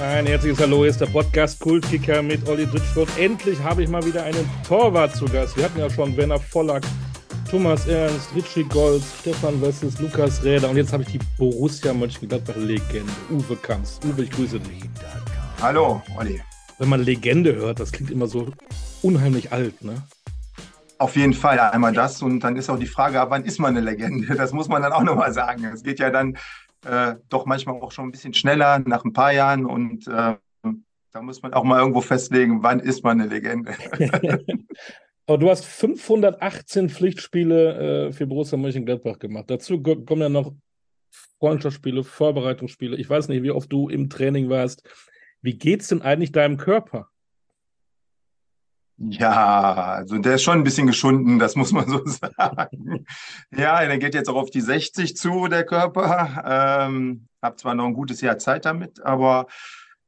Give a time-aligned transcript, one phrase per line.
[0.00, 3.08] Ein herzliches Hallo, hier ist der Podcast Kultkicker mit Olli Dütschfurt.
[3.18, 5.56] Endlich habe ich mal wieder einen Torwart zu Gast.
[5.56, 6.84] Wir hatten ja schon Werner Vollack,
[7.50, 13.12] Thomas Ernst, Richie Gold, Stefan Wessels, Lukas Räder und jetzt habe ich die Borussia Mönchengladbach-Legende,
[13.28, 13.98] Uwe Kamps.
[14.04, 14.84] Uwe, ich grüße dich.
[15.60, 16.40] Hallo, Olli.
[16.78, 18.52] Wenn man Legende hört, das klingt immer so
[19.02, 20.00] unheimlich alt, ne?
[20.98, 23.76] Auf jeden Fall einmal das und dann ist auch die Frage, ab wann ist man
[23.76, 24.32] eine Legende?
[24.36, 25.64] Das muss man dann auch nochmal sagen.
[25.64, 26.36] Es geht ja dann
[26.84, 30.36] äh, doch manchmal auch schon ein bisschen schneller nach ein paar Jahren und äh,
[31.12, 33.72] da muss man auch mal irgendwo festlegen, wann ist man eine Legende.
[35.26, 39.46] Aber du hast 518 Pflichtspiele äh, für Borussia Mönchengladbach gemacht.
[39.48, 40.54] Dazu kommen ja noch
[41.38, 42.96] Freundschaftsspiele, Vorbereitungsspiele.
[42.96, 44.88] Ich weiß nicht, wie oft du im Training warst.
[45.42, 47.10] Wie geht's denn eigentlich deinem Körper?
[49.00, 53.06] Ja, also der ist schon ein bisschen geschunden, das muss man so sagen.
[53.56, 56.44] Ja, der geht jetzt auch auf die 60 zu, der Körper.
[56.88, 59.46] Ähm, hab zwar noch ein gutes Jahr Zeit damit, aber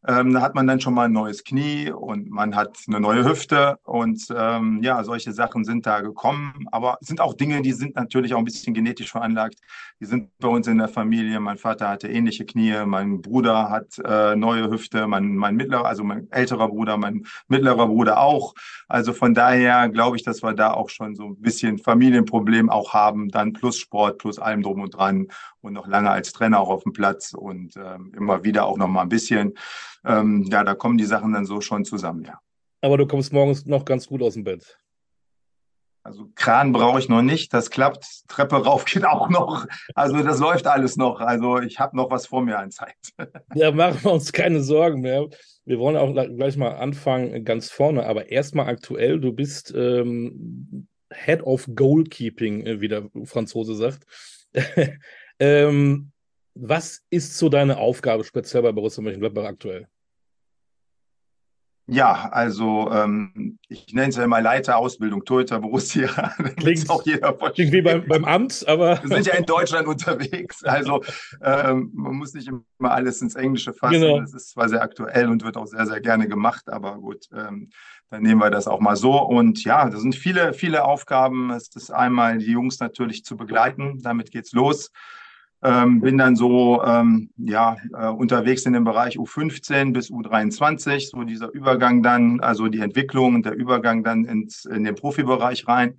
[0.06, 3.24] ähm, da hat man dann schon mal ein neues Knie und man hat eine neue
[3.24, 6.66] Hüfte und ähm, ja, solche Sachen sind da gekommen.
[6.72, 9.58] Aber es sind auch Dinge, die sind natürlich auch ein bisschen genetisch veranlagt.
[10.00, 11.38] Die sind bei uns in der Familie.
[11.40, 16.02] Mein Vater hatte ähnliche Knie, mein Bruder hat äh, neue Hüfte, mein, mein mittlerer, also
[16.02, 18.54] mein älterer Bruder, mein mittlerer Bruder auch.
[18.88, 22.94] Also von daher glaube ich, dass wir da auch schon so ein bisschen Familienproblem auch
[22.94, 25.28] haben, dann plus Sport, plus allem drum und dran
[25.60, 28.88] und noch lange als Trainer auch auf dem Platz und ähm, immer wieder auch noch
[28.88, 29.54] mal ein bisschen
[30.04, 32.40] ähm, ja, da kommen die Sachen dann so schon zusammen, ja.
[32.82, 34.78] Aber du kommst morgens noch ganz gut aus dem Bett.
[36.02, 38.06] Also Kran brauche ich noch nicht, das klappt.
[38.26, 39.66] Treppe rauf geht auch noch.
[39.94, 41.20] Also das läuft alles noch.
[41.20, 42.96] Also ich habe noch was vor mir an Zeit.
[43.54, 45.28] Ja, machen wir uns keine Sorgen mehr.
[45.66, 51.42] Wir wollen auch gleich mal anfangen ganz vorne, aber erstmal aktuell, du bist ähm, Head
[51.42, 54.04] of Goalkeeping, äh, wie der Franzose sagt.
[55.38, 56.12] ähm,
[56.60, 59.88] was ist so deine Aufgabe speziell bei Borussia Mönchengladbach aktuell?
[61.86, 66.08] Ja, also ähm, ich nenne es ja immer Leiter Ausbildung Torhüter Borussia.
[66.56, 70.62] Klingt auch jeder Klingt wie beim, beim Amt, aber wir sind ja in Deutschland unterwegs.
[70.62, 71.02] Also
[71.42, 74.02] ähm, man muss nicht immer alles ins Englische fassen.
[74.02, 74.20] Genau.
[74.20, 77.70] Das ist zwar sehr aktuell und wird auch sehr sehr gerne gemacht, aber gut, ähm,
[78.08, 79.20] dann nehmen wir das auch mal so.
[79.20, 81.50] Und ja, das sind viele viele Aufgaben.
[81.50, 83.98] Es ist einmal die Jungs natürlich zu begleiten.
[84.00, 84.92] Damit geht's los.
[85.62, 91.24] Ähm, bin dann so ähm, ja äh, unterwegs in dem Bereich U15 bis U23, so
[91.24, 95.98] dieser Übergang dann, also die Entwicklung und der Übergang dann ins in den Profibereich rein.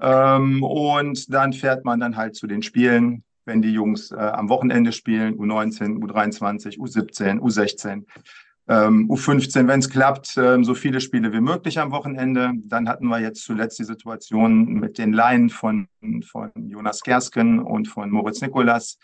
[0.00, 4.48] Ähm, und dann fährt man dann halt zu den Spielen, wenn die Jungs äh, am
[4.48, 8.04] Wochenende spielen, U19, U23, U17, U16
[8.68, 12.52] ähm, U15, wenn es klappt, ähm, so viele Spiele wie möglich am Wochenende.
[12.64, 15.88] Dann hatten wir jetzt zuletzt die Situation mit den Laien von,
[16.26, 18.98] von Jonas Gersken und von Moritz Nikolas.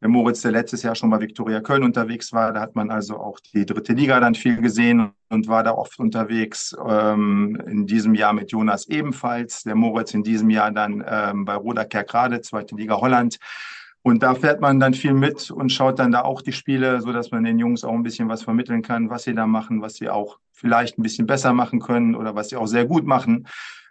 [0.00, 3.16] Der Moritz, der letztes Jahr schon bei Viktoria Köln unterwegs war, da hat man also
[3.16, 6.76] auch die dritte Liga dann viel gesehen und war da oft unterwegs.
[6.86, 9.62] Ähm, in diesem Jahr mit Jonas ebenfalls.
[9.62, 13.38] Der Moritz in diesem Jahr dann ähm, bei Roda Kerkrade, zweite Liga Holland.
[14.06, 17.10] Und da fährt man dann viel mit und schaut dann da auch die Spiele, so
[17.10, 19.94] dass man den Jungs auch ein bisschen was vermitteln kann, was sie da machen, was
[19.94, 23.46] sie auch vielleicht ein bisschen besser machen können oder was sie auch sehr gut machen.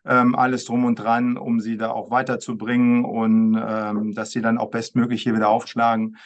[0.06, 4.60] Ähm, alles drum und dran, um sie da auch weiterzubringen und ähm, dass sie dann
[4.60, 6.18] auch bestmöglich hier wieder aufschlagen,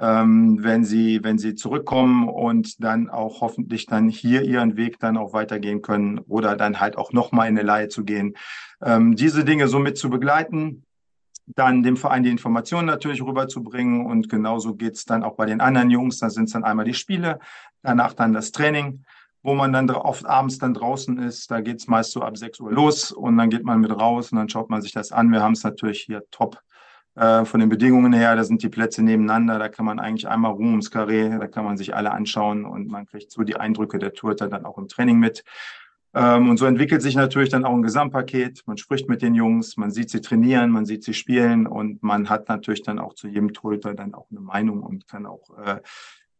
[0.00, 5.16] ähm, wenn sie wenn sie zurückkommen und dann auch hoffentlich dann hier ihren Weg dann
[5.16, 8.36] auch weitergehen können oder dann halt auch noch mal in eine Leihe zu gehen.
[8.80, 10.84] Ähm, diese Dinge so mit zu begleiten,
[11.46, 14.06] dann dem Verein die Informationen natürlich rüberzubringen.
[14.06, 16.18] Und genauso geht's dann auch bei den anderen Jungs.
[16.18, 17.38] Da sind es dann einmal die Spiele,
[17.82, 19.04] danach dann das Training,
[19.42, 21.50] wo man dann oft abends dann draußen ist.
[21.50, 24.38] Da geht's meist so ab 6 Uhr los und dann geht man mit raus und
[24.38, 25.30] dann schaut man sich das an.
[25.32, 26.60] Wir haben es natürlich hier top
[27.14, 28.36] äh, von den Bedingungen her.
[28.36, 29.58] Da sind die Plätze nebeneinander.
[29.58, 31.28] Da kann man eigentlich einmal rum ums Karree.
[31.28, 34.64] Da kann man sich alle anschauen und man kriegt so die Eindrücke der Tour dann
[34.64, 35.44] auch im Training mit.
[36.14, 38.62] Ähm, und so entwickelt sich natürlich dann auch ein Gesamtpaket.
[38.66, 42.28] Man spricht mit den Jungs, man sieht sie trainieren, man sieht sie spielen und man
[42.28, 45.80] hat natürlich dann auch zu jedem Torhüter dann auch eine Meinung und kann auch äh,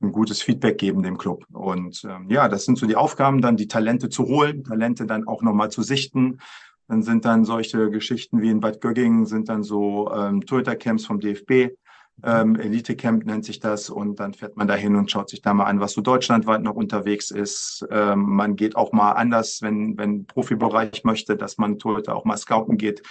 [0.03, 1.47] ein gutes Feedback geben dem Club.
[1.53, 5.27] Und ähm, ja, das sind so die Aufgaben, dann die Talente zu holen, Talente dann
[5.27, 6.41] auch nochmal zu sichten.
[6.89, 11.21] Dann sind dann solche Geschichten wie in Bad Göggingen, sind dann so ähm, Torhüter-Camps vom
[11.21, 11.75] DFB,
[12.25, 15.43] ähm, Elite Camp nennt sich das und dann fährt man da hin und schaut sich
[15.43, 17.87] da mal an, was so deutschlandweit noch unterwegs ist.
[17.91, 22.37] Ähm, man geht auch mal anders, wenn wenn Profibereich möchte, dass man Torhüter auch mal
[22.37, 23.03] scouten geht.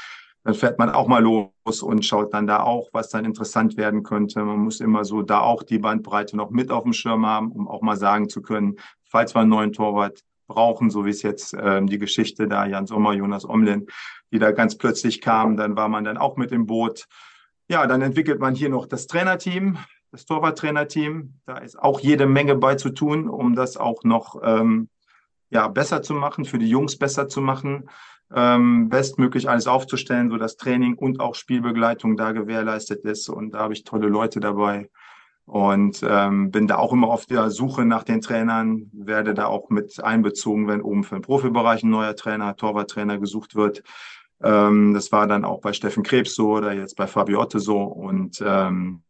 [0.43, 4.01] Dann fährt man auch mal los und schaut dann da auch, was dann interessant werden
[4.01, 4.43] könnte.
[4.43, 7.67] Man muss immer so da auch die Bandbreite noch mit auf dem Schirm haben, um
[7.67, 11.55] auch mal sagen zu können, falls wir einen neuen Torwart brauchen, so wie es jetzt
[11.59, 13.87] ähm, die Geschichte da Jan Sommer, Jonas Omlin,
[14.31, 17.07] die da ganz plötzlich kamen, dann war man dann auch mit im Boot.
[17.71, 19.77] Ja, dann entwickelt man hier noch das Trainerteam.
[20.12, 21.35] das Torwarttrainerteam.
[21.45, 24.89] Da ist auch jede Menge bei zu tun, um das auch noch ähm,
[25.50, 27.89] ja, besser zu machen, für die Jungs besser zu machen,
[28.35, 33.29] ähm, bestmöglich alles aufzustellen, so dass Training und auch Spielbegleitung da gewährleistet ist.
[33.29, 34.89] Und da habe ich tolle Leute dabei
[35.45, 39.69] und ähm, bin da auch immer auf der Suche nach den Trainern, werde da auch
[39.69, 43.81] mit einbezogen, wenn oben für den Profibereich ein neuer Trainer, Torwarttrainer gesucht wird.
[44.43, 48.41] Ähm, das war dann auch bei Steffen Krebs so oder jetzt bei Fabiotte so und
[48.45, 49.03] ähm,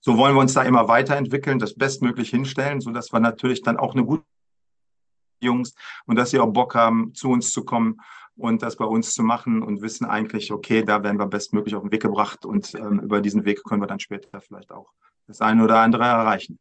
[0.00, 3.76] so wollen wir uns da immer weiterentwickeln, das bestmöglich hinstellen, so dass wir natürlich dann
[3.76, 4.24] auch eine gute
[5.40, 5.74] Jungs
[6.06, 8.00] und dass sie auch Bock haben, zu uns zu kommen
[8.36, 11.82] und das bei uns zu machen und wissen eigentlich, okay, da werden wir bestmöglich auf
[11.82, 14.92] den Weg gebracht und ähm, über diesen Weg können wir dann später vielleicht auch
[15.26, 16.58] das eine oder andere erreichen.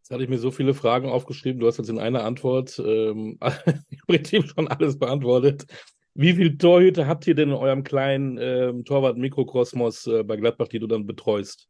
[0.00, 1.60] Jetzt hatte ich mir so viele Fragen aufgeschrieben.
[1.60, 3.38] Du hast jetzt in einer Antwort ähm,
[3.90, 5.66] im Prinzip schon alles beantwortet.
[6.14, 10.78] Wie viele Torhüter habt ihr denn in eurem kleinen ähm, Torwart-Mikrokosmos äh, bei Gladbach, die
[10.78, 11.68] du dann betreust?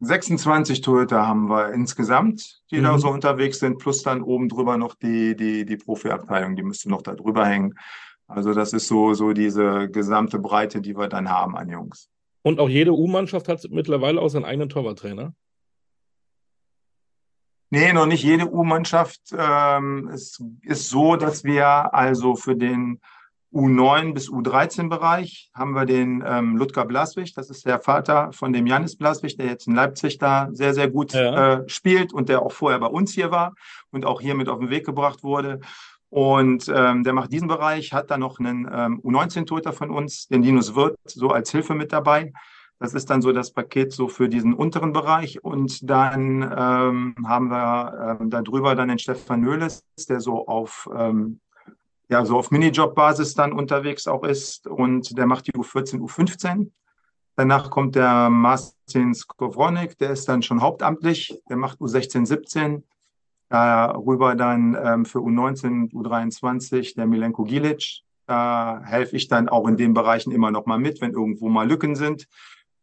[0.00, 2.84] 26 Torhüter haben wir insgesamt, die mhm.
[2.84, 6.88] da so unterwegs sind, plus dann oben drüber noch die, die, die Profiabteilung, die müsste
[6.88, 7.74] noch da drüber hängen.
[8.26, 12.08] Also das ist so, so diese gesamte Breite, die wir dann haben an Jungs.
[12.42, 15.34] Und auch jede U-Mannschaft hat mittlerweile auch seinen eigenen Torwarttrainer?
[17.70, 19.20] Nee, noch nicht jede U-Mannschaft.
[19.36, 23.00] Ähm, es ist so, dass wir also für den
[23.52, 28.66] U9 bis U13-Bereich haben wir den ähm, Ludger Blaswig, das ist der Vater von dem
[28.66, 31.54] Janis Blaswig, der jetzt in Leipzig da sehr, sehr gut ja.
[31.54, 33.54] äh, spielt und der auch vorher bei uns hier war
[33.90, 35.60] und auch hier mit auf den Weg gebracht wurde.
[36.10, 40.42] Und ähm, der macht diesen Bereich, hat da noch einen ähm, U19-Toter von uns, den
[40.42, 42.32] Linus Wirth, so als Hilfe mit dabei.
[42.80, 45.44] Das ist dann so das Paket so für diesen unteren Bereich.
[45.44, 51.40] Und dann ähm, haben wir ähm, darüber dann den Stefan Nöhles, der so auf ähm,
[52.08, 56.70] ja, so auf Minijob-Basis dann unterwegs auch ist und der macht die U14, U15.
[57.36, 62.82] Danach kommt der Martin Skowronik, der ist dann schon hauptamtlich, der macht U16, 17.
[63.48, 68.00] Darüber dann ähm, für U19, U23 der Milenko Gilic.
[68.26, 71.68] Da helfe ich dann auch in den Bereichen immer noch mal mit, wenn irgendwo mal
[71.68, 72.26] Lücken sind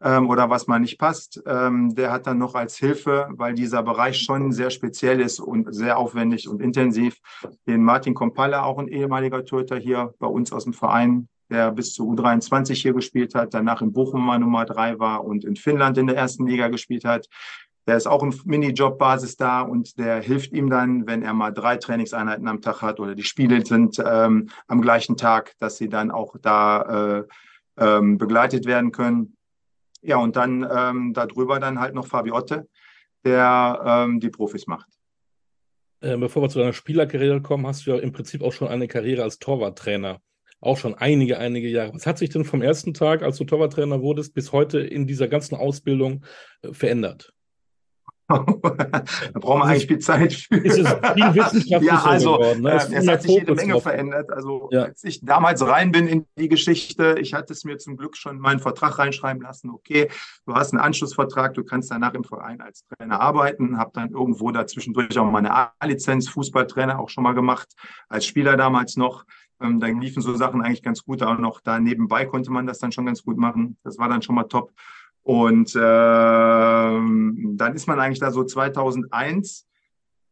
[0.01, 1.41] ähm, oder was mal nicht passt.
[1.45, 5.73] Ähm, der hat dann noch als Hilfe, weil dieser Bereich schon sehr speziell ist und
[5.73, 7.17] sehr aufwendig und intensiv,
[7.67, 11.93] den Martin Kompalla, auch ein ehemaliger Torhüter hier bei uns aus dem Verein, der bis
[11.93, 15.97] zu U23 hier gespielt hat, danach in Bochum mal Nummer drei war und in Finnland
[15.97, 17.27] in der ersten Liga gespielt hat.
[17.87, 21.77] Der ist auch im Minijob-Basis da und der hilft ihm dann, wenn er mal drei
[21.77, 26.11] Trainingseinheiten am Tag hat oder die Spiele sind ähm, am gleichen Tag, dass sie dann
[26.11, 27.23] auch da äh,
[27.77, 29.36] ähm, begleitet werden können.
[30.01, 32.67] Ja, und dann ähm, darüber dann halt noch Fabiotte,
[33.25, 34.87] der ähm, die Profis macht.
[36.01, 38.87] Äh, bevor wir zu deiner Spielerkarriere kommen, hast du ja im Prinzip auch schon eine
[38.87, 40.21] Karriere als Torwarttrainer.
[40.59, 41.93] Auch schon einige, einige Jahre.
[41.93, 45.27] Was hat sich denn vom ersten Tag, als du Torwarttrainer wurdest, bis heute in dieser
[45.27, 46.25] ganzen Ausbildung
[46.61, 47.33] äh, verändert?
[48.27, 50.55] Da brauchen wir eigentlich viel Zeit für.
[50.57, 52.61] Ist es viel wissenschaftlicher ja, also, geworden.
[52.61, 52.73] Ne?
[52.73, 53.83] Es, es hat sich jede Menge drauf.
[53.83, 54.29] verändert.
[54.31, 54.83] Also ja.
[54.83, 58.39] als ich damals rein bin in die Geschichte, ich hatte es mir zum Glück schon
[58.39, 59.69] meinen Vertrag reinschreiben lassen.
[59.69, 60.09] Okay,
[60.45, 63.77] du hast einen Anschlussvertrag, du kannst danach im Verein als Trainer arbeiten.
[63.77, 67.73] Habe dann irgendwo dazwischendurch auch meine A-Lizenz, Fußballtrainer auch schon mal gemacht,
[68.09, 69.23] als Spieler damals noch.
[69.61, 71.23] Ähm, dann liefen so Sachen eigentlich ganz gut.
[71.23, 73.77] Auch noch da nebenbei konnte man das dann schon ganz gut machen.
[73.83, 74.71] Das war dann schon mal top.
[75.27, 79.67] Und äh, dann ist man eigentlich da so 2001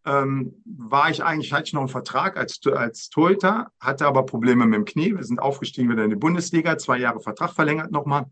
[0.05, 4.65] ähm, war ich eigentlich, hatte ich noch einen Vertrag als, als Torhüter, hatte aber Probleme
[4.65, 5.13] mit dem Knie.
[5.13, 8.27] Wir sind aufgestiegen wieder in die Bundesliga, zwei Jahre Vertrag verlängert nochmal.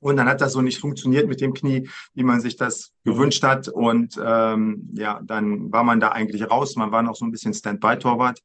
[0.00, 3.44] Und dann hat das so nicht funktioniert mit dem Knie, wie man sich das gewünscht
[3.44, 3.68] hat.
[3.68, 6.74] Und ähm, ja, dann war man da eigentlich raus.
[6.74, 8.42] Man war noch so ein bisschen Standby-Torwart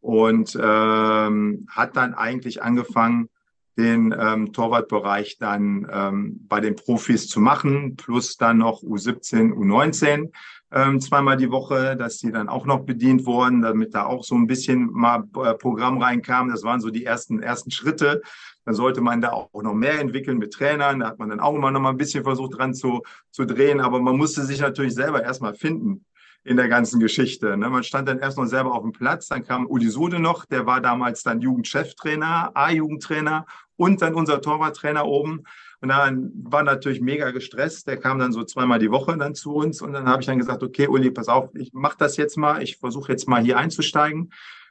[0.00, 3.30] und ähm, hat dann eigentlich angefangen,
[3.76, 10.30] den ähm, Torwartbereich dann ähm, bei den Profis zu machen, plus dann noch U17, U19
[10.74, 14.34] ähm, zweimal die Woche, dass die dann auch noch bedient wurden, damit da auch so
[14.34, 16.48] ein bisschen mal äh, Programm reinkam.
[16.48, 18.22] Das waren so die ersten ersten Schritte.
[18.64, 20.98] Dann sollte man da auch noch mehr entwickeln mit Trainern.
[20.98, 23.80] Da hat man dann auch immer noch mal ein bisschen versucht dran zu, zu drehen,
[23.80, 26.04] aber man musste sich natürlich selber erstmal finden
[26.44, 27.56] in der ganzen Geschichte.
[27.56, 27.70] Ne?
[27.70, 30.66] Man stand dann erst noch selber auf dem Platz, dann kam Uli Sude noch, der
[30.66, 33.46] war damals dann Jugendcheftrainer, A-Jugendtrainer
[33.76, 35.44] und dann unser Torwarttrainer oben.
[35.80, 37.86] Und dann war natürlich mega gestresst.
[37.88, 40.38] Der kam dann so zweimal die Woche dann zu uns und dann habe ich dann
[40.38, 42.62] gesagt, okay, Uli, pass auf, ich mache das jetzt mal.
[42.62, 44.30] Ich versuche jetzt mal hier einzusteigen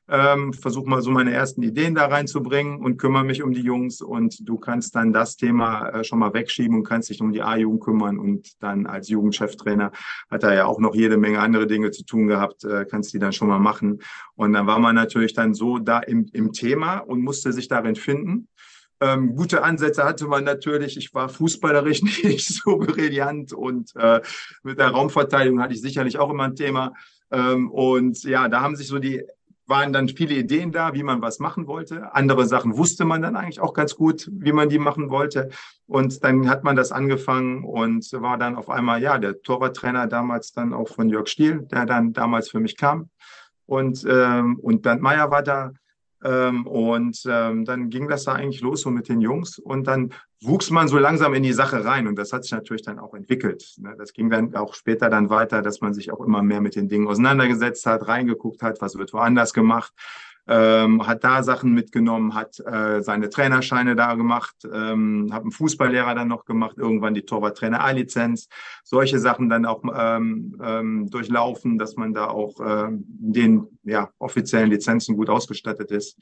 [0.10, 4.02] ähm, versuche mal so meine ersten Ideen da reinzubringen und kümmere mich um die Jungs
[4.02, 7.42] und du kannst dann das Thema äh, schon mal wegschieben und kannst dich um die
[7.42, 9.92] A-Jugend kümmern und dann als Jugendcheftrainer
[10.30, 13.20] hat er ja auch noch jede Menge andere Dinge zu tun gehabt, äh, kannst die
[13.20, 14.02] dann schon mal machen
[14.36, 17.96] und dann war man natürlich dann so da im, im Thema und musste sich darin
[17.96, 18.50] finden.
[19.04, 20.96] Ähm, gute Ansätze hatte man natürlich.
[20.98, 24.22] Ich war fußballerisch nicht so brillant und äh,
[24.64, 26.94] mit der Raumverteidigung hatte ich sicherlich auch immer ein Thema.
[27.32, 29.24] Ähm, und ja, da haben sich so die
[29.74, 32.14] waren dann viele Ideen da, wie man was machen wollte.
[32.14, 35.50] Andere Sachen wusste man dann eigentlich auch ganz gut, wie man die machen wollte.
[35.88, 40.52] Und dann hat man das angefangen und war dann auf einmal, ja, der Torwarttrainer damals
[40.52, 43.10] dann auch von Jörg Stiel, der dann damals für mich kam.
[43.66, 45.72] Und, ähm, und Bernd Meyer war da.
[46.24, 49.60] Ähm, und ähm, dann ging das da eigentlich los so mit den Jungs.
[49.60, 52.08] Und dann wuchs man so langsam in die Sache rein.
[52.08, 53.76] Und das hat sich natürlich dann auch entwickelt.
[53.78, 53.96] Ne?
[53.98, 56.88] Das ging dann auch später dann weiter, dass man sich auch immer mehr mit den
[56.88, 59.94] Dingen auseinandergesetzt hat, reingeguckt hat, was wird woanders gemacht
[60.48, 66.16] ähm, hat da Sachen mitgenommen, hat äh, seine Trainerscheine da gemacht, ähm, hat einen Fußballlehrer
[66.16, 68.50] dann noch gemacht, irgendwann die Torwarttrainer A-Lizenz,
[68.84, 74.70] solche Sachen dann auch ähm, ähm, durchlaufen, dass man da auch äh, den ja, offiziellen
[74.70, 76.18] Lizenzen gut ausgestattet ist.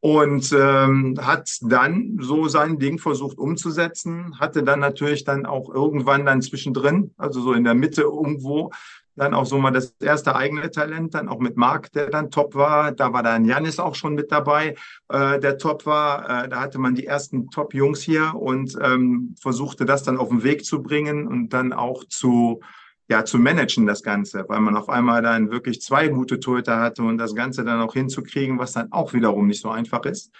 [0.00, 6.26] Und ähm, hat dann so sein Ding versucht umzusetzen, hatte dann natürlich dann auch irgendwann
[6.26, 8.72] dann zwischendrin, also so in der Mitte irgendwo,
[9.16, 12.54] dann auch so mal das erste eigene Talent, dann auch mit Marc, der dann top
[12.54, 12.92] war.
[12.92, 14.74] Da war dann Janis auch schon mit dabei,
[15.08, 16.44] äh, der top war.
[16.44, 20.42] Äh, da hatte man die ersten Top-Jungs hier und ähm, versuchte das dann auf den
[20.42, 22.60] Weg zu bringen und dann auch zu,
[23.08, 27.02] ja, zu managen, das Ganze, weil man auf einmal dann wirklich zwei gute Torhüter hatte
[27.02, 30.32] und das Ganze dann auch hinzukriegen, was dann auch wiederum nicht so einfach ist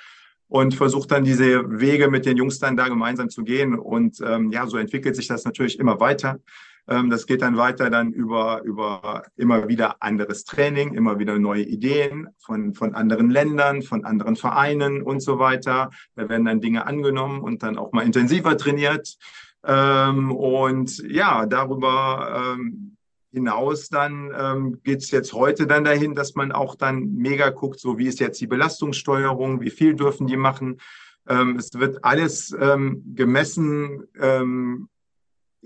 [0.52, 3.78] und versucht dann diese Wege mit den Jungs dann da gemeinsam zu gehen.
[3.78, 6.40] Und ähm, ja, so entwickelt sich das natürlich immer weiter.
[6.88, 11.62] Ähm, das geht dann weiter dann über, über immer wieder anderes Training, immer wieder neue
[11.62, 15.90] Ideen von, von anderen Ländern, von anderen Vereinen und so weiter.
[16.16, 19.16] Da werden dann Dinge angenommen und dann auch mal intensiver trainiert.
[19.64, 22.96] Ähm, und ja, darüber ähm,
[23.32, 27.98] hinaus dann ähm, geht jetzt heute dann dahin, dass man auch dann mega guckt, so
[27.98, 30.80] wie ist jetzt die Belastungssteuerung, wie viel dürfen die machen.
[31.28, 34.88] Ähm, es wird alles ähm, gemessen, ähm,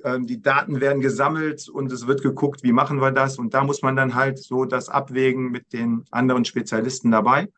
[0.04, 3.38] die Daten werden gesammelt und es wird geguckt, wie machen wir das.
[3.38, 7.48] Und da muss man dann halt so das abwägen mit den anderen Spezialisten dabei.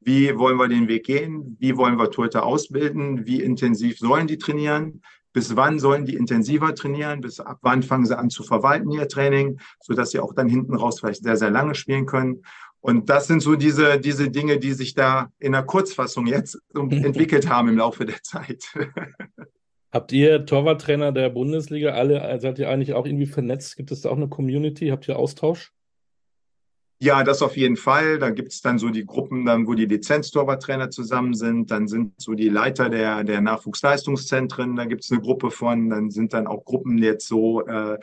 [0.00, 1.56] Wie wollen wir den Weg gehen?
[1.60, 3.24] Wie wollen wir Torhüter ausbilden?
[3.26, 5.02] Wie intensiv sollen die trainieren?
[5.32, 7.20] Bis wann sollen die intensiver trainieren?
[7.20, 10.74] Bis ab wann fangen sie an zu verwalten ihr Training, sodass sie auch dann hinten
[10.74, 12.42] raus vielleicht sehr, sehr lange spielen können?
[12.80, 17.48] Und das sind so diese, diese Dinge, die sich da in der Kurzfassung jetzt entwickelt
[17.48, 18.64] haben im Laufe der Zeit.
[19.92, 23.76] Habt ihr Torwarttrainer der Bundesliga alle, seid ihr eigentlich auch irgendwie vernetzt?
[23.76, 24.88] Gibt es da auch eine Community?
[24.88, 25.72] Habt ihr Austausch?
[26.98, 28.18] Ja, das auf jeden Fall.
[28.18, 31.70] Da gibt es dann so die Gruppen, dann, wo die Lizenztorwarttrainer zusammen sind.
[31.70, 35.90] Dann sind so die Leiter der, der Nachwuchsleistungszentren, da gibt es eine Gruppe von.
[35.90, 37.98] Dann sind dann auch Gruppen jetzt so äh,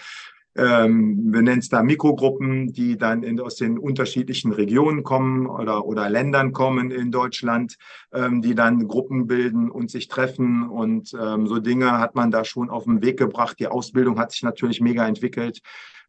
[0.55, 5.85] ähm, wir nennen es da Mikrogruppen, die dann in, aus den unterschiedlichen Regionen kommen oder,
[5.85, 7.77] oder Ländern kommen in Deutschland,
[8.11, 10.67] ähm, die dann Gruppen bilden und sich treffen.
[10.67, 13.59] Und ähm, so Dinge hat man da schon auf den Weg gebracht.
[13.59, 15.61] Die Ausbildung hat sich natürlich mega entwickelt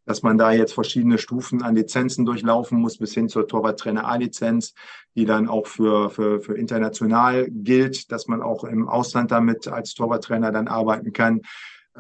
[0.06, 4.74] dass man da jetzt verschiedene Stufen an Lizenzen durchlaufen muss, bis hin zur Torwarttrainer A-Lizenz,
[5.14, 9.94] die dann auch für, für, für international gilt, dass man auch im Ausland damit als
[9.94, 11.42] Torwarttrainer dann arbeiten kann.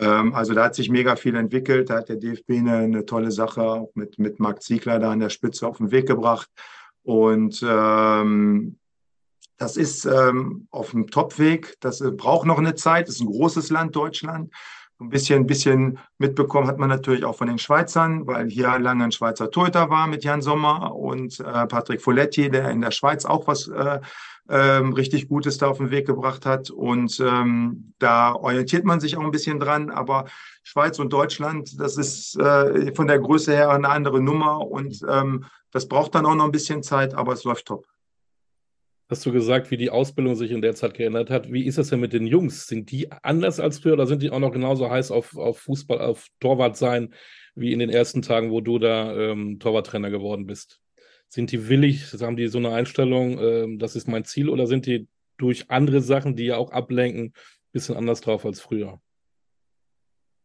[0.00, 1.90] Ähm, also da hat sich mega viel entwickelt.
[1.90, 5.20] Da hat der DFB eine, eine tolle Sache auch mit, mit Marc Ziegler da an
[5.20, 6.48] der Spitze auf den Weg gebracht.
[7.02, 8.78] Und ähm,
[9.58, 11.76] das ist ähm, auf dem Topweg.
[11.80, 13.08] Das äh, braucht noch eine Zeit.
[13.08, 14.52] Das ist ein großes Land, Deutschland.
[14.98, 19.12] Ein bisschen, bisschen mitbekommen hat man natürlich auch von den Schweizern, weil hier lange ein
[19.12, 23.46] Schweizer Torhüter war mit Jan Sommer und äh, Patrick Folletti, der in der Schweiz auch
[23.46, 24.00] was äh,
[24.50, 26.70] ähm, richtig Gutes da auf den Weg gebracht hat.
[26.70, 29.90] Und ähm, da orientiert man sich auch ein bisschen dran.
[29.90, 30.26] Aber
[30.62, 34.66] Schweiz und Deutschland, das ist äh, von der Größe her eine andere Nummer.
[34.66, 37.86] Und ähm, das braucht dann auch noch ein bisschen Zeit, aber es läuft top.
[39.08, 41.52] Hast du gesagt, wie die Ausbildung sich in der Zeit geändert hat?
[41.52, 42.68] Wie ist das denn mit den Jungs?
[42.68, 46.00] Sind die anders als früher oder sind die auch noch genauso heiß auf, auf Fußball,
[46.00, 47.12] auf Torwart sein,
[47.56, 50.80] wie in den ersten Tagen, wo du da ähm, Torwarttrainer geworden bist?
[51.30, 54.84] Sind die willig, haben die so eine Einstellung, äh, das ist mein Ziel, oder sind
[54.86, 55.08] die
[55.38, 57.32] durch andere Sachen, die ja auch ablenken, ein
[57.72, 59.00] bisschen anders drauf als früher?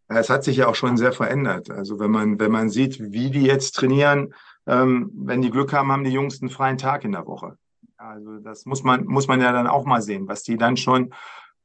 [0.08, 1.72] Es hat sich ja auch schon sehr verändert.
[1.72, 4.36] Also wenn man, wenn man sieht, wie die jetzt trainieren,
[4.68, 7.58] ähm, wenn die Glück haben, haben die Jungs einen freien Tag in der Woche.
[7.98, 11.14] Also das muss man, muss man ja dann auch mal sehen, was die dann schon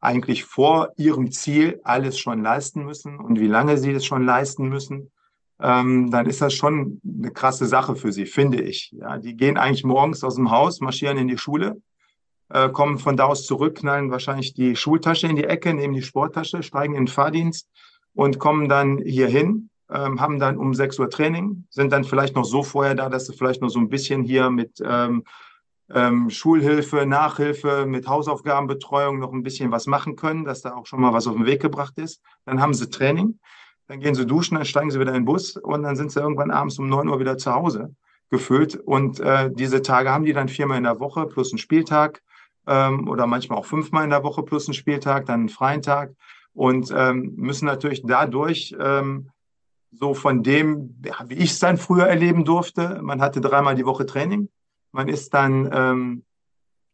[0.00, 4.70] eigentlich vor ihrem Ziel alles schon leisten müssen und wie lange sie es schon leisten
[4.70, 5.12] müssen
[5.62, 8.92] ähm, dann ist das schon eine krasse Sache für sie, finde ich.
[8.92, 11.80] Ja, die gehen eigentlich morgens aus dem Haus, marschieren in die Schule,
[12.48, 16.02] äh, kommen von da aus zurück, knallen wahrscheinlich die Schultasche in die Ecke, nehmen die
[16.02, 17.68] Sporttasche, steigen in den Fahrdienst
[18.14, 22.34] und kommen dann hier hin, ähm, haben dann um 6 Uhr Training, sind dann vielleicht
[22.36, 25.24] noch so vorher da, dass sie vielleicht noch so ein bisschen hier mit ähm,
[25.92, 31.00] ähm, Schulhilfe, Nachhilfe mit Hausaufgabenbetreuung noch ein bisschen was machen können, dass da auch schon
[31.00, 32.22] mal was auf den Weg gebracht ist.
[32.46, 33.38] Dann haben sie Training,
[33.90, 36.20] dann gehen sie duschen, dann steigen sie wieder in den Bus und dann sind sie
[36.20, 37.92] irgendwann abends um neun Uhr wieder zu Hause
[38.30, 38.76] gefüllt.
[38.76, 42.22] Und äh, diese Tage haben die dann viermal in der Woche plus einen Spieltag
[42.68, 46.12] ähm, oder manchmal auch fünfmal in der Woche plus einen Spieltag, dann einen freien Tag
[46.54, 49.30] und ähm, müssen natürlich dadurch ähm,
[49.90, 53.86] so von dem, ja, wie ich es dann früher erleben durfte, man hatte dreimal die
[53.86, 54.50] Woche Training,
[54.92, 56.22] man ist dann ähm,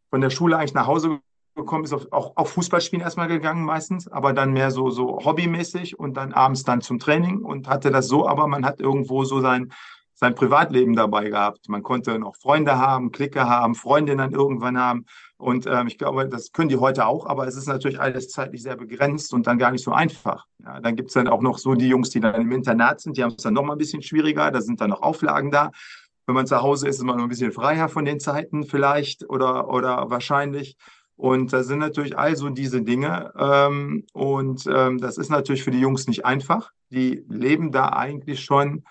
[0.09, 1.19] von der Schule eigentlich nach Hause
[1.57, 5.99] gekommen, ist auf, auch auf Fußballspielen erstmal gegangen meistens, aber dann mehr so, so hobbymäßig
[5.99, 9.41] und dann abends dann zum Training und hatte das so, aber man hat irgendwo so
[9.41, 9.73] sein,
[10.13, 11.69] sein Privatleben dabei gehabt.
[11.69, 15.05] Man konnte noch Freunde haben, Clique haben, Freundinnen irgendwann haben.
[15.37, 18.63] Und ähm, ich glaube, das können die heute auch, aber es ist natürlich alles zeitlich
[18.63, 20.45] sehr begrenzt und dann gar nicht so einfach.
[20.63, 23.17] Ja, dann gibt es dann auch noch so die Jungs, die dann im Internat sind,
[23.17, 25.69] die haben es dann noch mal ein bisschen schwieriger, da sind dann noch Auflagen da.
[26.25, 29.29] Wenn man zu Hause ist, ist man noch ein bisschen freier von den Zeiten vielleicht
[29.29, 30.75] oder, oder wahrscheinlich.
[31.17, 33.33] Und da sind natürlich also diese Dinge.
[33.37, 36.71] Ähm, und ähm, das ist natürlich für die Jungs nicht einfach.
[36.91, 38.83] Die leben da eigentlich schon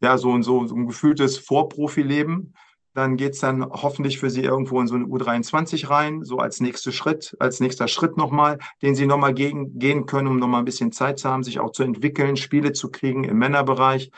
[0.00, 2.54] ja, so, so, so ein gefühltes Vorprofileben.
[2.94, 6.60] Dann geht es dann hoffentlich für sie irgendwo in so eine U23 rein, so als
[6.60, 10.90] nächster Schritt, als nächster Schritt nochmal, den sie nochmal gehen können, um nochmal ein bisschen
[10.90, 14.10] Zeit zu haben, sich auch zu entwickeln, Spiele zu kriegen im Männerbereich.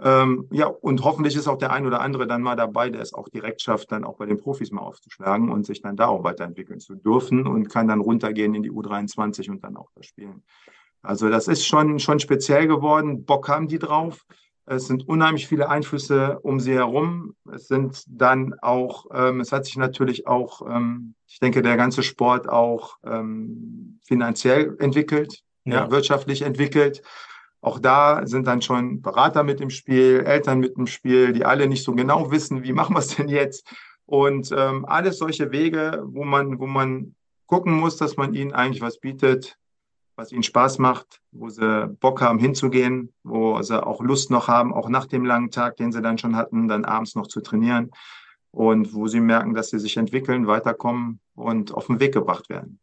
[0.00, 3.14] Ähm, ja, und hoffentlich ist auch der ein oder andere dann mal dabei, der es
[3.14, 6.22] auch direkt schafft, dann auch bei den Profis mal aufzuschlagen und sich dann da auch
[6.22, 10.44] weiterentwickeln zu dürfen und kann dann runtergehen in die U23 und dann auch da spielen.
[11.02, 13.24] Also das ist schon, schon speziell geworden.
[13.24, 14.24] Bock haben die drauf.
[14.66, 17.34] Es sind unheimlich viele Einflüsse um sie herum.
[17.50, 22.02] Es sind dann auch, ähm, es hat sich natürlich auch, ähm, ich denke, der ganze
[22.02, 25.74] Sport auch ähm, finanziell entwickelt, ja.
[25.74, 25.90] ja.
[25.90, 27.02] wirtschaftlich entwickelt.
[27.60, 31.66] Auch da sind dann schon Berater mit im Spiel, Eltern mit im Spiel, die alle
[31.66, 33.68] nicht so genau wissen, wie machen wir es denn jetzt.
[34.06, 37.14] Und ähm, alles solche Wege, wo man, wo man
[37.46, 39.58] gucken muss, dass man ihnen eigentlich was bietet,
[40.16, 44.72] was ihnen Spaß macht, wo sie Bock haben hinzugehen, wo sie auch Lust noch haben,
[44.72, 47.90] auch nach dem langen Tag, den sie dann schon hatten, dann abends noch zu trainieren
[48.50, 52.80] und wo sie merken, dass sie sich entwickeln, weiterkommen und auf den Weg gebracht werden.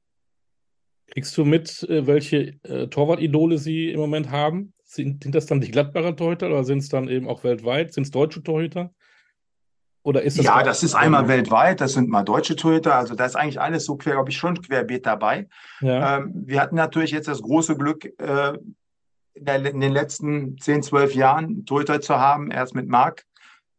[1.07, 4.73] Kriegst du mit, äh, welche äh, Torwart-Idole sie im Moment haben?
[4.83, 7.93] Sind, sind das dann die Gladbacher Torhüter oder sind es dann eben auch weltweit?
[7.93, 8.91] Sind es deutsche Torhüter?
[10.05, 13.25] Oder ist das ja, das ist einmal weltweit, das sind mal deutsche Torhüter, also da
[13.25, 15.47] ist eigentlich alles so quer, glaube ich, schon querbeet dabei.
[15.81, 16.17] Ja.
[16.17, 18.53] Ähm, wir hatten natürlich jetzt das große Glück, äh,
[19.33, 23.25] in, der, in, den letzten 10, 12 Jahren Torhüter zu haben, erst mit Marc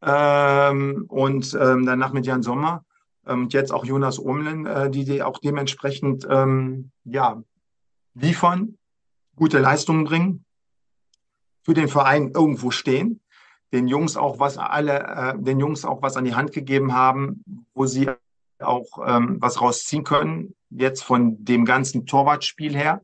[0.05, 2.85] ähm, und ähm, danach mit Jan Sommer
[3.27, 7.43] ähm, und jetzt auch Jonas Omlen, äh, die, die auch dementsprechend ähm, ja,
[8.15, 8.79] liefern,
[9.37, 10.45] gute Leistungen bringen,
[11.63, 13.21] für den Verein irgendwo stehen
[13.73, 17.45] den Jungs auch was alle, äh, den Jungs auch was an die Hand gegeben haben,
[17.75, 18.09] wo sie
[18.59, 23.03] auch ähm, was rausziehen können, jetzt von dem ganzen Torwartspiel her,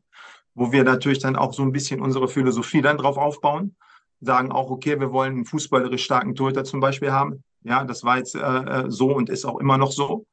[0.55, 3.77] wo wir natürlich dann auch so ein bisschen unsere Philosophie dann drauf aufbauen,
[4.21, 7.43] sagen auch, okay, wir wollen einen fußballerisch starken Torhüter zum Beispiel haben.
[7.65, 10.27] Ja, das war jetzt äh, äh so und ist auch immer noch so.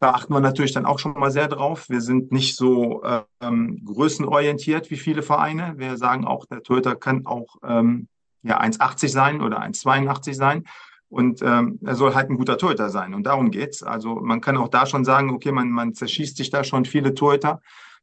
[0.00, 1.88] Da achten wir natürlich dann auch schon mal sehr drauf.
[1.88, 3.02] Wir sind nicht so
[3.40, 5.74] ähm, größenorientiert wie viele Vereine.
[5.76, 8.06] Wir sagen auch, der Torhüter kann auch ähm,
[8.42, 10.64] ja 1,80 sein oder 1,82 sein.
[11.08, 13.14] Und ähm, er soll halt ein guter Torhüter sein.
[13.14, 13.82] Und darum geht's.
[13.82, 17.14] Also man kann auch da schon sagen, okay, man, man zerschießt sich da schon viele
[17.14, 17.60] Torhüter,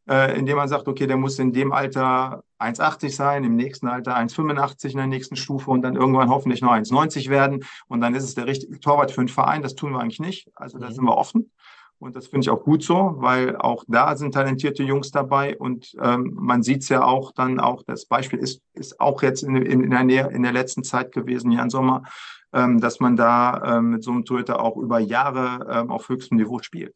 [0.10, 4.16] äh, indem man sagt, okay, der muss in dem Alter 1,80 sein, im nächsten Alter
[4.18, 7.64] 1,85 in der nächsten Stufe und dann irgendwann hoffentlich noch 1,90 werden.
[7.88, 9.62] Und dann ist es der richtige Torwart für einen Verein.
[9.62, 10.50] Das tun wir eigentlich nicht.
[10.56, 10.94] Also da mhm.
[10.94, 11.52] sind wir offen.
[11.98, 15.96] Und das finde ich auch gut so, weil auch da sind talentierte Jungs dabei und
[16.02, 19.56] ähm, man sieht es ja auch dann auch, das Beispiel ist, ist auch jetzt in,
[19.56, 22.04] in, in, der Nähe, in der letzten Zeit gewesen, Jan Sommer,
[22.54, 26.38] ähm, dass man da ähm, mit so einem Torhüter auch über Jahre ähm, auf höchstem
[26.38, 26.94] Niveau spielt.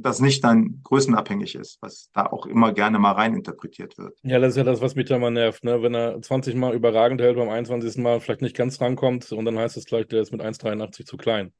[0.00, 4.18] Das nicht dann größenabhängig ist, was da auch immer gerne mal reininterpretiert wird.
[4.22, 5.64] Ja, das ist ja das, was mich da mal nervt.
[5.64, 5.82] Ne?
[5.82, 7.96] Wenn er 20 Mal überragend hält, beim 21.
[7.98, 11.16] Mal vielleicht nicht ganz rankommt und dann heißt es gleich, der ist mit 1,83 zu
[11.16, 11.52] klein.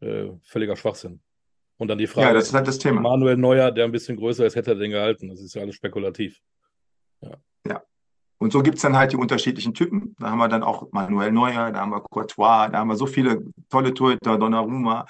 [0.00, 1.20] Äh, völliger Schwachsinn.
[1.78, 3.00] Und dann die Frage, ja, das ist halt das Thema.
[3.00, 5.28] Manuel Neuer, der ein bisschen größer ist, hätte er den gehalten.
[5.28, 6.40] Das ist ja alles spekulativ.
[7.20, 7.36] Ja.
[7.66, 7.82] ja.
[8.38, 10.16] Und so gibt es dann halt die unterschiedlichen Typen.
[10.18, 13.06] Da haben wir dann auch Manuel Neuer, da haben wir Courtois, da haben wir so
[13.06, 15.06] viele tolle Torhüter, Donnarumma.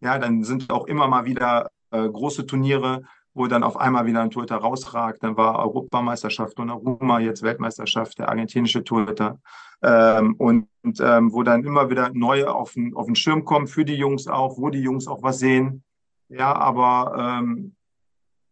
[0.00, 3.02] Ja, dann sind auch immer mal wieder äh, große Turniere,
[3.32, 5.22] wo dann auf einmal wieder ein Torhüter rausragt.
[5.22, 9.38] Dann war Europameisterschaft Donnarumma, jetzt Weltmeisterschaft, der argentinische Torhüter.
[9.82, 10.68] Ähm, und
[11.00, 14.28] ähm, wo dann immer wieder neue auf den, auf den Schirm kommen, für die Jungs
[14.28, 15.84] auch, wo die Jungs auch was sehen
[16.28, 17.76] ja, aber ähm,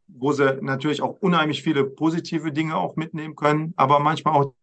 [0.07, 4.55] wo sie natürlich auch unheimlich viele positive Dinge auch mitnehmen können, aber manchmal auch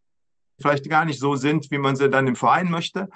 [0.60, 3.10] vielleicht gar nicht so sind, wie man sie dann im Verein möchte.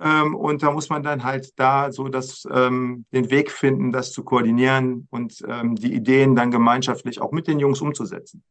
[0.00, 4.12] Ähm, und da muss man dann halt da so das, ähm, den Weg finden, das
[4.12, 8.42] zu koordinieren und ähm, die Ideen dann gemeinschaftlich auch mit den Jungs umzusetzen.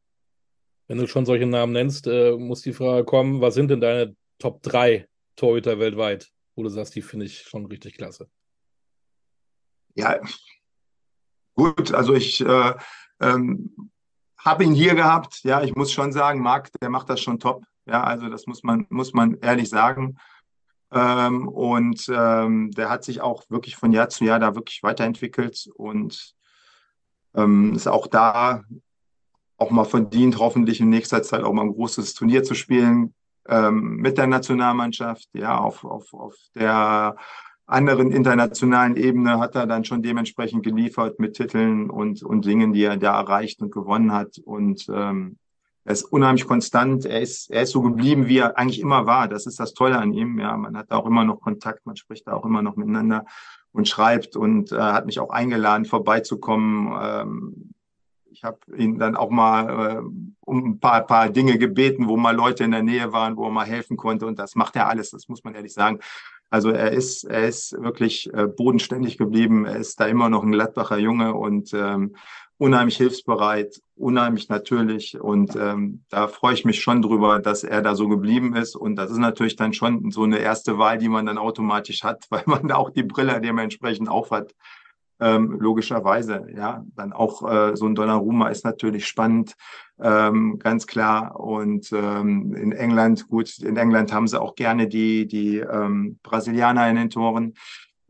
[0.88, 4.16] Wenn du schon solche Namen nennst, äh, muss die Frage kommen, was sind denn deine
[4.38, 8.30] Top 3 Torhüter weltweit, wo du sagst, die finde ich schon richtig klasse?
[9.96, 10.20] Ja,
[11.56, 12.74] gut, also ich äh,
[13.20, 13.92] ähm,
[14.38, 15.44] habe ihn hier gehabt.
[15.44, 17.66] Ja, ich muss schon sagen, Marc, der macht das schon top.
[17.86, 20.18] Ja, also das muss man, muss man ehrlich sagen.
[20.92, 25.70] Ähm, und ähm, der hat sich auch wirklich von Jahr zu Jahr da wirklich weiterentwickelt
[25.76, 26.34] und
[27.36, 28.64] ähm, ist auch da
[29.58, 33.14] auch mal verdient, hoffentlich in nächster Zeit auch mal ein großes Turnier zu spielen
[33.48, 35.28] ähm, mit der Nationalmannschaft.
[35.34, 37.16] Ja, auf, auf, auf der
[37.66, 42.84] anderen internationalen Ebene hat er dann schon dementsprechend geliefert mit Titeln und, und Dingen, die
[42.84, 44.40] er da erreicht und gewonnen hat.
[44.40, 45.38] Und ähm,
[45.90, 47.08] er ist unheimlich konstant.
[47.08, 49.28] Er ist, er ist so geblieben, wie er eigentlich immer war.
[49.28, 50.38] Das ist das Tolle an ihm.
[50.40, 53.26] Ja, man hat auch immer noch Kontakt, man spricht da auch immer noch miteinander
[53.72, 56.96] und schreibt und äh, hat mich auch eingeladen, vorbeizukommen.
[57.02, 57.74] Ähm,
[58.30, 60.02] ich habe ihn dann auch mal äh,
[60.42, 63.52] um ein paar, paar Dinge gebeten, wo mal Leute in der Nähe waren, wo er
[63.52, 64.28] mal helfen konnte.
[64.28, 66.02] Und das macht er alles, das muss man ehrlich sagen.
[66.52, 69.66] Also er ist, er ist wirklich äh, bodenständig geblieben.
[69.66, 72.16] Er ist da immer noch ein Gladbacher Junge und ähm,
[72.60, 75.20] unheimlich hilfsbereit, unheimlich natürlich.
[75.20, 78.76] Und ähm, da freue ich mich schon drüber, dass er da so geblieben ist.
[78.76, 82.26] Und das ist natürlich dann schon so eine erste Wahl, die man dann automatisch hat,
[82.30, 84.54] weil man da auch die Brille dementsprechend aufhat.
[85.22, 86.86] Ähm, logischerweise, ja.
[86.96, 89.56] Dann auch äh, so ein Donnarumma ist natürlich spannend,
[90.02, 91.40] ähm, ganz klar.
[91.40, 96.90] Und ähm, in England, gut, in England haben sie auch gerne die, die ähm, Brasilianer
[96.90, 97.54] in den Toren.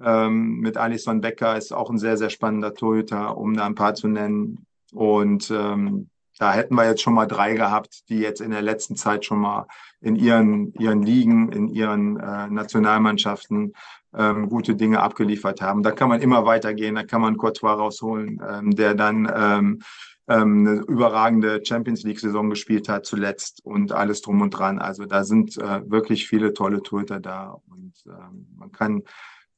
[0.04, 3.96] Ähm, mit Alison Becker ist auch ein sehr, sehr spannender Torhüter, um da ein paar
[3.96, 4.66] zu nennen.
[4.94, 8.96] Und ähm, da hätten wir jetzt schon mal drei gehabt, die jetzt in der letzten
[8.96, 9.68] Zeit schon mal
[10.00, 13.74] in ihren, ihren Ligen, in ihren äh, Nationalmannschaften
[14.16, 15.84] ähm, gute Dinge abgeliefert haben.
[15.84, 19.82] Da kann man immer weitergehen, da kann man Courtois rausholen, ähm, der dann ähm,
[20.30, 24.80] ähm, eine überragende Champions League-Saison gespielt hat zuletzt und alles drum und dran.
[24.80, 29.04] Also da sind äh, wirklich viele tolle Torhüter da und ähm, man kann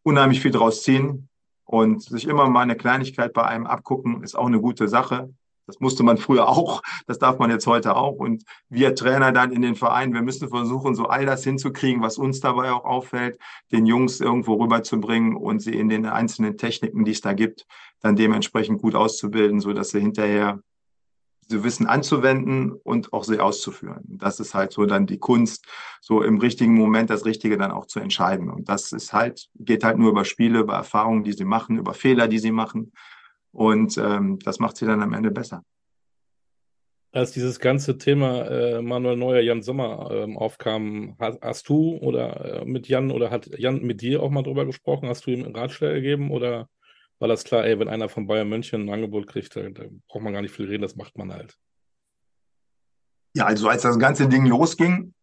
[0.04, 1.28] unheimlich viel draus ziehen.
[1.66, 5.34] Und sich immer mal eine Kleinigkeit bei einem abgucken, ist auch eine gute Sache.
[5.68, 8.16] Das musste man früher auch, das darf man jetzt heute auch.
[8.16, 12.18] Und wir Trainer dann in den Vereinen, wir müssen versuchen, so all das hinzukriegen, was
[12.18, 13.40] uns dabei auch auffällt,
[13.72, 17.66] den Jungs irgendwo rüberzubringen und sie in den einzelnen Techniken, die es da gibt,
[18.02, 20.62] dann dementsprechend gut auszubilden, so dass sie hinterher
[21.48, 24.04] sie Wissen anzuwenden und auch sie auszuführen.
[24.06, 25.66] Das ist halt so dann die Kunst,
[26.00, 28.50] so im richtigen Moment das Richtige dann auch zu entscheiden.
[28.50, 31.94] Und das ist halt, geht halt nur über Spiele, über Erfahrungen, die sie machen, über
[31.94, 32.94] Fehler, die sie machen.
[33.52, 35.64] Und ähm, das macht sie dann am Ende besser.
[37.14, 42.62] Als dieses ganze Thema äh, Manuel Neuer, Jan Sommer ähm, aufkam, hast, hast, du oder
[42.62, 45.10] äh, mit Jan oder hat Jan mit dir auch mal drüber gesprochen?
[45.10, 46.70] Hast du ihm Ratschläge gegeben oder
[47.22, 49.62] war das klar, ey, wenn einer von Bayern München ein Angebot kriegt, da,
[50.08, 51.56] braucht man gar nicht viel reden, das macht man halt.
[53.36, 55.14] Ja, also als das ganze Ding losging,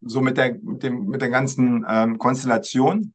[0.00, 3.14] so mit der, mit dem, mit der ganzen ähm, Konstellation,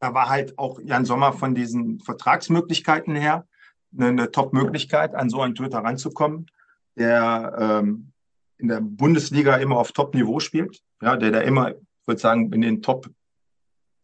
[0.00, 3.46] da war halt auch Jan Sommer von diesen Vertragsmöglichkeiten her
[3.96, 6.46] eine, eine Top-Möglichkeit, an so einen Töter ranzukommen,
[6.96, 8.12] der ähm,
[8.56, 12.62] in der Bundesliga immer auf Top-Niveau spielt, ja, der da immer, ich würde sagen, in
[12.62, 13.10] den Top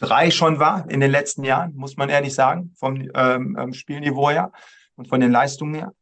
[0.01, 4.31] drei schon war in den letzten Jahren, muss man ehrlich sagen, vom ähm, ähm, Spielniveau
[4.31, 4.51] her
[4.97, 5.93] und von den Leistungen her.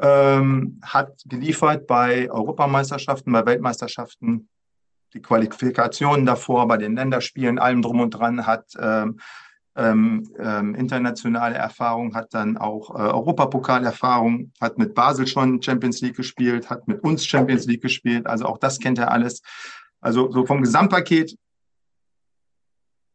[0.00, 4.48] Ähm, hat geliefert bei Europameisterschaften, bei Weltmeisterschaften,
[5.12, 9.20] die Qualifikationen davor, bei den Länderspielen, allem drum und dran, hat ähm,
[9.76, 16.16] ähm, ähm internationale Erfahrung, hat dann auch äh, Europapokalerfahrung, hat mit Basel schon Champions League
[16.16, 18.26] gespielt, hat mit uns Champions League gespielt.
[18.26, 19.42] Also auch das kennt er alles.
[20.00, 21.36] Also so vom Gesamtpaket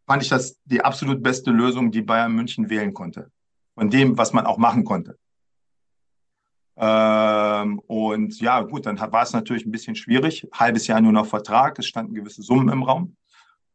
[0.07, 3.29] fand ich das die absolut beste Lösung, die Bayern München wählen konnte.
[3.75, 5.19] Von dem, was man auch machen konnte.
[6.77, 10.47] Ähm, und ja, gut, dann war es natürlich ein bisschen schwierig.
[10.53, 13.15] Halbes Jahr nur noch Vertrag, es standen gewisse Summen im Raum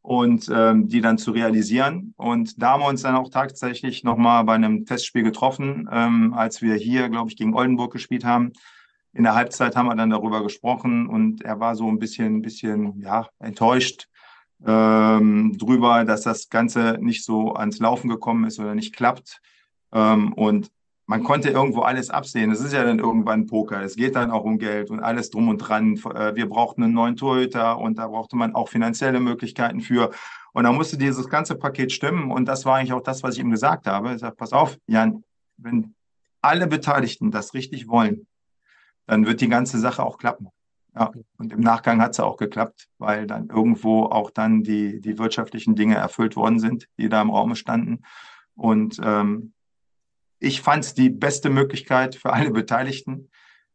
[0.00, 2.14] und ähm, die dann zu realisieren.
[2.16, 6.62] Und da haben wir uns dann auch tatsächlich nochmal bei einem Testspiel getroffen, ähm, als
[6.62, 8.52] wir hier, glaube ich, gegen Oldenburg gespielt haben.
[9.12, 12.42] In der Halbzeit haben wir dann darüber gesprochen und er war so ein bisschen, ein
[12.42, 14.08] bisschen, ja, enttäuscht,
[14.66, 19.40] ähm, drüber, dass das Ganze nicht so ans Laufen gekommen ist oder nicht klappt.
[19.92, 20.70] Ähm, und
[21.06, 22.50] man konnte irgendwo alles absehen.
[22.50, 23.82] Es ist ja dann irgendwann Poker.
[23.82, 25.96] Es geht dann auch um Geld und alles drum und dran.
[26.14, 30.10] Äh, wir brauchten einen neuen Torhüter und da brauchte man auch finanzielle Möglichkeiten für.
[30.52, 32.30] Und da musste dieses ganze Paket stimmen.
[32.30, 34.14] Und das war eigentlich auch das, was ich ihm gesagt habe.
[34.14, 35.24] Ich sage, pass auf, Jan,
[35.56, 35.94] wenn
[36.40, 38.26] alle Beteiligten das richtig wollen,
[39.06, 40.48] dann wird die ganze Sache auch klappen.
[40.94, 45.18] Ja, und im Nachgang hat es auch geklappt, weil dann irgendwo auch dann die, die
[45.18, 48.02] wirtschaftlichen Dinge erfüllt worden sind, die da im Raum standen.
[48.54, 49.54] Und ähm,
[50.38, 53.30] ich fand es die beste Möglichkeit für alle Beteiligten.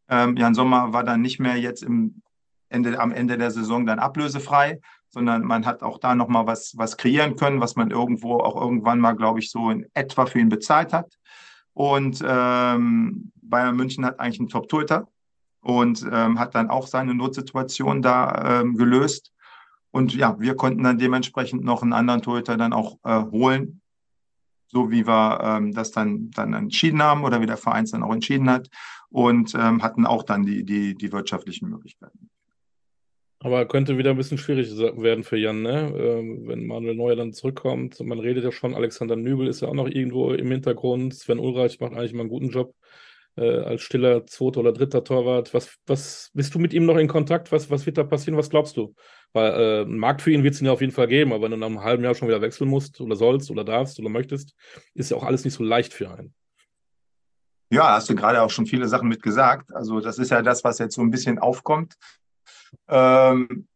[0.09, 2.21] Ähm, Jan Sommer war dann nicht mehr jetzt im
[2.69, 6.97] Ende, am Ende der Saison dann ablösefrei, sondern man hat auch da nochmal was, was
[6.97, 10.49] kreieren können, was man irgendwo auch irgendwann mal, glaube ich, so in etwa für ihn
[10.49, 11.17] bezahlt hat.
[11.73, 15.07] Und ähm, Bayern München hat eigentlich einen Top-Torhüter
[15.67, 19.33] und ähm, hat dann auch seine Notsituation da ähm, gelöst.
[19.91, 23.81] Und ja, wir konnten dann dementsprechend noch einen anderen Torhüter dann auch äh, holen,
[24.67, 28.03] so wie wir ähm, das dann, dann entschieden haben oder wie der Verein es dann
[28.03, 28.69] auch entschieden hat
[29.09, 32.29] und ähm, hatten auch dann die, die, die wirtschaftlichen Möglichkeiten.
[33.39, 35.93] Aber könnte wieder ein bisschen schwierig werden für Jan, ne?
[35.95, 37.99] Ähm, wenn Manuel Neuer dann zurückkommt.
[37.99, 41.13] Man redet ja schon, Alexander Nübel ist ja auch noch irgendwo im Hintergrund.
[41.13, 42.73] Sven Ulreich macht eigentlich mal einen guten Job
[43.37, 45.53] äh, als stiller zweiter oder dritter Torwart.
[45.53, 47.51] Was, was bist du mit ihm noch in Kontakt?
[47.51, 48.37] Was, was wird da passieren?
[48.37, 48.93] Was glaubst du?
[49.33, 51.51] Weil äh, einen Markt für ihn wird es ja auf jeden Fall geben, aber wenn
[51.51, 54.55] du nach einem halben Jahr schon wieder wechseln musst oder sollst oder darfst oder möchtest,
[54.93, 56.33] ist ja auch alles nicht so leicht für einen.
[57.69, 59.73] Ja, hast du gerade auch schon viele Sachen mit gesagt.
[59.73, 61.95] Also das ist ja das, was jetzt so ein bisschen aufkommt.
[62.87, 63.67] Ähm,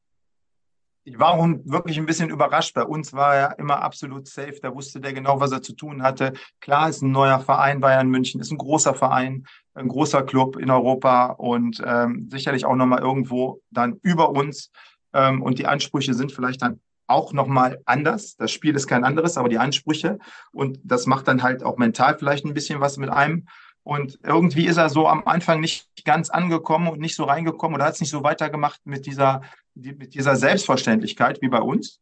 [1.03, 2.75] ich war auch wirklich ein bisschen überrascht.
[2.75, 4.59] Bei uns war er immer absolut safe.
[4.61, 6.33] Da wusste der genau, was er zu tun hatte.
[6.59, 10.69] Klar ist ein neuer Verein, Bayern München ist ein großer Verein, ein großer Club in
[10.69, 14.71] Europa und ähm, sicherlich auch nochmal irgendwo dann über uns.
[15.13, 18.35] Ähm, und die Ansprüche sind vielleicht dann auch nochmal anders.
[18.37, 20.19] Das Spiel ist kein anderes, aber die Ansprüche.
[20.51, 23.47] Und das macht dann halt auch mental vielleicht ein bisschen was mit einem.
[23.83, 27.85] Und irgendwie ist er so am Anfang nicht ganz angekommen und nicht so reingekommen oder
[27.85, 29.41] hat es nicht so weitergemacht mit dieser,
[29.75, 31.99] mit dieser Selbstverständlichkeit wie bei uns.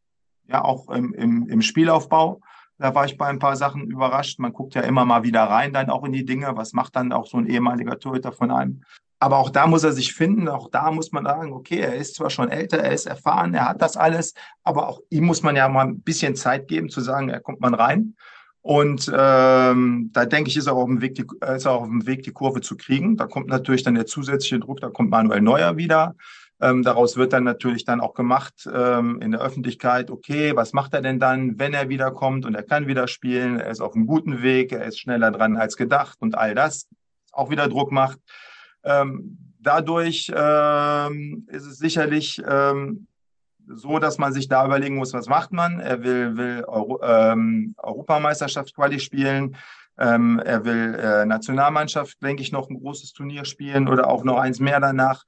[0.47, 2.41] Ja, auch im, im, im Spielaufbau.
[2.79, 4.39] Da war ich bei ein paar Sachen überrascht.
[4.39, 6.55] Man guckt ja immer mal wieder rein, dann auch in die Dinge.
[6.55, 8.81] Was macht dann auch so ein ehemaliger Torhüter von einem?
[9.19, 10.47] Aber auch da muss er sich finden.
[10.47, 13.67] Auch da muss man sagen, okay, er ist zwar schon älter, er ist erfahren, er
[13.67, 17.01] hat das alles, aber auch ihm muss man ja mal ein bisschen Zeit geben, zu
[17.01, 18.15] sagen, er kommt man rein.
[18.61, 22.05] Und ähm, da denke ich, ist er, auf dem Weg, die, ist er auf dem
[22.05, 23.17] Weg, die Kurve zu kriegen.
[23.17, 26.15] Da kommt natürlich dann der zusätzliche Druck, da kommt Manuel Neuer wieder.
[26.61, 30.93] Ähm, daraus wird dann natürlich dann auch gemacht ähm, in der Öffentlichkeit, okay, was macht
[30.93, 34.07] er denn dann, wenn er wiederkommt und er kann wieder spielen, er ist auf einem
[34.07, 36.87] guten Weg, er ist schneller dran als gedacht und all das
[37.31, 38.19] auch wieder Druck macht.
[38.83, 43.07] Ähm, dadurch ähm, ist es sicherlich ähm,
[43.65, 45.79] so, dass man sich da überlegen muss, was macht man.
[45.79, 49.55] Er will, will Euro, ähm, Europameisterschaft Quali spielen.
[49.95, 54.61] Er will äh, Nationalmannschaft, denke ich, noch ein großes Turnier spielen oder auch noch eins
[54.61, 55.25] mehr danach.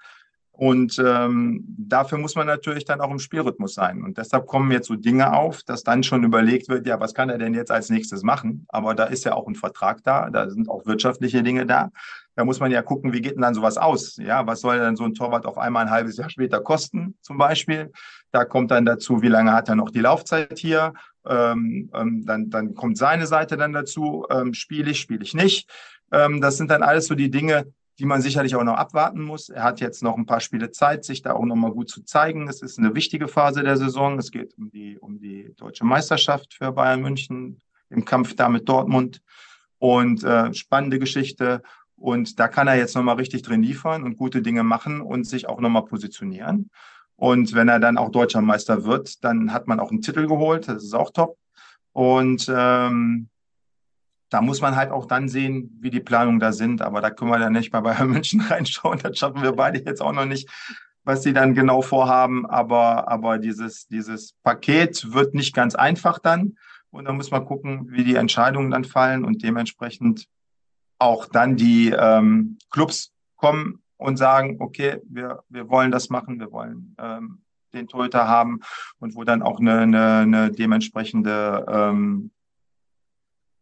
[0.61, 4.03] Und ähm, dafür muss man natürlich dann auch im Spielrhythmus sein.
[4.03, 7.31] Und deshalb kommen jetzt so Dinge auf, dass dann schon überlegt wird, ja, was kann
[7.31, 8.67] er denn jetzt als nächstes machen?
[8.67, 11.89] Aber da ist ja auch ein Vertrag da, da sind auch wirtschaftliche Dinge da.
[12.35, 14.17] Da muss man ja gucken, wie geht denn dann sowas aus?
[14.17, 17.39] Ja, was soll denn so ein Torwart auf einmal ein halbes Jahr später kosten, zum
[17.39, 17.91] Beispiel?
[18.31, 20.93] Da kommt dann dazu, wie lange hat er noch die Laufzeit hier?
[21.27, 25.67] Ähm, ähm, dann, dann kommt seine Seite dann dazu, ähm, spiele ich, spiele ich nicht.
[26.11, 27.65] Ähm, das sind dann alles so die Dinge,
[27.99, 29.49] die man sicherlich auch noch abwarten muss.
[29.49, 32.03] Er hat jetzt noch ein paar Spiele Zeit, sich da auch noch mal gut zu
[32.03, 32.47] zeigen.
[32.47, 34.17] Es ist eine wichtige Phase der Saison.
[34.17, 38.67] Es geht um die, um die deutsche Meisterschaft für Bayern München im Kampf da mit
[38.67, 39.21] Dortmund.
[39.77, 41.61] Und äh, spannende Geschichte.
[41.95, 45.47] Und da kann er jetzt nochmal richtig drin liefern und gute Dinge machen und sich
[45.47, 46.69] auch nochmal positionieren.
[47.15, 50.67] Und wenn er dann auch deutscher Meister wird, dann hat man auch einen Titel geholt.
[50.67, 51.37] Das ist auch top.
[51.93, 53.29] Und ähm,
[54.31, 56.81] da muss man halt auch dann sehen, wie die Planungen da sind.
[56.81, 58.99] Aber da können wir dann nicht bei Bayern München reinschauen.
[59.03, 60.49] Das schaffen wir beide jetzt auch noch nicht,
[61.03, 62.45] was sie dann genau vorhaben.
[62.49, 66.57] Aber, aber dieses, dieses Paket wird nicht ganz einfach dann.
[66.91, 70.27] Und dann muss man gucken, wie die Entscheidungen dann fallen und dementsprechend
[70.97, 76.51] auch dann die ähm, Clubs kommen und sagen, okay, wir, wir wollen das machen, wir
[76.51, 77.41] wollen ähm,
[77.73, 78.59] den Torhüter haben
[78.99, 82.31] und wo dann auch eine, eine, eine dementsprechende ähm,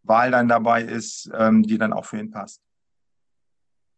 [0.09, 2.61] Wahl dann dabei ist, ähm, die dann auch für ihn passt.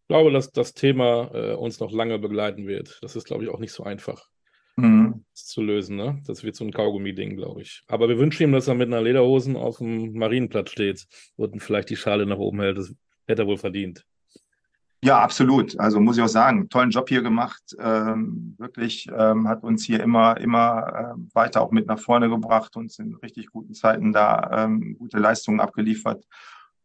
[0.04, 3.00] Ich glaube, dass das Thema äh, uns noch lange begleiten wird.
[3.02, 4.30] Das ist, glaube ich, auch nicht so einfach
[4.76, 5.24] mhm.
[5.34, 5.96] zu lösen.
[5.96, 6.22] Ne?
[6.28, 7.84] Das wird so ein Kaugummi-Ding, glaube ich.
[7.88, 11.90] Aber wir wünschen ihm, dass er mit einer Lederhosen auf dem Marienplatz steht und vielleicht
[11.90, 12.78] die Schale nach oben hält.
[12.78, 12.94] Das
[13.26, 14.06] hätte er wohl verdient.
[15.04, 15.80] Ja, absolut.
[15.80, 17.76] Also muss ich auch sagen, tollen Job hier gemacht.
[17.80, 22.76] Ähm, wirklich ähm, hat uns hier immer, immer äh, weiter auch mit nach vorne gebracht,
[22.76, 26.24] uns in richtig guten Zeiten da ähm, gute Leistungen abgeliefert.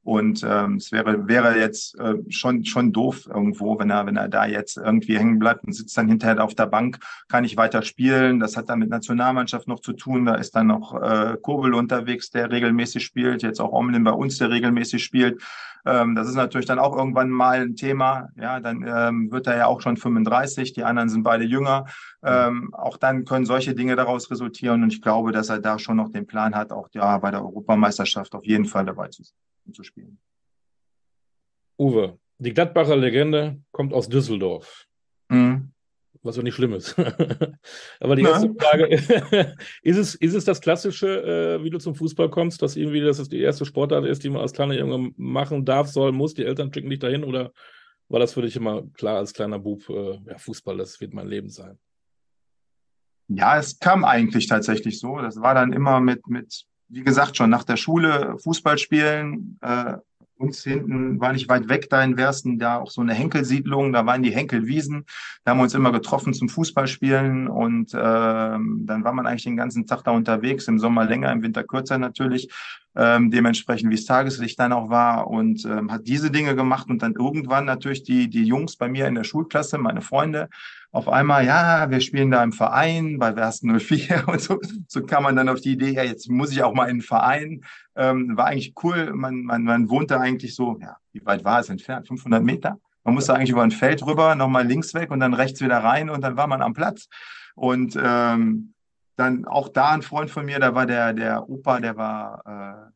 [0.07, 4.29] Und ähm, es wäre, wäre jetzt äh, schon, schon doof irgendwo, wenn er, wenn er
[4.29, 7.83] da jetzt irgendwie hängen bleibt und sitzt dann hinterher auf der Bank, kann ich weiter
[7.83, 8.38] spielen.
[8.38, 10.25] Das hat dann mit Nationalmannschaft noch zu tun.
[10.25, 14.38] Da ist dann noch äh, Kurbel unterwegs, der regelmäßig spielt, jetzt auch Omlin bei uns,
[14.38, 15.42] der regelmäßig spielt.
[15.85, 18.29] Ähm, das ist natürlich dann auch irgendwann mal ein Thema.
[18.37, 21.87] Ja, dann ähm, wird er ja auch schon 35, die anderen sind beide jünger.
[22.23, 24.85] Ähm, auch dann können solche Dinge daraus resultieren.
[24.85, 27.42] Und ich glaube, dass er da schon noch den Plan hat, auch ja bei der
[27.42, 29.35] Europameisterschaft auf jeden Fall dabei zu sein
[29.72, 30.18] zu spielen.
[31.79, 34.87] Uwe, die Gladbacher Legende kommt aus Düsseldorf.
[35.29, 35.72] Mhm.
[36.22, 36.96] Was ja nicht schlimm ist.
[38.00, 38.87] Aber die erste Frage,
[39.83, 43.29] ist es, ist es das Klassische, äh, wie du zum Fußball kommst, dass irgendwie das
[43.29, 46.72] die erste Sportart ist, die man als kleiner Junge machen darf, soll, muss, die Eltern
[46.72, 47.52] schicken dich dahin oder
[48.09, 51.29] war das für dich immer klar als kleiner Bub, äh, ja, Fußball, das wird mein
[51.29, 51.79] Leben sein?
[53.29, 55.18] Ja, es kam eigentlich tatsächlich so.
[55.18, 59.59] Das war dann immer mit, mit wie gesagt, schon nach der Schule Fußball spielen.
[59.61, 59.94] Äh,
[60.38, 64.05] uns hinten war nicht weit weg da in Wersten, da auch so eine Henkelsiedlung, da
[64.05, 65.07] waren die Henkelwiesen.
[65.44, 69.57] Da haben wir uns immer getroffen zum Fußballspielen und äh, dann war man eigentlich den
[69.57, 72.51] ganzen Tag da unterwegs, im Sommer länger, im Winter kürzer natürlich,
[72.94, 77.03] ähm, dementsprechend wie es Tageslicht dann auch war und ähm, hat diese Dinge gemacht und
[77.03, 80.49] dann irgendwann natürlich die, die Jungs bei mir in der Schulklasse, meine Freunde,
[80.96, 84.59] auf einmal, ja, wir spielen da im Verein bei Wersten 04 und so.
[84.88, 87.02] So kam man dann auf die Idee, ja, jetzt muss ich auch mal in den
[87.02, 87.64] Verein.
[87.96, 89.12] Ähm, war eigentlich cool.
[89.12, 92.09] Man, man, man wohnte eigentlich so, ja, wie weit war es entfernt?
[92.09, 92.78] 500 Meter?
[93.04, 96.09] Man musste eigentlich über ein Feld rüber, nochmal links weg und dann rechts wieder rein
[96.09, 97.09] und dann war man am Platz.
[97.54, 98.72] Und ähm,
[99.16, 102.90] dann auch da ein Freund von mir, da war der, der Opa, der war äh,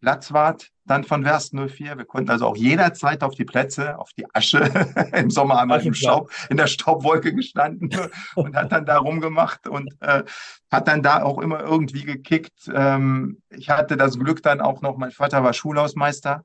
[0.00, 1.98] Platzwart dann von Werst 04.
[1.98, 4.60] Wir konnten also auch jederzeit auf die Plätze, auf die Asche
[5.12, 7.90] im Sommer einmal im Staub, in der Staubwolke gestanden
[8.34, 10.24] und hat dann da rumgemacht und äh,
[10.70, 12.70] hat dann da auch immer irgendwie gekickt.
[12.72, 16.44] Ähm, ich hatte das Glück dann auch noch, mein Vater war Schulhausmeister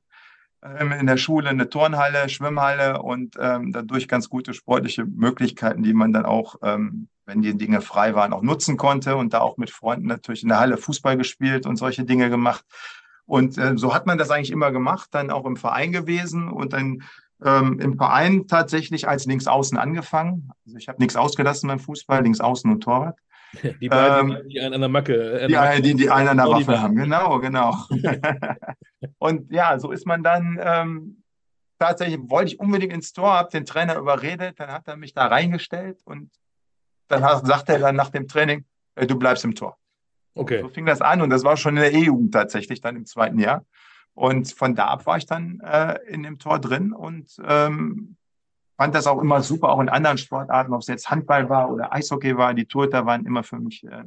[0.64, 5.94] ähm, in der Schule, eine Turnhalle, Schwimmhalle und ähm, dadurch ganz gute sportliche Möglichkeiten, die
[5.94, 9.56] man dann auch, ähm, wenn die Dinge frei waren, auch nutzen konnte und da auch
[9.56, 12.64] mit Freunden natürlich in der Halle Fußball gespielt und solche Dinge gemacht.
[13.26, 16.72] Und äh, so hat man das eigentlich immer gemacht, dann auch im Verein gewesen und
[16.72, 17.02] dann
[17.42, 20.50] ähm, im Verein tatsächlich als Linksaußen angefangen.
[20.66, 23.18] Also ich habe nichts ausgelassen beim Fußball, Linksaußen und Torwart.
[23.80, 25.40] Die beiden, ähm, die einen an der Macke.
[25.40, 27.76] Äh, die, Macke, die, die einen an der Waffe haben, genau, genau.
[29.18, 31.22] und ja, so ist man dann ähm,
[31.78, 35.26] tatsächlich, wollte ich unbedingt ins Tor, habe den Trainer überredet, dann hat er mich da
[35.26, 36.30] reingestellt und
[37.06, 38.64] dann hat, sagt er dann nach dem Training,
[38.96, 39.76] äh, du bleibst im Tor.
[40.34, 40.60] Okay.
[40.60, 43.38] So fing das an und das war schon in der E-Jugend tatsächlich dann im zweiten
[43.38, 43.64] Jahr.
[44.14, 48.16] Und von da ab war ich dann äh, in dem Tor drin und ähm,
[48.76, 51.92] fand das auch immer super, auch in anderen Sportarten, ob es jetzt Handball war oder
[51.92, 52.54] Eishockey war.
[52.54, 54.04] Die Torhüter waren immer für mich äh,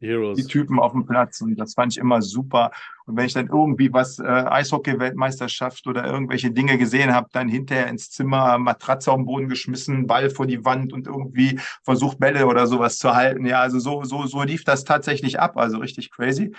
[0.00, 2.70] die Typen auf dem Platz und das fand ich immer super.
[3.06, 7.88] Und wenn ich dann irgendwie was äh, Eishockey-Weltmeisterschaft oder irgendwelche Dinge gesehen habe, dann hinterher
[7.88, 12.46] ins Zimmer Matratze auf den Boden geschmissen, Ball vor die Wand und irgendwie versucht Bälle
[12.46, 13.46] oder sowas zu halten.
[13.46, 16.52] Ja, also so so so lief das tatsächlich ab, also richtig crazy.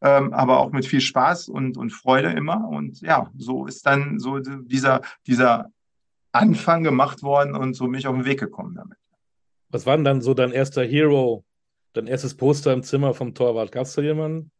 [0.00, 2.66] Ähm, aber auch mit viel Spaß und, und Freude immer.
[2.68, 5.70] Und ja, so ist dann so dieser, dieser
[6.32, 8.98] Anfang gemacht worden und so bin ich auf den Weg gekommen damit.
[9.68, 11.44] Was war denn dann so dein erster Hero,
[11.92, 13.72] dein erstes Poster im Zimmer vom Torwart?
[13.72, 14.50] Gab es da jemanden?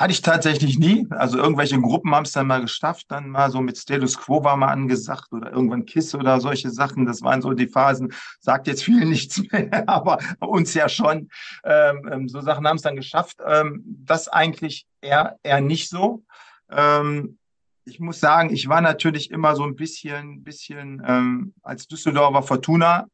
[0.00, 1.06] Hatte ich tatsächlich nie.
[1.10, 4.56] Also irgendwelche Gruppen haben es dann mal geschafft, dann mal so mit Status Quo war
[4.56, 7.04] mal angesagt oder irgendwann Kiss oder solche Sachen.
[7.04, 8.14] Das waren so die Phasen.
[8.38, 11.28] Sagt jetzt viel nichts mehr, aber uns ja schon.
[11.64, 13.36] Ähm, ähm, so Sachen haben es dann geschafft.
[13.44, 16.24] Ähm, das eigentlich eher, eher nicht so.
[16.70, 17.36] Ähm,
[17.90, 23.06] ich muss sagen, ich war natürlich immer so ein bisschen, bisschen ähm, als Düsseldorfer Fortuna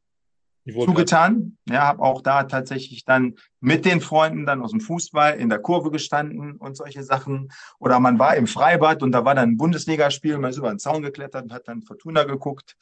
[0.70, 1.56] zugetan.
[1.68, 5.60] Ja, habe auch da tatsächlich dann mit den Freunden dann aus dem Fußball in der
[5.60, 7.52] Kurve gestanden und solche Sachen.
[7.78, 10.78] Oder man war im Freibad und da war dann ein Bundesligaspiel, man ist über den
[10.78, 12.76] Zaun geklettert und hat dann Fortuna geguckt,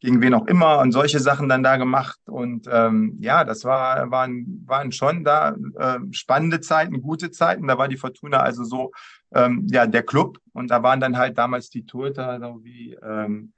[0.00, 2.18] gegen wen auch immer und solche Sachen dann da gemacht.
[2.26, 7.66] Und ähm, ja, das war, waren, waren schon da äh, spannende Zeiten, gute Zeiten.
[7.66, 8.92] Da war die Fortuna also so
[9.34, 10.38] ähm, ja, der Club.
[10.52, 13.52] Und da waren dann halt damals die Torhüter, so wie ähm,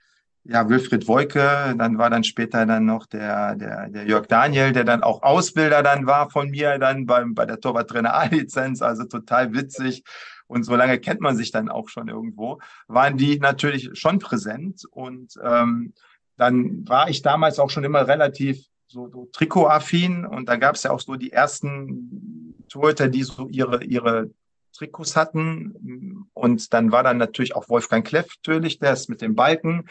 [0.48, 4.84] ja, Wilfried Wolke, dann war dann später dann noch der, der, der Jörg Daniel, der
[4.84, 9.54] dann auch Ausbilder dann war von mir, dann beim, bei der Torwarttrainer A-Lizenz, also total
[9.54, 10.04] witzig.
[10.46, 14.84] Und so lange kennt man sich dann auch schon irgendwo, waren die natürlich schon präsent.
[14.90, 15.92] Und ähm,
[16.36, 20.84] dann war ich damals auch schon immer relativ so, so trikotaffin und da gab es
[20.84, 24.30] ja auch so die ersten Torhüter, die so ihre, ihre
[24.76, 26.28] Trikots hatten.
[26.34, 29.86] Und dann war dann natürlich auch Wolfgang Kleff natürlich, der ist mit dem Balken.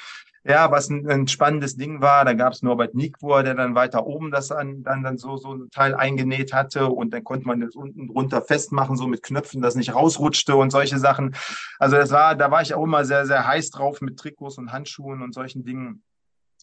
[0.47, 2.23] ja, was ein, ein spannendes Ding war.
[2.23, 5.53] Da gab es Norbert Niekwur, der dann weiter oben das an, dann, dann so, so
[5.53, 9.61] ein Teil eingenäht hatte und dann konnte man das unten drunter festmachen, so mit Knöpfen,
[9.61, 11.35] dass nicht rausrutschte und solche Sachen.
[11.79, 14.71] Also das war, da war ich auch immer sehr, sehr heiß drauf mit Trikots und
[14.71, 16.03] Handschuhen und solchen Dingen.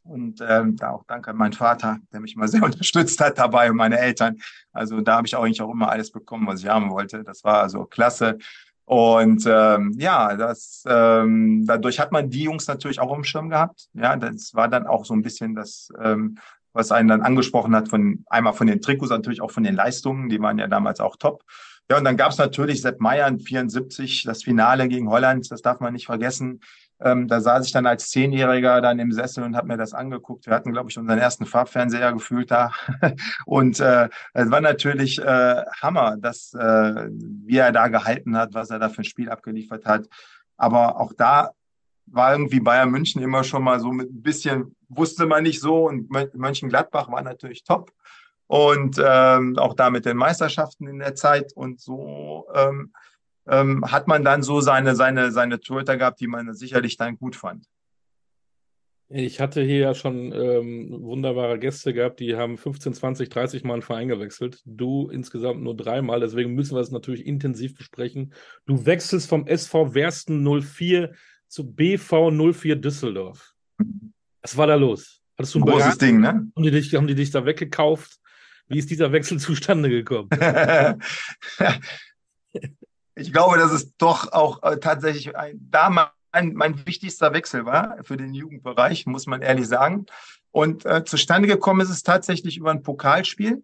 [0.04, 3.70] Und ähm, da auch danke an meinen Vater, der mich mal sehr unterstützt hat dabei
[3.70, 4.38] und meine Eltern.
[4.72, 7.22] Also da habe ich auch eigentlich auch immer alles bekommen, was ich haben wollte.
[7.22, 8.38] Das war also klasse.
[8.84, 13.88] Und ähm, ja, das, ähm, dadurch hat man die Jungs natürlich auch im Schirm gehabt.
[13.94, 16.36] Ja, das war dann auch so ein bisschen das, ähm,
[16.72, 20.28] was einen dann angesprochen hat, von einmal von den Trikots, natürlich auch von den Leistungen,
[20.28, 21.44] die waren ja damals auch top.
[21.90, 25.62] Ja, und dann gab es natürlich Sepp Meyer in 74, das Finale gegen Holland, das
[25.62, 26.60] darf man nicht vergessen.
[27.04, 30.46] Ähm, da saß ich dann als Zehnjähriger dann im Sessel und habe mir das angeguckt.
[30.46, 32.72] Wir hatten, glaube ich, unseren ersten Farbfernseher gefühlt da.
[33.46, 38.70] und äh, es war natürlich äh, Hammer, dass, äh, wie er da gehalten hat, was
[38.70, 40.06] er da für ein Spiel abgeliefert hat.
[40.56, 41.50] Aber auch da
[42.12, 45.88] war irgendwie Bayern München immer schon mal so mit ein bisschen, wusste man nicht so.
[45.88, 47.92] Und Mönchengladbach war natürlich top.
[48.46, 51.52] Und ähm, auch da mit den Meisterschaften in der Zeit.
[51.54, 52.92] Und so ähm,
[53.48, 57.34] ähm, hat man dann so seine, seine, seine Torhüter gehabt, die man sicherlich dann gut
[57.34, 57.66] fand.
[59.14, 63.74] Ich hatte hier ja schon ähm, wunderbare Gäste gehabt, die haben 15, 20, 30 Mal
[63.74, 64.62] einen Verein gewechselt.
[64.64, 68.32] Du insgesamt nur dreimal, deswegen müssen wir es natürlich intensiv besprechen.
[68.64, 71.12] Du wechselst vom SV Wersten 04
[71.52, 73.54] zu BV 04 Düsseldorf.
[74.40, 75.20] Was war da los?
[75.36, 76.28] Hattest du ein großes Ding, ne?
[76.28, 78.18] Haben die, dich, haben die dich da weggekauft?
[78.68, 80.30] Wie ist dieser Wechsel zustande gekommen?
[83.14, 88.02] ich glaube, dass es doch auch äh, tatsächlich ein, da mein, mein wichtigster Wechsel war
[88.02, 90.06] für den Jugendbereich, muss man ehrlich sagen.
[90.52, 93.62] Und äh, zustande gekommen ist es tatsächlich über ein Pokalspiel,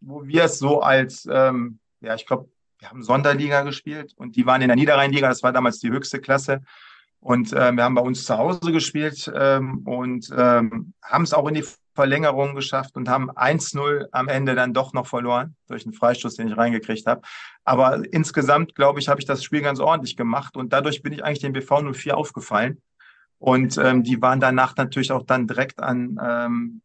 [0.00, 2.48] wo wir es so als, ähm, ja, ich glaube,
[2.80, 6.20] wir haben Sonderliga gespielt und die waren in der Niederrheinliga, das war damals die höchste
[6.20, 6.62] Klasse.
[7.22, 11.46] Und äh, wir haben bei uns zu Hause gespielt ähm, und ähm, haben es auch
[11.46, 11.64] in die
[11.94, 16.48] Verlängerung geschafft und haben 1-0 am Ende dann doch noch verloren durch einen Freistoß, den
[16.48, 17.22] ich reingekriegt habe.
[17.64, 21.22] Aber insgesamt, glaube ich, habe ich das Spiel ganz ordentlich gemacht und dadurch bin ich
[21.22, 22.82] eigentlich dem BV 04 aufgefallen.
[23.38, 26.82] Und ähm, die waren danach natürlich auch dann direkt an ähm,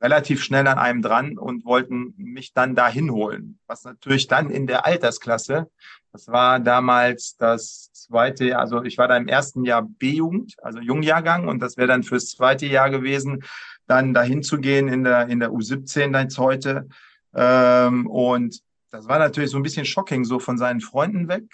[0.00, 3.58] relativ schnell an einem dran und wollten mich dann dahin holen.
[3.66, 5.70] Was natürlich dann in der Altersklasse,
[6.12, 10.78] das war damals das zweite Jahr, also ich war da im ersten Jahr B-Jugend, also
[10.78, 13.42] Jungjahrgang, und das wäre dann fürs zweite Jahr gewesen,
[13.86, 16.88] dann dahin zu gehen in der, in der U17 jetzt heute.
[17.34, 18.60] Ähm, und
[18.90, 21.44] das war natürlich so ein bisschen shocking, so von seinen Freunden weg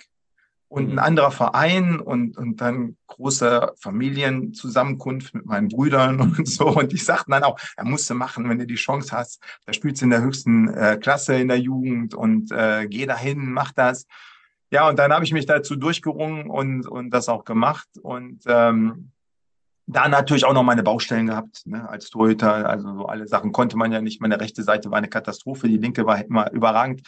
[0.69, 0.99] und ein mhm.
[0.99, 6.67] anderer Verein und, und dann große Familienzusammenkunft mit meinen Brüdern und so.
[6.67, 9.41] Und die sagten dann auch, er musste machen, wenn du die Chance hast.
[9.65, 13.53] Da spielst du in der höchsten äh, Klasse in der Jugend und äh, geh dahin,
[13.53, 14.07] mach das.
[14.71, 17.89] Ja, und dann habe ich mich dazu durchgerungen und, und das auch gemacht.
[18.03, 19.13] Und ähm,
[19.87, 22.69] da natürlich auch noch meine Baustellen gehabt, ne, als Torhüter.
[22.69, 24.21] Also so alle Sachen konnte man ja nicht.
[24.21, 27.03] Meine rechte Seite war eine Katastrophe, die linke war immer überragend.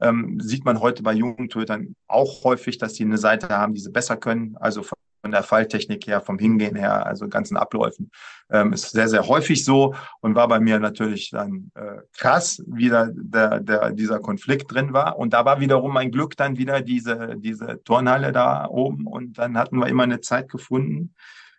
[0.00, 3.80] Ähm, sieht man heute bei jungen Torhütern auch häufig, dass die eine Seite haben, die
[3.80, 4.56] sie besser können.
[4.58, 4.98] Also von
[5.32, 8.10] der Falltechnik her, vom Hingehen her, also ganzen Abläufen.
[8.50, 12.88] Ähm, ist sehr, sehr häufig so und war bei mir natürlich dann äh, krass, wie
[12.88, 15.18] da der, der, dieser Konflikt drin war.
[15.18, 19.06] Und da war wiederum mein Glück dann wieder diese, diese Turnhalle da oben.
[19.06, 21.14] Und dann hatten wir immer eine Zeit gefunden,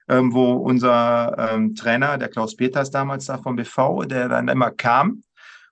[0.07, 4.71] ähm, wo unser ähm, Trainer, der Klaus Peters damals da vom BV, der dann immer
[4.71, 5.23] kam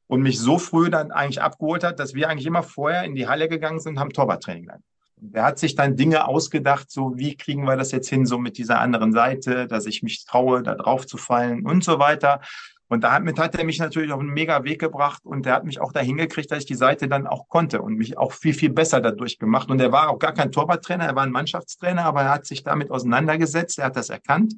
[0.08, 3.28] und mich so früh dann eigentlich abgeholt hat, dass wir eigentlich immer vorher in die
[3.28, 4.84] Halle gegangen sind und haben Torwarttraining dann.
[5.18, 8.58] Der hat sich dann Dinge ausgedacht, so wie kriegen wir das jetzt hin, so mit
[8.58, 12.42] dieser anderen Seite, dass ich mich traue, da drauf zu fallen und so weiter.
[12.88, 15.82] Und damit hat er mich natürlich auf einen mega Weg gebracht und der hat mich
[15.82, 18.70] auch dahin gekriegt, dass ich die Seite dann auch konnte und mich auch viel, viel
[18.70, 19.72] besser dadurch gemacht.
[19.72, 22.64] Und er war auch gar kein Torwarttrainer, er war ein Mannschaftstrainer, aber er hat sich
[22.64, 24.56] damit auseinandergesetzt, er hat das erkannt.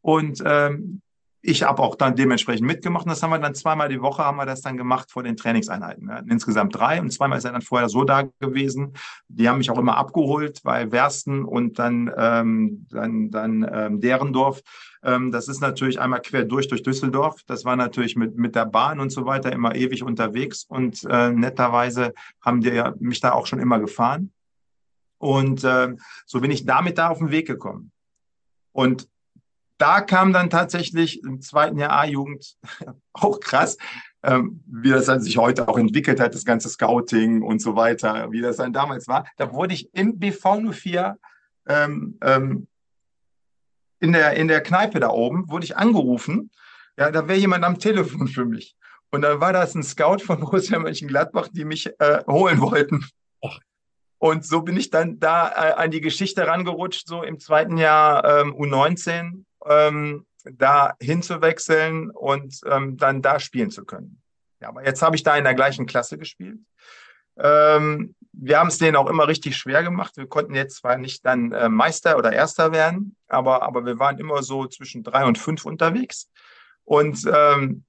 [0.00, 1.02] Und ähm,
[1.42, 4.36] ich habe auch dann dementsprechend mitgemacht und das haben wir dann zweimal die Woche haben
[4.36, 6.06] wir das dann gemacht vor den Trainingseinheiten.
[6.06, 8.94] Wir hatten insgesamt drei und zweimal ist er dann vorher so da gewesen.
[9.28, 14.62] Die haben mich auch immer abgeholt bei Wersten und dann ähm, dann dann ähm, Derendorf.
[15.02, 17.42] Ähm, das ist natürlich einmal quer durch durch Düsseldorf.
[17.46, 21.30] Das war natürlich mit mit der Bahn und so weiter immer ewig unterwegs und äh,
[21.30, 24.32] netterweise haben die ja mich da auch schon immer gefahren.
[25.18, 25.94] Und äh,
[26.26, 27.92] so bin ich damit da auf den Weg gekommen.
[28.72, 29.08] Und
[29.78, 32.56] da kam dann tatsächlich im zweiten Jahr A-Jugend
[33.12, 33.76] auch krass,
[34.22, 38.30] ähm, wie das dann sich heute auch entwickelt hat, das ganze Scouting und so weiter,
[38.32, 39.26] wie das dann damals war.
[39.36, 41.18] Da wurde ich im BV 04
[41.68, 42.66] ähm, ähm,
[44.00, 46.50] in, der, in der Kneipe da oben, wurde ich angerufen.
[46.98, 48.76] Ja, da wäre jemand am Telefon für mich.
[49.10, 53.06] Und dann war das ein Scout von Borussia Mönchengladbach, die mich äh, holen wollten.
[53.44, 53.58] Ach.
[54.18, 58.40] Und so bin ich dann da äh, an die Geschichte rangerutscht, so im zweiten Jahr
[58.40, 64.20] ähm, U19 ähm, da hinzuwechseln und ähm, dann da spielen zu können.
[64.60, 66.58] Ja, aber jetzt habe ich da in der gleichen Klasse gespielt.
[67.38, 70.16] Ähm, wir haben es denen auch immer richtig schwer gemacht.
[70.16, 74.18] Wir konnten jetzt zwar nicht dann äh, Meister oder Erster werden, aber, aber wir waren
[74.18, 76.30] immer so zwischen drei und fünf unterwegs.
[76.84, 77.84] Und ähm,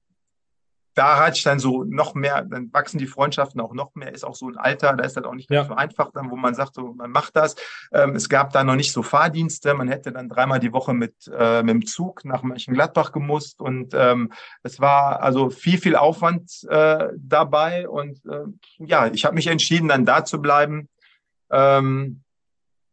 [0.97, 4.23] da hatte ich dann so noch mehr, dann wachsen die Freundschaften auch noch mehr, ist
[4.23, 5.63] auch so ein Alter, da ist das auch nicht ja.
[5.63, 7.55] so einfach, dann, wo man sagt, so, man macht das.
[7.93, 11.13] Ähm, es gab da noch nicht so Fahrdienste, man hätte dann dreimal die Woche mit,
[11.31, 14.31] äh, mit dem Zug nach Mönchengladbach gemusst und ähm,
[14.63, 18.45] es war also viel, viel Aufwand äh, dabei und äh,
[18.79, 20.89] ja, ich habe mich entschieden, dann da zu bleiben.
[21.51, 22.23] Ähm,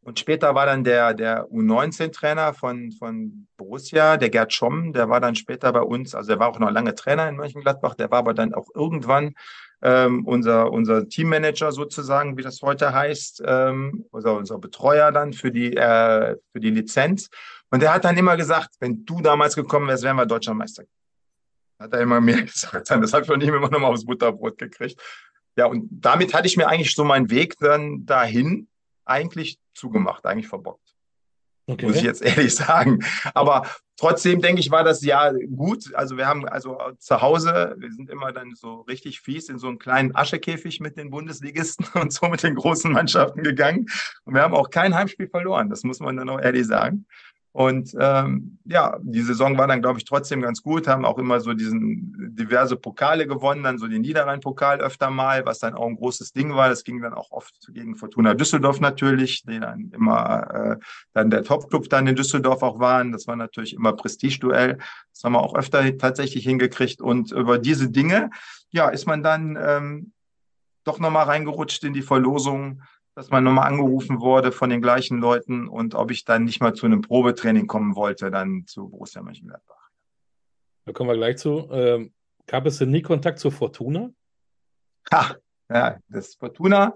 [0.05, 5.21] und später war dann der, der U19-Trainer von, von Borussia, der Gerd Schomm, der war
[5.21, 8.19] dann später bei uns, also er war auch noch lange Trainer in Mönchengladbach, der war
[8.19, 9.35] aber dann auch irgendwann
[9.83, 15.51] ähm, unser, unser Teammanager sozusagen, wie das heute heißt, ähm, unser, unser Betreuer dann für
[15.51, 17.29] die, äh, für die Lizenz.
[17.71, 20.85] Und der hat dann immer gesagt, wenn du damals gekommen wärst, wären wir deutscher Meister.
[21.79, 22.91] Hat er immer mehr gesagt.
[22.91, 25.01] Das habe ich von ihm immer noch mal aufs Butterbrot gekriegt.
[25.57, 28.69] Ja, und damit hatte ich mir eigentlich so meinen Weg dann dahin
[29.05, 30.95] eigentlich zugemacht, eigentlich verbockt.
[31.67, 31.87] Okay.
[31.87, 33.05] Muss ich jetzt ehrlich sagen.
[33.33, 35.95] Aber trotzdem denke ich, war das Jahr gut.
[35.95, 39.69] Also wir haben also zu Hause, wir sind immer dann so richtig fies in so
[39.69, 43.87] einen kleinen Aschekäfig mit den Bundesligisten und so mit den großen Mannschaften gegangen.
[44.25, 45.71] Und wir haben auch kein Heimspiel verloren.
[45.71, 47.07] Das muss man dann auch ehrlich sagen.
[47.55, 51.39] Und ähm, ja, die Saison war dann, glaube ich, trotzdem ganz gut, haben auch immer
[51.39, 55.95] so diesen diverse Pokale gewonnen, dann so den Niederrhein-Pokal öfter mal, was dann auch ein
[55.95, 56.69] großes Ding war.
[56.69, 60.77] Das ging dann auch oft gegen Fortuna Düsseldorf natürlich, die dann immer äh,
[61.13, 63.13] dann der Top-Club dann in Düsseldorf auch waren.
[63.13, 64.79] Das war natürlich immer Prestigeduell.
[65.13, 67.01] Das haben wir auch öfter tatsächlich hingekriegt.
[67.01, 68.31] Und über diese Dinge,
[68.71, 70.13] ja, ist man dann ähm,
[70.83, 72.83] doch nochmal reingerutscht in die Verlosung
[73.15, 76.75] dass man nochmal angerufen wurde von den gleichen Leuten und ob ich dann nicht mal
[76.75, 79.91] zu einem Probetraining kommen wollte, dann zu Borussia Mönchengladbach.
[80.85, 81.69] Da kommen wir gleich zu.
[81.71, 82.13] Ähm,
[82.47, 84.11] gab es denn nie Kontakt zu Fortuna?
[85.13, 85.37] Ha,
[85.71, 86.95] ja, das Fortuna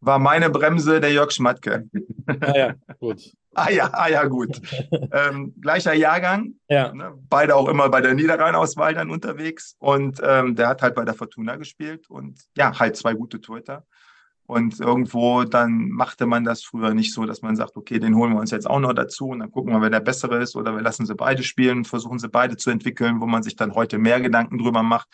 [0.00, 1.88] war meine Bremse der Jörg Schmatke.
[2.26, 3.32] Ah ja, gut.
[3.54, 4.60] ah ja, ah ja, gut.
[5.12, 6.54] ähm, gleicher Jahrgang.
[6.68, 6.92] Ja.
[6.92, 9.76] Ne, beide auch immer bei der Niederrheinauswahl dann unterwegs.
[9.78, 13.86] Und ähm, der hat halt bei der Fortuna gespielt und ja, halt zwei gute Torhüter.
[14.50, 18.32] Und irgendwo dann machte man das früher nicht so, dass man sagt, okay, den holen
[18.32, 20.74] wir uns jetzt auch noch dazu und dann gucken wir, wer der bessere ist oder
[20.74, 23.98] wir lassen sie beide spielen, versuchen sie beide zu entwickeln, wo man sich dann heute
[23.98, 25.06] mehr Gedanken drüber macht.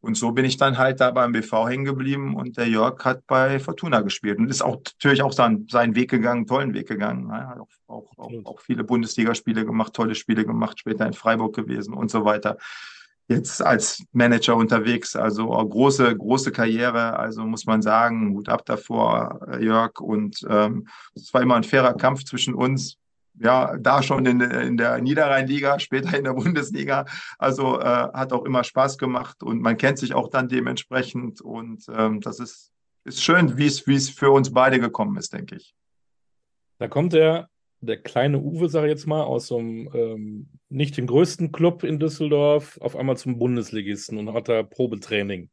[0.00, 3.24] Und so bin ich dann halt da beim BV hängen geblieben und der Jörg hat
[3.28, 7.28] bei Fortuna gespielt und ist auch natürlich auch seinen, seinen Weg gegangen, tollen Weg gegangen.
[7.28, 11.94] Ja, auch, auch, auch, auch viele Bundesligaspiele gemacht, tolle Spiele gemacht, später in Freiburg gewesen
[11.94, 12.56] und so weiter
[13.30, 15.14] jetzt als Manager unterwegs.
[15.14, 17.16] Also große, große Karriere.
[17.16, 20.00] Also muss man sagen, gut ab davor, äh, Jörg.
[20.00, 22.96] Und ähm, es war immer ein fairer Kampf zwischen uns.
[23.38, 27.06] Ja, da schon in, in der Niederrheinliga, später in der Bundesliga.
[27.38, 31.40] Also äh, hat auch immer Spaß gemacht und man kennt sich auch dann dementsprechend.
[31.40, 32.72] Und ähm, das ist,
[33.04, 35.72] ist schön, wie es, für uns beide gekommen ist, denke ich.
[36.78, 37.48] Da kommt er
[37.80, 41.82] der kleine Uwe, sage ich jetzt mal, aus so einem ähm, nicht den größten Club
[41.82, 45.50] in Düsseldorf, auf einmal zum Bundesligisten und hat da Probetraining.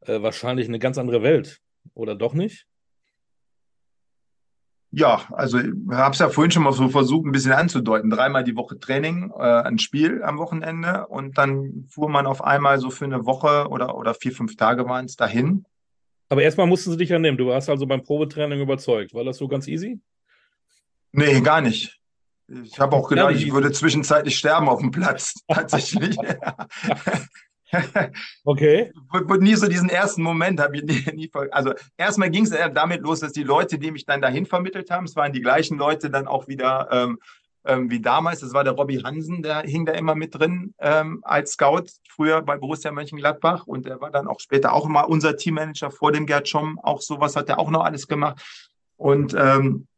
[0.00, 1.60] Äh, wahrscheinlich eine ganz andere Welt,
[1.94, 2.66] oder doch nicht?
[4.92, 8.08] Ja, also ich habe es ja vorhin schon mal so versucht, ein bisschen anzudeuten.
[8.08, 12.78] Dreimal die Woche Training, äh, ein Spiel am Wochenende und dann fuhr man auf einmal
[12.78, 15.66] so für eine Woche oder, oder vier, fünf Tage waren es dahin.
[16.28, 17.36] Aber erstmal mussten sie dich ja nehmen.
[17.36, 19.12] Du warst also beim Probetraining überzeugt.
[19.12, 20.00] War das so ganz easy?
[21.12, 21.98] Nee, gar nicht.
[22.48, 26.16] Ich habe auch gedacht, ich würde zwischenzeitlich sterben auf dem Platz, tatsächlich.
[28.44, 28.92] okay.
[29.40, 33.20] Nie so diesen ersten Moment habe ich nie, nie Also erstmal ging es damit los,
[33.20, 36.28] dass die Leute, die mich dann dahin vermittelt haben, es waren die gleichen Leute dann
[36.28, 37.18] auch wieder ähm,
[37.64, 38.40] ähm, wie damals.
[38.40, 42.42] Das war der Robbie Hansen, der hing da immer mit drin ähm, als Scout, früher
[42.42, 43.66] bei Borussia Mönchengladbach.
[43.66, 46.78] Und der war dann auch später auch immer unser Teammanager vor dem Gerd Schomm.
[46.80, 48.40] Auch sowas hat er auch noch alles gemacht.
[48.96, 49.88] Und ähm,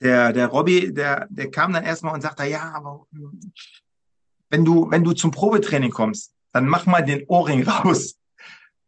[0.00, 3.06] der, der Robby, der, der kam dann erstmal und sagte, ja, aber
[4.50, 8.16] wenn du, wenn du zum Probetraining kommst, dann mach mal den Ohrring raus.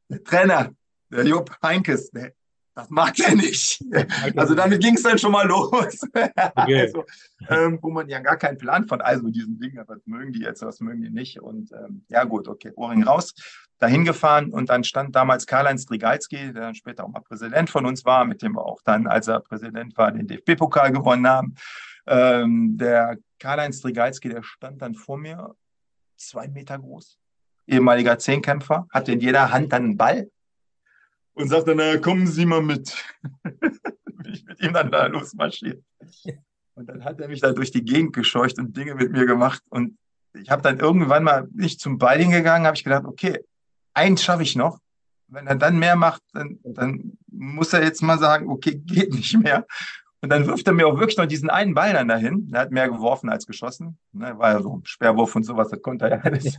[0.08, 0.72] Der Trainer,
[1.10, 2.32] der Jupp Heinkes, der,
[2.78, 3.84] das mag er nicht.
[4.36, 6.00] Also damit ging es dann schon mal los.
[6.54, 6.82] Okay.
[6.82, 7.04] Also,
[7.48, 10.62] ähm, wo man ja gar keinen Plan von also diesen Dingen, was mögen die jetzt,
[10.62, 11.40] was mögen die nicht.
[11.40, 13.34] Und ähm, ja gut, okay, Ohrring raus,
[13.78, 17.86] dahin gefahren und dann stand damals Karl-Heinz Strigalski, der dann später auch mal Präsident von
[17.86, 21.54] uns war, mit dem wir auch dann, als er Präsident war, den DFB-Pokal gewonnen haben.
[22.06, 25.54] Ähm, der Karl-Heinz Strigalski, der stand dann vor mir,
[26.16, 27.18] zwei Meter groß,
[27.66, 30.30] ehemaliger Zehnkämpfer, hatte in jeder Hand dann einen Ball
[31.38, 32.94] und sagte, na, kommen Sie mal mit.
[34.30, 35.82] Ich mit ihm dann da losmarschiert.
[36.74, 39.62] Und dann hat er mich da durch die Gegend gescheucht und Dinge mit mir gemacht.
[39.70, 39.96] Und
[40.34, 43.38] ich habe dann irgendwann mal nicht zum Ball hingegangen, habe ich gedacht, okay,
[43.94, 44.80] eins schaffe ich noch.
[45.28, 49.38] Wenn er dann mehr macht, dann, dann muss er jetzt mal sagen, okay, geht nicht
[49.38, 49.66] mehr.
[50.20, 52.50] Und dann wirft er mir auch wirklich noch diesen einen Ball dann dahin.
[52.52, 53.98] Er hat mehr geworfen als geschossen.
[54.12, 56.58] Ne, war ja so Sperrwurf und sowas, das konnte er ja alles.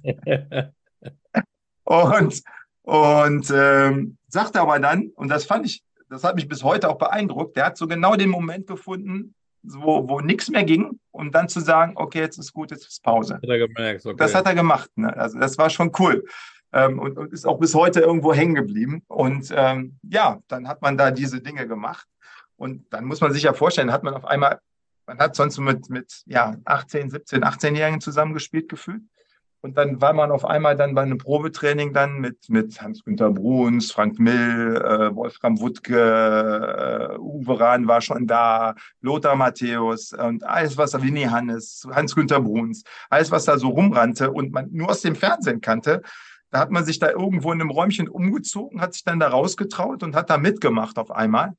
[1.83, 2.41] und
[2.89, 6.97] und ähm, sagte aber dann, und das fand ich, das hat mich bis heute auch
[6.97, 11.49] beeindruckt, der hat so genau den Moment gefunden, wo, wo nichts mehr ging, um dann
[11.49, 13.35] zu sagen, okay, jetzt ist gut, jetzt ist Pause.
[13.35, 14.15] Hat er gemerkt, okay.
[14.17, 14.89] Das hat er gemacht.
[14.95, 15.15] Ne?
[15.15, 16.25] Also das war schon cool.
[16.73, 19.03] Ähm, und, und, ist auch bis heute irgendwo hängen geblieben.
[19.07, 22.07] Und ähm, ja, dann hat man da diese Dinge gemacht.
[22.55, 24.59] Und dann muss man sich ja vorstellen, hat man auf einmal,
[25.05, 29.03] man hat sonst mit, mit ja, 18, 17, 18-Jährigen zusammengespielt gefühlt.
[29.61, 33.91] Und dann war man auf einmal dann bei einem Probetraining dann mit, mit Hans-Günter Bruns,
[33.91, 40.77] Frank Mill, äh, Wolfram Wuttke, äh, Uwe Rahn war schon da, Lothar Matthäus und alles,
[40.77, 45.01] was da, Winnie Hannes, Hans-Günter Bruns, alles, was da so rumrannte und man nur aus
[45.01, 46.03] dem Fernsehen kannte.
[46.51, 50.03] Da hat man sich da irgendwo in einem Räumchen umgezogen, hat sich dann da rausgetraut
[50.03, 51.53] und hat da mitgemacht auf einmal.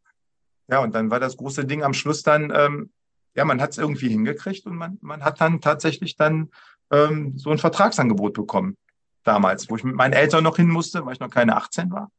[0.69, 2.93] Ja, und dann war das große Ding am Schluss dann, ähm,
[3.35, 6.51] ja, man hat es irgendwie hingekriegt und man, man hat dann tatsächlich dann
[6.91, 8.77] ähm, so ein Vertragsangebot bekommen
[9.25, 12.11] damals, wo ich mit meinen Eltern noch hin musste, weil ich noch keine 18 war.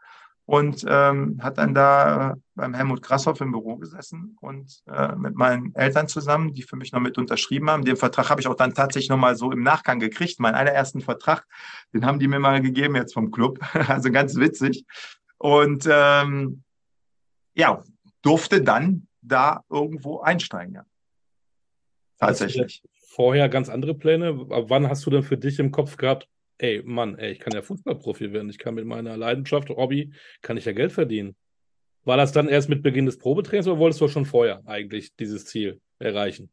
[0.46, 5.36] Und ähm, hat dann da äh, beim Helmut Krasshoff im Büro gesessen und äh, mit
[5.36, 7.86] meinen Eltern zusammen, die für mich noch mit unterschrieben haben.
[7.86, 10.40] Den Vertrag habe ich auch dann tatsächlich nochmal so im Nachgang gekriegt.
[10.40, 11.46] Meinen allerersten Vertrag,
[11.94, 13.60] den haben die mir mal gegeben jetzt vom Club.
[13.88, 14.86] also ganz witzig.
[15.38, 16.64] Und ähm,
[17.54, 17.82] ja,
[18.22, 20.86] durfte dann da irgendwo einsteigen, ja.
[22.18, 22.84] Tatsächlich.
[23.14, 24.48] Vorher ganz andere Pläne.
[24.50, 27.52] Ab wann hast du denn für dich im Kopf gehabt, ey, Mann, ey, ich kann
[27.54, 28.50] ja Fußballprofi werden.
[28.50, 31.36] Ich kann mit meiner Leidenschaft, Hobby, kann ich ja Geld verdienen.
[32.06, 35.46] War das dann erst mit Beginn des Probetrainings oder wolltest du schon vorher eigentlich dieses
[35.46, 36.52] Ziel erreichen?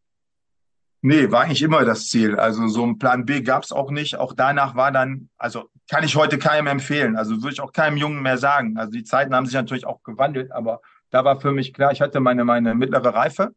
[1.00, 2.34] Nee, war eigentlich immer das Ziel.
[2.34, 4.16] Also so einen Plan B gab es auch nicht.
[4.16, 7.14] Auch danach war dann, also kann ich heute keinem empfehlen.
[7.14, 8.76] Also würde ich auch keinem Jungen mehr sagen.
[8.76, 10.80] Also die Zeiten haben sich natürlich auch gewandelt, aber
[11.11, 13.54] da war für mich klar, ich hatte meine, meine mittlere Reife.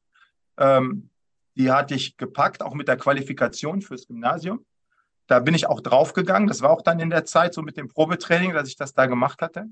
[0.60, 1.10] Ähm,
[1.62, 4.66] die hatte ich gepackt, auch mit der Qualifikation fürs Gymnasium.
[5.28, 6.48] Da bin ich auch draufgegangen.
[6.48, 9.06] Das war auch dann in der Zeit so mit dem Probetraining, dass ich das da
[9.06, 9.68] gemacht hatte.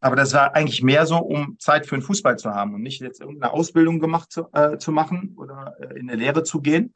[0.00, 3.02] Aber das war eigentlich mehr so, um Zeit für den Fußball zu haben und nicht
[3.02, 6.94] jetzt irgendeine Ausbildung gemacht zu, äh, zu machen oder äh, in eine Lehre zu gehen.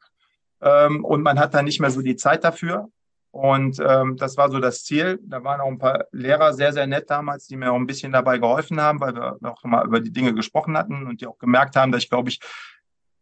[0.59, 2.89] Ähm, und man hat dann nicht mehr so die Zeit dafür.
[3.29, 5.19] Und ähm, das war so das Ziel.
[5.21, 8.11] Da waren auch ein paar Lehrer sehr, sehr nett damals, die mir auch ein bisschen
[8.11, 11.37] dabei geholfen haben, weil wir auch mal über die Dinge gesprochen hatten und die auch
[11.37, 12.39] gemerkt haben, dass ich, glaube ich,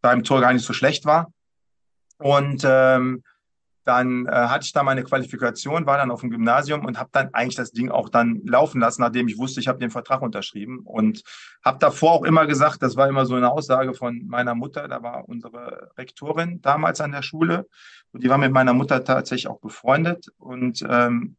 [0.04, 1.32] beim Tor gar nicht so schlecht war.
[2.20, 3.24] Und ähm,
[3.86, 7.34] dann äh, hatte ich da meine Qualifikation, war dann auf dem Gymnasium und habe dann
[7.34, 10.82] eigentlich das Ding auch dann laufen lassen, nachdem ich wusste, ich habe den Vertrag unterschrieben.
[10.86, 11.24] Und
[11.66, 15.02] habe davor auch immer gesagt, das war immer so eine Aussage von meiner Mutter, da
[15.04, 17.68] war unsere Rektorin damals an der Schule
[18.12, 20.28] und die war mit meiner Mutter tatsächlich auch befreundet.
[20.38, 21.36] Und ähm,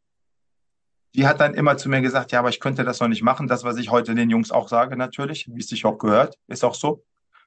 [1.15, 3.47] die hat dann immer zu mir gesagt, ja, aber ich könnte das noch nicht machen.
[3.47, 6.65] Das, was ich heute den Jungs auch sage, natürlich, wie es sich auch gehört, ist
[6.65, 7.05] auch so.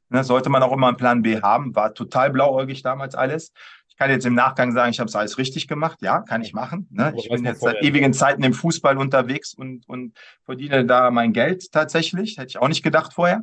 [0.10, 1.76] Ne, sollte man auch immer einen Plan B haben.
[1.76, 3.52] War total blauäugig damals alles.
[3.90, 6.02] Ich kann jetzt im Nachgang sagen, ich habe es alles richtig gemacht.
[6.02, 6.88] Ja, kann ich machen.
[6.92, 7.14] Ne?
[7.18, 11.72] Ich bin jetzt seit ewigen Zeiten im Fußball unterwegs und, und verdiene da mein Geld
[11.72, 12.38] tatsächlich.
[12.38, 13.42] Hätte ich auch nicht gedacht vorher,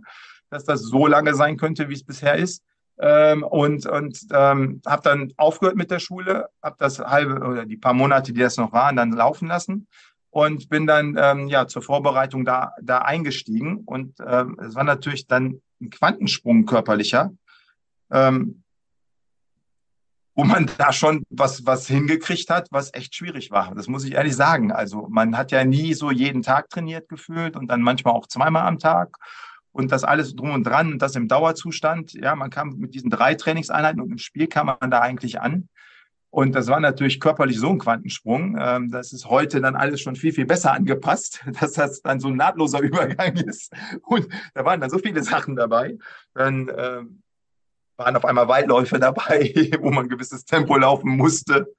[0.51, 2.63] dass das so lange sein könnte, wie es bisher ist.
[2.99, 7.77] Ähm, und und ähm, habe dann aufgehört mit der Schule, habe das halbe oder die
[7.77, 9.89] paar Monate, die das noch waren, dann laufen lassen
[10.31, 15.27] und bin dann ähm, ja zur Vorbereitung da da eingestiegen und ähm, es war natürlich
[15.27, 17.33] dann ein Quantensprung körperlicher,
[18.11, 18.63] ähm,
[20.35, 23.75] wo man da schon was, was hingekriegt hat, was echt schwierig war.
[23.75, 24.73] Das muss ich ehrlich sagen.
[24.73, 28.67] Also man hat ja nie so jeden Tag trainiert gefühlt und dann manchmal auch zweimal
[28.67, 29.17] am Tag
[29.71, 32.15] und das alles drum und dran und das im Dauerzustand.
[32.15, 35.69] Ja, man kam mit diesen drei Trainingseinheiten und im Spiel kam man da eigentlich an.
[36.35, 38.59] Und das war natürlich körperlich so ein Quantensprung.
[38.61, 42.27] Ähm, das ist heute dann alles schon viel, viel besser angepasst, dass das dann so
[42.27, 43.73] ein nahtloser Übergang ist.
[44.03, 45.97] Und da waren dann so viele Sachen dabei.
[46.35, 47.23] Dann ähm,
[47.97, 51.73] waren auf einmal Weitläufe dabei, wo man ein gewisses Tempo laufen musste.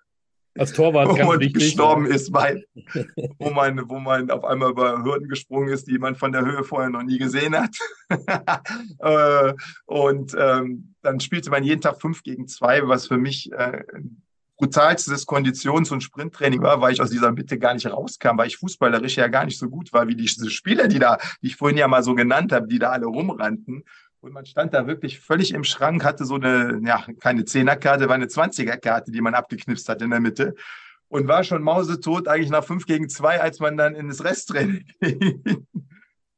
[0.57, 2.15] Als Torwart wo man wichtig, gestorben ja.
[2.15, 2.63] ist, weil,
[3.39, 6.63] wo man, wo man auf einmal über Hürden gesprungen ist, die man von der Höhe
[6.63, 7.75] vorher noch nie gesehen hat.
[8.99, 9.53] Äh,
[9.85, 13.83] und ähm, dann spielte man jeden Tag fünf gegen zwei, was für mich äh,
[14.57, 18.57] brutalstes Konditions- und Sprinttraining war, weil ich aus dieser Mitte gar nicht rauskam, weil ich
[18.57, 21.77] fußballerisch ja gar nicht so gut war wie diese Spieler, die da, die ich vorhin
[21.77, 23.83] ja mal so genannt habe, die da alle rumrannten.
[24.21, 28.15] Und man stand da wirklich völlig im Schrank, hatte so eine, ja, keine Zehnerkarte, war
[28.15, 30.55] eine Zwanzigerkarte, die man abgeknipst hat in der Mitte.
[31.07, 34.85] Und war schon mausetot eigentlich nach fünf gegen zwei, als man dann in das Resttraining
[34.99, 35.67] ging.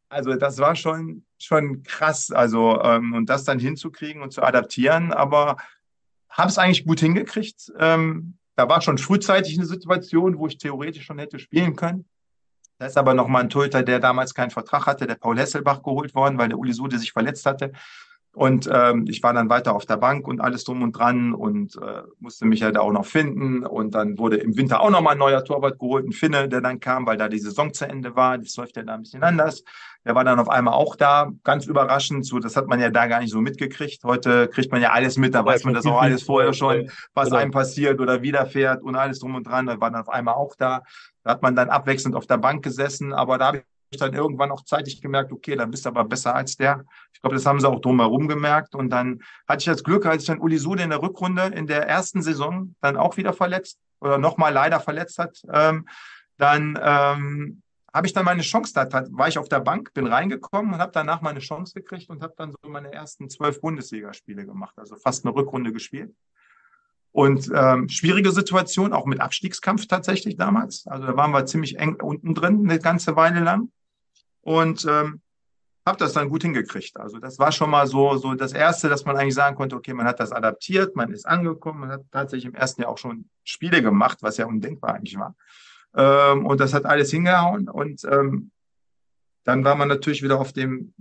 [0.10, 2.32] Also das war schon, schon krass.
[2.32, 5.58] Also, ähm, und das dann hinzukriegen und zu adaptieren, aber
[6.30, 7.72] habe es eigentlich gut hingekriegt.
[7.80, 12.06] Ähm, da war schon frühzeitig eine Situation, wo ich theoretisch schon hätte spielen können.
[12.80, 16.14] Da ist aber nochmal ein Torhüter, der damals keinen Vertrag hatte, der Paul Hesselbach geholt
[16.14, 17.72] worden, weil der Uli Sude sich verletzt hatte.
[18.38, 21.76] Und ähm, ich war dann weiter auf der Bank und alles drum und dran und
[21.78, 23.66] äh, musste mich ja da auch noch finden.
[23.66, 26.80] Und dann wurde im Winter auch nochmal ein neuer Torwart geholt, ein Finne, der dann
[26.80, 28.38] kam, weil da die Saison zu Ende war.
[28.38, 29.64] Das läuft ja da ein bisschen anders.
[30.06, 32.28] Der war dann auf einmal auch da, ganz überraschend.
[32.28, 34.04] So, das hat man ja da gar nicht so mitgekriegt.
[34.04, 37.30] Heute kriegt man ja alles mit, da weiß man das auch alles vorher schon, was
[37.30, 37.38] genau.
[37.38, 39.66] einem passiert oder widerfährt und alles drum und dran.
[39.66, 40.84] Da war dann auf einmal auch da.
[41.24, 43.64] Da hat man dann abwechselnd auf der Bank gesessen, aber da habe ich
[43.96, 46.84] dann irgendwann auch zeitig gemerkt, okay, dann bist du aber besser als der.
[47.14, 48.76] Ich glaube, das haben sie auch drumherum gemerkt.
[48.76, 51.68] Und dann hatte ich das Glück, als ich dann Uli Sude in der Rückrunde in
[51.68, 55.88] der ersten Saison dann auch wieder verletzt oder nochmal leider verletzt hat, ähm,
[56.38, 57.62] dann ähm,
[57.94, 60.92] habe ich dann meine Chance, da war ich auf der Bank, bin reingekommen und habe
[60.92, 65.26] danach meine Chance gekriegt und habe dann so meine ersten zwölf Bundesligaspiele gemacht, also fast
[65.26, 66.14] eine Rückrunde gespielt.
[67.12, 70.86] Und ähm, schwierige Situation, auch mit Abstiegskampf tatsächlich damals.
[70.86, 73.72] Also da waren wir ziemlich eng unten drin, eine ganze Weile lang.
[74.48, 75.20] Und ähm,
[75.86, 76.98] habe das dann gut hingekriegt.
[76.98, 79.94] Also das war schon mal so, so das Erste, dass man eigentlich sagen konnte, okay,
[79.94, 83.28] man hat das adaptiert, man ist angekommen, man hat tatsächlich im ersten Jahr auch schon
[83.44, 85.36] Spiele gemacht, was ja undenkbar eigentlich war.
[85.98, 87.68] Ähm, und das hat alles hingehauen.
[87.68, 88.52] Und ähm,
[89.44, 90.94] dann war man natürlich wieder auf dem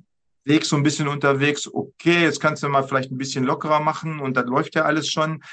[0.43, 4.19] Weg so ein bisschen unterwegs, okay, jetzt kannst du mal vielleicht ein bisschen lockerer machen
[4.19, 5.45] und dann läuft ja alles schon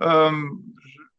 [0.00, 0.76] ähm,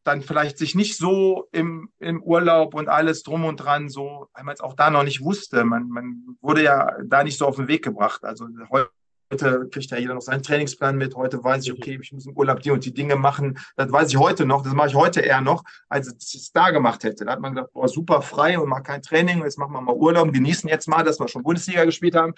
[0.08, 4.44] dann vielleicht sich nicht so im, im Urlaub und alles drum und dran so, weil
[4.44, 5.64] man es auch da noch nicht wusste.
[5.66, 8.24] Man, man wurde ja da nicht so auf den Weg gebracht.
[8.24, 11.16] Also heute kriegt ja jeder noch seinen Trainingsplan mit.
[11.16, 13.60] Heute weiß ich, okay, ich muss im Urlaub die und die Dinge machen.
[13.76, 14.64] Das weiß ich heute noch.
[14.64, 17.26] Das mache ich heute eher noch, als ich es da gemacht hätte.
[17.26, 19.44] Da hat man gesagt, boah, super frei und macht kein Training.
[19.44, 22.34] Jetzt machen wir mal Urlaub, genießen jetzt mal, dass wir schon Bundesliga gespielt haben.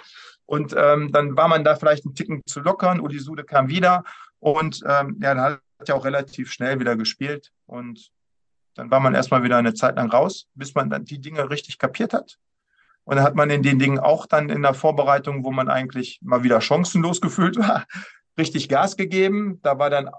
[0.45, 2.99] Und ähm, dann war man da vielleicht einen Ticken zu lockern.
[2.99, 4.03] Uli Sude kam wieder
[4.39, 8.12] und ähm, ja, dann hat ja auch relativ schnell wieder gespielt und
[8.76, 11.80] dann war man erstmal wieder eine Zeit lang raus, bis man dann die Dinge richtig
[11.80, 12.38] kapiert hat.
[13.04, 16.20] Und dann hat man in den Dingen auch dann in der Vorbereitung, wo man eigentlich
[16.22, 17.86] mal wieder chancenlos gefühlt war,
[18.38, 19.60] richtig Gas gegeben.
[19.64, 20.10] Da war dann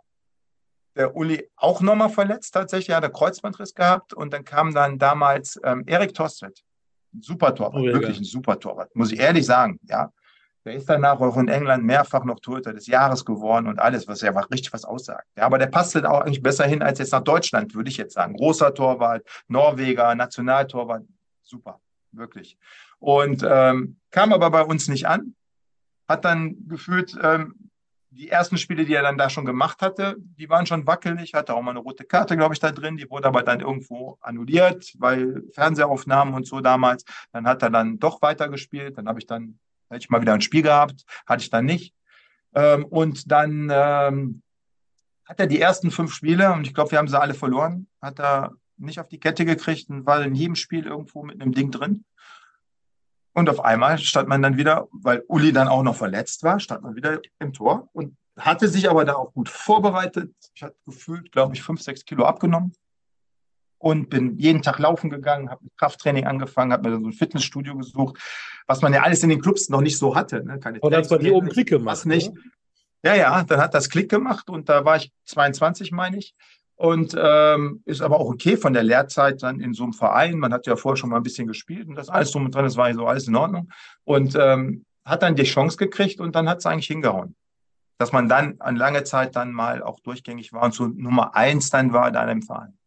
[0.96, 4.98] der Uli auch nochmal verletzt tatsächlich, er hat einen Kreuzbandriss gehabt und dann kam dann
[4.98, 6.62] damals ähm, Erik Torstvedt.
[7.14, 10.12] Ein super Torwart, oh, ja, wirklich ein super Torwart, muss ich ehrlich sagen, ja.
[10.64, 14.20] Der ist danach auch in England mehrfach noch Torhüter des Jahres geworden und alles, was
[14.20, 15.26] ja richtig was aussagt.
[15.36, 17.96] Ja, aber der passt dann auch eigentlich besser hin als jetzt nach Deutschland, würde ich
[17.96, 18.34] jetzt sagen.
[18.34, 21.04] Großer Torwart, Norweger, Nationaltorwart,
[21.42, 21.80] super,
[22.12, 22.58] wirklich.
[22.98, 25.34] Und ähm, kam aber bei uns nicht an,
[26.06, 27.70] hat dann gefühlt ähm,
[28.10, 31.54] die ersten Spiele, die er dann da schon gemacht hatte, die waren schon wackelig, hatte
[31.54, 34.94] auch mal eine rote Karte, glaube ich, da drin, die wurde aber dann irgendwo annulliert,
[34.98, 37.04] weil Fernsehaufnahmen und so damals.
[37.32, 39.58] Dann hat er dann doch weitergespielt, dann habe ich dann
[39.90, 41.94] Hätte ich mal wieder ein Spiel gehabt, hatte ich dann nicht.
[42.54, 44.42] Ähm, und dann ähm,
[45.24, 48.18] hat er die ersten fünf Spiele, und ich glaube, wir haben sie alle verloren, hat
[48.20, 51.70] er nicht auf die Kette gekriegt und war in jedem Spiel irgendwo mit einem Ding
[51.70, 52.04] drin.
[53.32, 56.82] Und auf einmal stand man dann wieder, weil Uli dann auch noch verletzt war, stand
[56.82, 60.34] man wieder im Tor und hatte sich aber da auch gut vorbereitet.
[60.54, 62.72] Ich hatte gefühlt, glaube ich, fünf, sechs Kilo abgenommen
[63.80, 67.74] und bin jeden Tag laufen gegangen, habe mit Krafttraining angefangen, habe mir so ein Fitnessstudio
[67.76, 68.18] gesucht,
[68.66, 70.44] was man ja alles in den Clubs noch nicht so hatte.
[70.44, 70.60] Ne?
[70.60, 72.04] Keine Oder hat bei dir oben Klick gemacht?
[72.04, 72.30] Nicht.
[73.02, 76.34] Ja, ja, dann hat das Klick gemacht und da war ich 22, meine ich.
[76.76, 80.38] Und ähm, ist aber auch okay von der Lehrzeit dann in so einem Verein.
[80.38, 82.64] Man hat ja vorher schon mal ein bisschen gespielt und das alles drum und dran,
[82.64, 83.70] das war so alles in Ordnung.
[84.04, 87.34] Und ähm, hat dann die Chance gekriegt und dann hat es eigentlich hingehauen.
[87.96, 91.70] Dass man dann an lange Zeit dann mal auch durchgängig war und so Nummer eins
[91.70, 92.78] dann war da im Verein.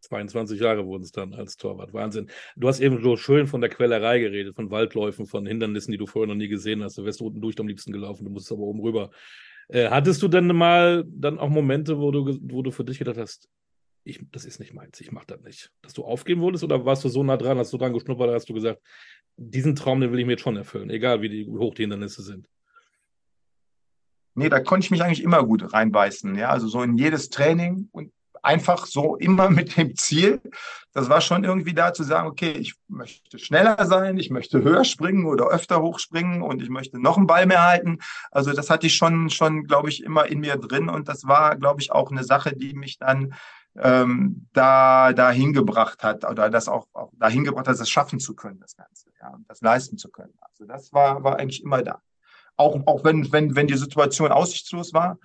[0.00, 1.92] 22 Jahre wurden es dann als Torwart.
[1.92, 2.28] Wahnsinn.
[2.56, 6.06] Du hast eben so schön von der Quellerei geredet, von Waldläufen, von Hindernissen, die du
[6.06, 6.98] vorher noch nie gesehen hast.
[6.98, 9.10] Du wärst unten durch am liebsten gelaufen, du musst aber oben rüber.
[9.68, 13.18] Äh, hattest du denn mal dann auch Momente, wo du, wo du für dich gedacht
[13.18, 13.48] hast,
[14.02, 15.70] ich, das ist nicht meins, ich mach das nicht.
[15.82, 18.48] Dass du aufgeben wolltest oder warst du so nah dran, hast du dran geschnuppert, hast
[18.48, 18.80] du gesagt,
[19.36, 21.82] diesen Traum, den will ich mir jetzt schon erfüllen, egal wie, die, wie hoch die
[21.82, 22.48] Hindernisse sind?
[24.34, 26.34] Nee, da konnte ich mich eigentlich immer gut reinbeißen.
[26.36, 28.12] Ja, also so in jedes Training und
[28.42, 30.40] einfach so immer mit dem Ziel,
[30.92, 34.84] das war schon irgendwie da zu sagen, okay, ich möchte schneller sein, ich möchte höher
[34.84, 37.98] springen oder öfter hochspringen und ich möchte noch einen Ball mehr halten.
[38.30, 41.56] Also das hatte ich schon, schon, glaube ich, immer in mir drin und das war,
[41.56, 43.34] glaube ich, auch eine Sache, die mich dann
[43.76, 48.34] ähm, da dahin gebracht hat oder das auch, auch dahin gebracht hat, das schaffen zu
[48.34, 50.34] können, das Ganze, ja, und das leisten zu können.
[50.40, 52.00] Also das war, war eigentlich immer da.
[52.56, 55.18] Auch, auch wenn, wenn, wenn die Situation aussichtslos war,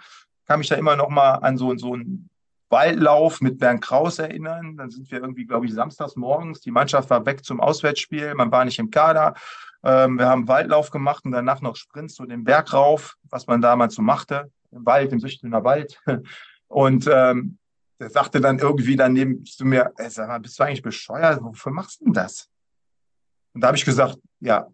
[0.45, 2.30] kam ich da immer noch mal an so, so ein
[2.76, 4.76] Waldlauf mit Bernd Kraus erinnern.
[4.76, 6.59] Dann sind wir irgendwie, glaube ich, samstags morgens.
[6.59, 8.36] Die Mannschaft war weg zum Auswärtsspiel.
[8.36, 9.34] Man war nicht im Kader.
[9.82, 13.61] Ähm, wir haben Waldlauf gemacht und danach noch Sprints so den Berg rauf, was man
[13.61, 14.51] damals so machte.
[14.71, 16.01] Im Wald, im Süchtelner Wald.
[16.67, 17.59] Und ähm,
[17.99, 21.41] der sagte dann irgendwie daneben zu mir, ey, sag mal, bist du eigentlich bescheuert?
[21.41, 22.49] Wofür machst du denn das?
[23.53, 24.67] Und da habe ich gesagt, ja,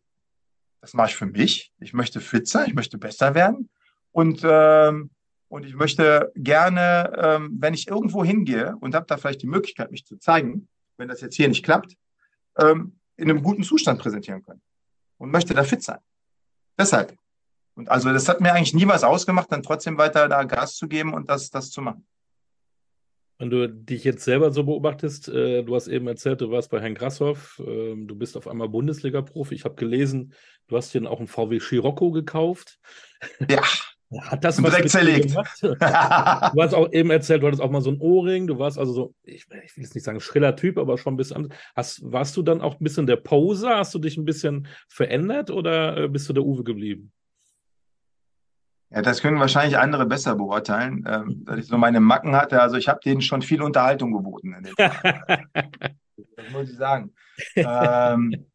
[0.79, 1.71] das mache ich für mich.
[1.79, 3.69] Ich möchte fit sein, ich möchte besser werden.
[4.11, 5.11] Und, ähm,
[5.51, 9.91] und ich möchte gerne, ähm, wenn ich irgendwo hingehe und habe da vielleicht die Möglichkeit,
[9.91, 11.97] mich zu zeigen, wenn das jetzt hier nicht klappt,
[12.57, 14.61] ähm, in einem guten Zustand präsentieren können.
[15.17, 15.99] Und möchte da fit sein.
[16.79, 17.17] Deshalb.
[17.75, 20.87] Und also das hat mir eigentlich nie was ausgemacht, dann trotzdem weiter da Gas zu
[20.87, 22.07] geben und das, das zu machen.
[23.37, 26.79] Wenn du dich jetzt selber so beobachtest, äh, du hast eben erzählt, du warst bei
[26.79, 29.55] Herrn Grasshoff, äh, du bist auf einmal Bundesliga-Profi.
[29.55, 30.33] Ich habe gelesen,
[30.67, 32.79] du hast dir auch einen VW Scirocco gekauft.
[33.49, 33.61] Ja.
[34.19, 35.31] Hat das was direkt zerlegt.
[35.61, 38.91] du hast auch eben erzählt, du hattest auch mal so ein Ohrring, du warst also
[38.91, 41.57] so, ich, ich will jetzt nicht sagen schriller Typ, aber schon ein bisschen anders.
[41.75, 43.77] Hast, warst du dann auch ein bisschen der Poser?
[43.77, 47.13] Hast du dich ein bisschen verändert oder äh, bist du der Uwe geblieben?
[48.89, 52.61] Ja, das können wahrscheinlich andere besser beurteilen, ähm, dass ich so meine Macken hatte.
[52.61, 54.57] Also ich habe denen schon viel Unterhaltung geboten.
[54.77, 57.13] das muss ich sagen.
[57.55, 58.45] ähm,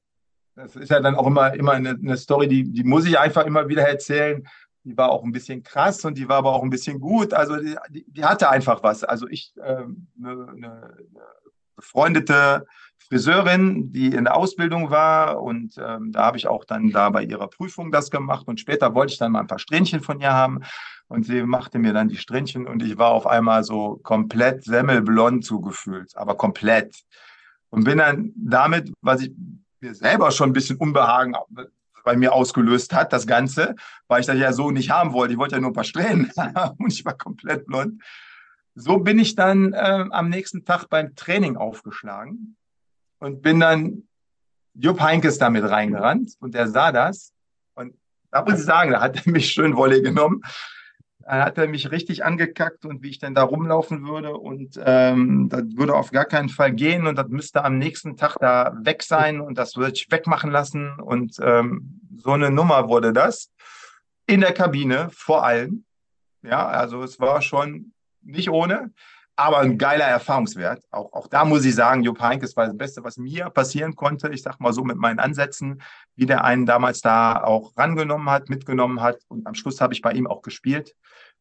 [0.54, 3.46] das ist ja dann auch immer, immer eine, eine Story, die, die muss ich einfach
[3.46, 4.46] immer wieder erzählen.
[4.86, 7.34] Die war auch ein bisschen krass und die war aber auch ein bisschen gut.
[7.34, 7.56] Also
[7.90, 9.02] die, die hatte einfach was.
[9.02, 10.96] Also ich, ähm, eine, eine
[11.74, 12.66] befreundete
[13.08, 15.42] Friseurin, die in der Ausbildung war.
[15.42, 18.46] Und ähm, da habe ich auch dann da bei ihrer Prüfung das gemacht.
[18.46, 20.60] Und später wollte ich dann mal ein paar Strähnchen von ihr haben.
[21.08, 25.44] Und sie machte mir dann die Strähnchen und ich war auf einmal so komplett semmelblond
[25.44, 26.96] zugefühlt, aber komplett.
[27.70, 29.32] Und bin dann damit, was ich
[29.80, 31.36] mir selber schon ein bisschen Unbehagen
[32.06, 33.74] bei mir ausgelöst hat, das Ganze,
[34.06, 35.32] weil ich das ja so nicht haben wollte.
[35.32, 36.30] Ich wollte ja nur ein paar Strähnen
[36.78, 38.00] und ich war komplett blond.
[38.76, 42.56] So bin ich dann äh, am nächsten Tag beim Training aufgeschlagen
[43.18, 44.04] und bin dann
[44.74, 47.32] Jupp Heinkes damit reingerannt und der sah das.
[47.74, 47.94] Und
[48.30, 50.42] da muss ich sagen, da hat er mich schön Wolle genommen.
[51.26, 54.36] Da hat er mich richtig angekackt und wie ich denn da rumlaufen würde.
[54.36, 58.36] Und ähm, das würde auf gar keinen Fall gehen und das müsste am nächsten Tag
[58.38, 61.00] da weg sein und das würde ich wegmachen lassen.
[61.00, 63.52] Und ähm, so eine Nummer wurde das.
[64.26, 65.84] In der Kabine vor allem.
[66.42, 67.92] Ja, also es war schon
[68.22, 68.92] nicht ohne
[69.36, 70.82] aber ein geiler Erfahrungswert.
[70.90, 74.30] Auch, auch da muss ich sagen, Jupp Heynckes war das Beste, was mir passieren konnte.
[74.30, 75.82] Ich sag mal so mit meinen Ansätzen,
[76.16, 79.18] wie der einen damals da auch rangenommen hat, mitgenommen hat.
[79.28, 80.94] Und am Schluss habe ich bei ihm auch gespielt.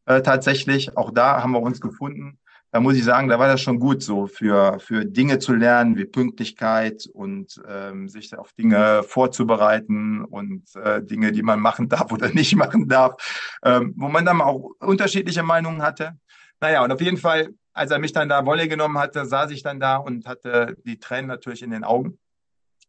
[0.04, 2.38] Äh, tatsächlich, auch da haben wir uns gefunden.
[2.76, 5.96] Da muss ich sagen, da war das schon gut, so für, für Dinge zu lernen,
[5.96, 12.12] wie Pünktlichkeit und ähm, sich auf Dinge vorzubereiten und äh, Dinge, die man machen darf
[12.12, 16.18] oder nicht machen darf, ähm, wo man dann auch unterschiedliche Meinungen hatte.
[16.60, 19.62] Naja, und auf jeden Fall als er mich dann da Wolle genommen hatte, saß ich
[19.62, 22.18] dann da und hatte die Tränen natürlich in den Augen.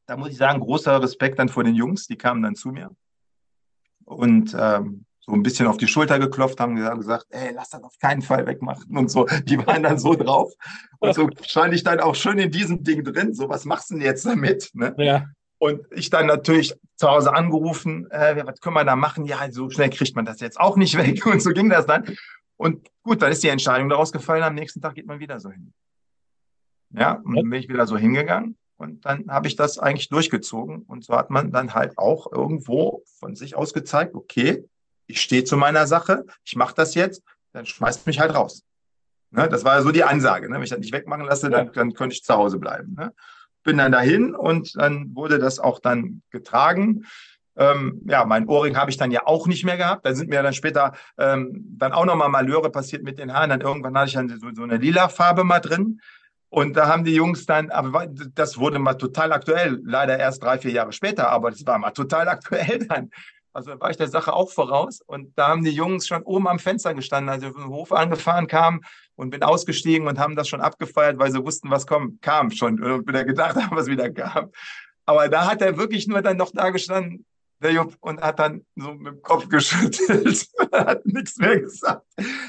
[0.06, 2.92] Da muss ich sagen, großer Respekt dann vor den Jungs, die kamen dann zu mir
[4.04, 8.00] und ähm, so ein bisschen auf die Schulter geklopft, haben gesagt, ey, lass das auf
[8.00, 9.28] keinen Fall wegmachen und so.
[9.44, 10.54] Die waren dann so drauf.
[11.00, 13.34] Und so stand ich dann auch schön in diesem Ding drin.
[13.34, 14.72] So, was machst du denn jetzt damit?
[14.74, 14.96] Ne?
[14.98, 15.26] Ja.
[15.60, 19.26] Und ich dann natürlich zu Hause angerufen, äh, was können wir da machen?
[19.26, 21.26] Ja, so schnell kriegt man das jetzt auch nicht weg.
[21.26, 22.06] Und so ging das dann.
[22.56, 25.52] Und gut, dann ist die Entscheidung daraus gefallen, am nächsten Tag geht man wieder so
[25.52, 25.74] hin.
[26.92, 30.84] Ja, und dann bin ich wieder so hingegangen und dann habe ich das eigentlich durchgezogen.
[30.84, 34.64] Und so hat man dann halt auch irgendwo von sich aus gezeigt, okay,
[35.08, 38.64] ich stehe zu meiner Sache, ich mache das jetzt, dann schmeißt mich halt raus.
[39.32, 40.50] Ne, das war ja so die Ansage.
[40.50, 40.56] Ne?
[40.56, 42.96] Wenn ich das nicht wegmachen lasse, dann, dann könnte ich zu Hause bleiben.
[42.98, 43.14] Ne?
[43.64, 47.06] Bin dann dahin und dann wurde das auch dann getragen.
[47.58, 50.06] Ähm, ja, mein Ohrring habe ich dann ja auch nicht mehr gehabt.
[50.06, 53.50] Da sind mir dann später ähm, dann auch nochmal Malheure passiert mit den Haaren.
[53.50, 56.00] Dann irgendwann hatte ich dann so, so eine lila Farbe mal drin.
[56.50, 60.58] Und da haben die Jungs dann, aber das wurde mal total aktuell, leider erst drei,
[60.58, 63.12] vier Jahre später, aber das war mal total aktuell dann.
[63.58, 65.02] Also war ich der Sache auch voraus.
[65.02, 68.46] Und da haben die Jungs schon oben am Fenster gestanden, als ich vom Hof angefahren
[68.46, 68.84] kam
[69.16, 72.80] und bin ausgestiegen und haben das schon abgefeiert, weil sie wussten, was kommt, kam schon.
[72.84, 74.52] Und wieder gedacht haben, was wieder kam.
[75.08, 77.26] Aber da hat er wirklich nur dann noch da gestanden,
[77.60, 82.06] der Jupp, und hat dann so mit dem Kopf geschüttelt, hat nichts mehr gesagt.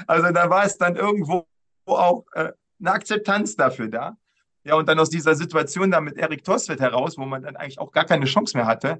[0.07, 1.47] Also da war es dann irgendwo
[1.87, 4.19] auch äh, eine Akzeptanz dafür da.
[4.63, 7.79] Ja, und dann aus dieser Situation da mit Erik Tosfeld heraus, wo man dann eigentlich
[7.79, 8.99] auch gar keine Chance mehr hatte,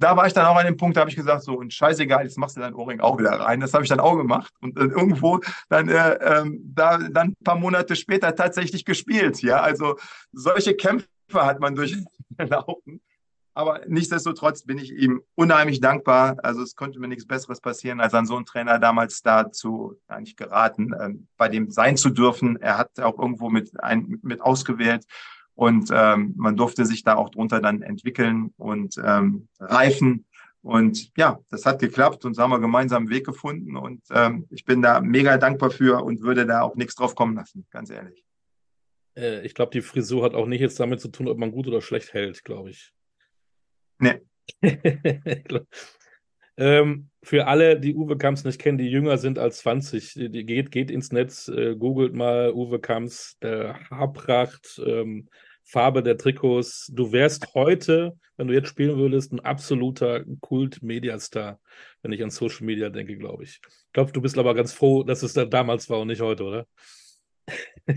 [0.00, 2.24] da war ich dann auch an dem Punkt, da habe ich gesagt, so, und scheißegal,
[2.24, 3.60] jetzt machst du dein Ohrring auch wieder rein.
[3.60, 4.52] Das habe ich dann auch gemacht.
[4.60, 9.42] Und dann irgendwo dann, äh, ähm, da, dann ein paar Monate später tatsächlich gespielt.
[9.42, 9.96] Ja, also
[10.32, 13.00] solche Kämpfe hat man durchlaufen.
[13.52, 16.36] Aber nichtsdestotrotz bin ich ihm unheimlich dankbar.
[16.42, 20.36] Also es konnte mir nichts Besseres passieren, als an so einen Trainer damals dazu eigentlich
[20.36, 22.56] geraten, ähm, bei dem sein zu dürfen.
[22.62, 25.04] Er hat auch irgendwo mit, ein, mit ausgewählt
[25.60, 30.24] und ähm, man durfte sich da auch drunter dann entwickeln und ähm, reifen.
[30.62, 33.76] Und ja, das hat geklappt und so haben wir gemeinsam einen Weg gefunden.
[33.76, 37.36] Und ähm, ich bin da mega dankbar für und würde da auch nichts drauf kommen
[37.36, 38.24] lassen, ganz ehrlich.
[39.14, 41.66] Äh, ich glaube, die Frisur hat auch nicht jetzt damit zu tun, ob man gut
[41.66, 42.94] oder schlecht hält, glaube ich.
[43.98, 44.18] Nee.
[46.56, 50.70] ähm, für alle, die Uwe Kamps nicht kennen, die jünger sind als 20, die geht,
[50.70, 55.28] geht ins Netz, äh, googelt mal Uwe Kamps, der Haarpracht, ähm,
[55.70, 56.90] Farbe der Trikots.
[56.92, 61.60] Du wärst heute, wenn du jetzt spielen würdest, ein absoluter Kult-Mediastar,
[62.02, 63.60] wenn ich an Social Media denke, glaube ich.
[63.68, 66.44] Ich glaube, du bist aber ganz froh, dass es da damals war und nicht heute,
[66.44, 66.66] oder?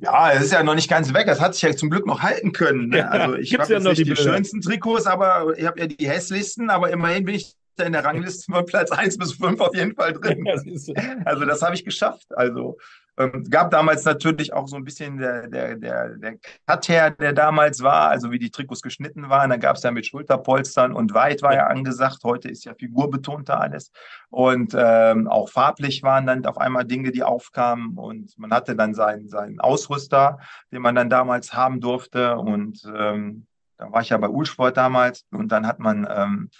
[0.00, 1.26] Ja, es ist ja noch nicht ganz weg.
[1.26, 2.88] Das hat sich ja zum Glück noch halten können.
[2.88, 3.10] Ne?
[3.10, 6.70] Also ich habe ja nicht die, die schönsten Trikots, aber ich habe ja die hässlichsten,
[6.70, 10.12] aber immerhin bin ich in der Rangliste von Platz 1 bis 5 auf jeden Fall
[10.12, 10.46] drin.
[11.24, 12.26] also das habe ich geschafft.
[12.36, 12.78] Also
[13.18, 16.36] ähm, gab damals natürlich auch so ein bisschen der, der, der, der
[16.66, 19.50] Cut her, der damals war, also wie die Trikots geschnitten waren.
[19.50, 22.24] Dann gab es ja mit Schulterpolstern und weit war ja angesagt.
[22.24, 23.90] Heute ist ja figurbetonter alles.
[24.28, 27.96] Und ähm, auch farblich waren dann auf einmal Dinge, die aufkamen.
[27.96, 30.38] Und man hatte dann seinen, seinen Ausrüster,
[30.70, 32.36] den man dann damals haben durfte.
[32.36, 33.46] Und ähm,
[33.78, 35.24] da war ich ja bei Ulsport damals.
[35.30, 36.50] Und dann hat man ähm,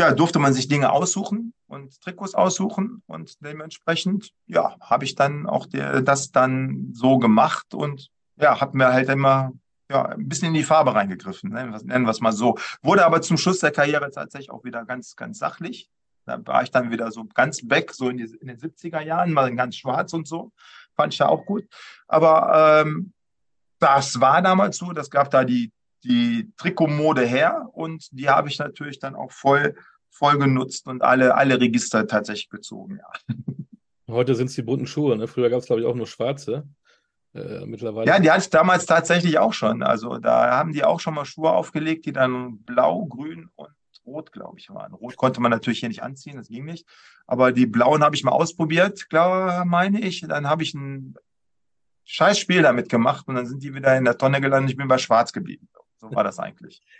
[0.00, 5.46] ja, durfte man sich Dinge aussuchen und Trikots aussuchen und dementsprechend, ja, habe ich dann
[5.46, 9.52] auch der, das dann so gemacht und ja, habe mir halt immer
[9.90, 12.56] ja, ein bisschen in die Farbe reingegriffen, nennen wir es mal so.
[12.80, 15.90] Wurde aber zum Schluss der Karriere tatsächlich auch wieder ganz, ganz sachlich.
[16.24, 19.32] Da war ich dann wieder so ganz weg, so in, die, in den 70er Jahren,
[19.32, 20.52] mal ganz schwarz und so.
[20.96, 21.66] Fand ich ja auch gut.
[22.06, 23.12] Aber ähm,
[23.80, 25.72] das war damals so, das gab da die,
[26.04, 29.74] die Trikotmode her und die habe ich natürlich dann auch voll,
[30.10, 33.34] voll genutzt und alle, alle Register tatsächlich gezogen, ja.
[34.08, 35.28] Heute sind es die bunten Schuhe, ne?
[35.28, 36.66] Früher gab es, glaube ich, auch nur schwarze.
[37.32, 38.10] Äh, mittlerweile.
[38.10, 39.82] Ja, die hatte ich damals tatsächlich auch schon.
[39.82, 43.70] Also da haben die auch schon mal Schuhe aufgelegt, die dann blau, grün und
[44.04, 44.94] rot, glaube ich, waren.
[44.94, 46.86] Rot konnte man natürlich hier nicht anziehen, das ging nicht.
[47.26, 50.22] Aber die blauen habe ich mal ausprobiert, glaube meine ich.
[50.22, 51.14] Dann habe ich ein
[52.04, 54.72] scheiß Spiel damit gemacht und dann sind die wieder in der Tonne gelandet.
[54.72, 55.68] Ich bin bei Schwarz geblieben.
[55.98, 56.82] So war das eigentlich.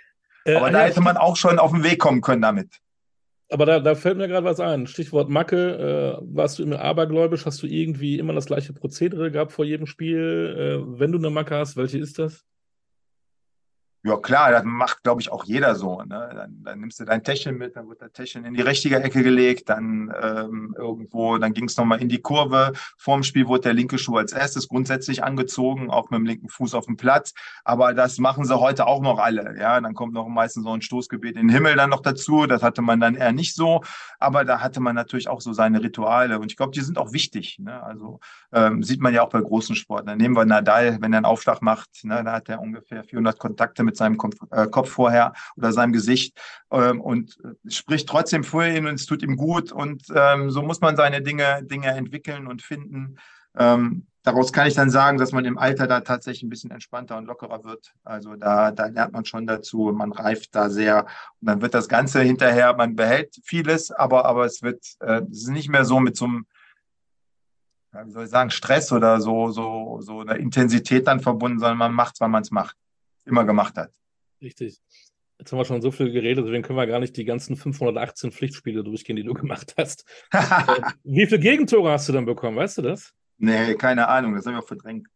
[0.47, 2.81] Äh, aber da hätte man auch schon auf den Weg kommen können damit.
[3.51, 4.87] Aber da, da fällt mir gerade was ein.
[4.87, 6.19] Stichwort Macke.
[6.21, 7.47] Äh, warst du immer abergläubisch?
[7.47, 10.83] Hast du irgendwie immer das gleiche Prozedere gehabt vor jedem Spiel?
[10.87, 12.45] Äh, wenn du eine Macke hast, welche ist das?
[14.03, 16.01] Ja, klar, das macht, glaube ich, auch jeder so.
[16.01, 16.31] Ne?
[16.35, 19.23] Dann, dann, nimmst du dein Täschchen mit, dann wird der Täschchen in die richtige Ecke
[19.23, 22.73] gelegt, dann ähm, irgendwo, dann ging es nochmal in die Kurve.
[22.97, 26.73] Vorm Spiel wurde der linke Schuh als erstes grundsätzlich angezogen, auch mit dem linken Fuß
[26.75, 27.35] auf dem Platz.
[27.63, 29.55] Aber das machen sie heute auch noch alle.
[29.59, 32.47] Ja, dann kommt noch meistens so ein Stoßgebet in den Himmel dann noch dazu.
[32.47, 33.83] Das hatte man dann eher nicht so.
[34.19, 36.39] Aber da hatte man natürlich auch so seine Rituale.
[36.39, 37.59] Und ich glaube, die sind auch wichtig.
[37.59, 37.83] Ne?
[37.83, 38.21] Also
[38.51, 40.17] ähm, sieht man ja auch bei großen Sportlern.
[40.17, 43.83] Nehmen wir Nadal, wenn er einen Aufschlag macht, ne, da hat er ungefähr 400 Kontakte
[43.83, 47.39] mit mit seinem Kopf, äh, Kopf vorher oder seinem Gesicht ähm, und
[47.69, 49.73] spricht trotzdem vor ihm und es tut ihm gut.
[49.73, 53.17] Und ähm, so muss man seine Dinge, Dinge entwickeln und finden.
[53.59, 57.19] Ähm, daraus kann ich dann sagen, dass man im Alter da tatsächlich ein bisschen entspannter
[57.19, 57.93] und lockerer wird.
[58.05, 61.07] Also da, da lernt man schon dazu, man reift da sehr
[61.41, 65.43] und dann wird das Ganze hinterher, man behält vieles, aber, aber es wird, äh, es
[65.43, 66.47] ist nicht mehr so mit so einem
[68.05, 71.93] wie soll ich sagen, Stress oder so, so, so eine Intensität dann verbunden, sondern man
[71.93, 72.77] macht es, weil man es macht
[73.25, 73.93] immer gemacht hat.
[74.41, 74.81] Richtig.
[75.39, 78.31] Jetzt haben wir schon so viel geredet, deswegen können wir gar nicht die ganzen 518
[78.31, 80.05] Pflichtspiele durchgehen, die du gemacht hast.
[80.33, 82.57] Äh, wie viele Gegentore hast du dann bekommen?
[82.57, 83.15] Weißt du das?
[83.39, 85.09] Nee, keine Ahnung, das haben wir verdrängt.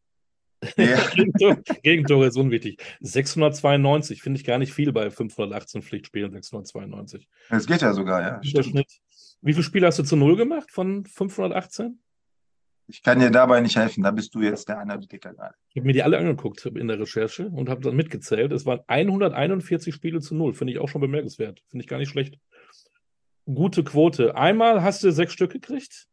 [0.76, 0.94] Nee.
[1.14, 2.82] Gegentore, Gegentore ist unwichtig.
[3.00, 7.28] 692 finde ich gar nicht viel bei 518 Pflichtspielen, 692.
[7.50, 8.40] Das geht ja sogar, ja.
[8.42, 12.00] Wie viele Spiele hast du zu Null gemacht von 518?
[12.86, 15.54] Ich kann dir dabei nicht helfen, da bist du jetzt der Analytiker gerade.
[15.70, 18.52] Ich habe mir die alle angeguckt in der Recherche und habe dann mitgezählt.
[18.52, 20.54] Es waren 141 Spiele zu null.
[20.54, 21.62] Finde ich auch schon bemerkenswert.
[21.68, 22.38] Finde ich gar nicht schlecht.
[23.46, 24.36] Gute Quote.
[24.36, 26.08] Einmal hast du sechs Stück gekriegt.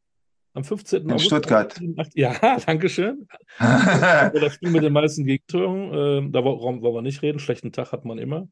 [0.53, 1.03] Am 15.
[1.03, 1.27] In August.
[1.27, 1.79] Stuttgart.
[2.13, 3.27] Ja, danke schön.
[3.59, 5.93] das Spiel mit den meisten Gegentoren.
[5.93, 7.39] Ähm, da wollen wir nicht reden.
[7.39, 8.47] Schlechten Tag hat man immer.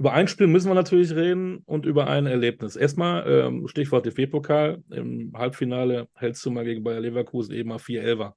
[0.00, 2.74] Über ein Spiel müssen wir natürlich reden und über ein Erlebnis.
[2.74, 4.82] Erstmal ähm, Stichwort DFB-Pokal.
[4.88, 8.32] Im Halbfinale hältst du mal gegen Bayer Leverkusen eben mal 4-11.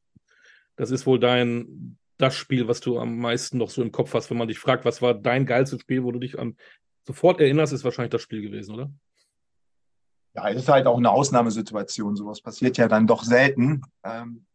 [0.76, 4.30] Das ist wohl dein, das Spiel, was du am meisten noch so im Kopf hast,
[4.30, 6.57] wenn man dich fragt, was war dein geilstes Spiel, wo du dich am
[7.07, 8.91] sofort erinnerst, ist wahrscheinlich das Spiel gewesen, oder?
[10.34, 12.18] Ja, es ist halt auch eine Ausnahmesituation.
[12.18, 13.84] Sowas passiert ja dann doch selten.
[14.03, 14.45] Ähm,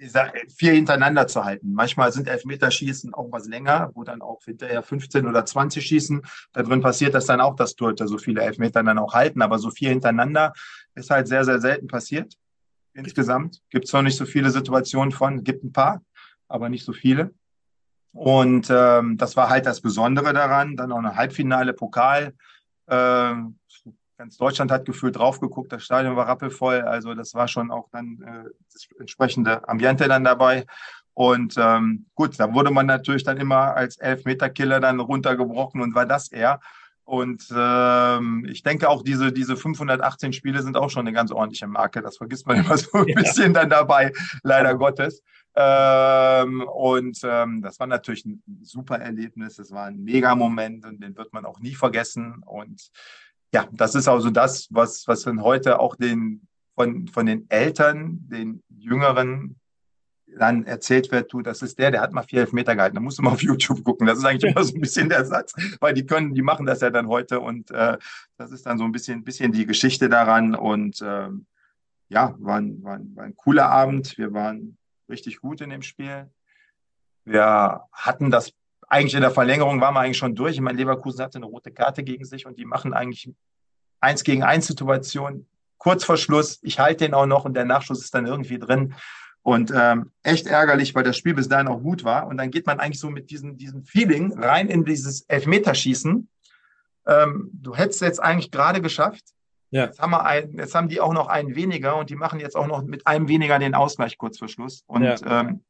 [0.00, 1.72] ich sag, vier hintereinander zu halten.
[1.72, 6.22] Manchmal sind Elfmeterschießen auch was länger, wo dann auch hinterher 15 oder 20 schießen.
[6.52, 9.42] Da drin passiert das dann auch, dass Torhüter so viele Elfmeter dann auch halten.
[9.42, 10.52] Aber so vier hintereinander
[10.94, 12.34] ist halt sehr, sehr selten passiert.
[12.94, 16.02] Insgesamt gibt es noch nicht so viele Situationen von, gibt ein paar,
[16.48, 17.32] aber nicht so viele.
[18.12, 20.76] Und ähm, das war halt das Besondere daran.
[20.76, 22.34] Dann auch eine Halbfinale Pokal.
[22.88, 23.58] Ähm,
[24.18, 26.82] ganz Deutschland hat gefühlt drauf geguckt, das Stadion war rappelvoll.
[26.82, 30.66] Also das war schon auch dann äh, das entsprechende Ambiente dann dabei.
[31.14, 36.06] Und ähm, gut, da wurde man natürlich dann immer als Elfmeterkiller dann runtergebrochen und war
[36.06, 36.60] das er.
[37.04, 41.66] Und ähm, ich denke auch, diese, diese 518 Spiele sind auch schon eine ganz ordentliche
[41.66, 42.02] Marke.
[42.02, 43.14] Das vergisst man immer so ein ja.
[43.14, 44.12] bisschen dann dabei,
[44.42, 45.22] leider Gottes.
[45.56, 49.56] Ähm, und ähm, das war natürlich ein super Erlebnis.
[49.56, 52.42] Das war ein Mega-Moment und den wird man auch nie vergessen.
[52.44, 52.90] Und
[53.52, 58.18] ja, das ist also das, was, was dann heute auch den, von, von den Eltern,
[58.28, 59.56] den Jüngeren
[60.36, 62.96] dann erzählt wird, du, das ist der, der hat mal vier Elfmeter gehalten.
[62.96, 64.06] Da musst du mal auf YouTube gucken.
[64.06, 66.80] Das ist eigentlich immer so ein bisschen der Satz, weil die können, die machen das
[66.80, 67.98] ja dann heute und äh,
[68.36, 71.46] das ist dann so ein bisschen, bisschen die Geschichte daran und ähm,
[72.08, 74.16] ja, war ein, war, ein, war ein cooler Abend.
[74.16, 74.78] Wir waren
[75.08, 76.30] richtig gut in dem Spiel.
[77.24, 78.52] Wir hatten das
[78.88, 80.54] eigentlich in der Verlängerung waren wir eigentlich schon durch.
[80.54, 83.30] Ich meine, Leverkusen hatte eine rote Karte gegen sich und die machen eigentlich
[84.00, 85.46] eins gegen eins Situation.
[85.76, 88.94] Kurz vor Schluss, ich halte den auch noch und der Nachschuss ist dann irgendwie drin.
[89.42, 92.26] Und ähm, echt ärgerlich, weil das Spiel bis dahin auch gut war.
[92.26, 96.28] Und dann geht man eigentlich so mit diesem, diesem Feeling rein in dieses Elfmeterschießen.
[97.06, 99.24] Ähm, du hättest jetzt eigentlich gerade geschafft.
[99.70, 99.84] Ja.
[99.84, 102.56] Jetzt, haben wir ein, jetzt haben die auch noch einen weniger und die machen jetzt
[102.56, 104.82] auch noch mit einem weniger den Ausgleich kurz vor Schluss.
[104.86, 105.16] Und ja.
[105.26, 105.62] ähm,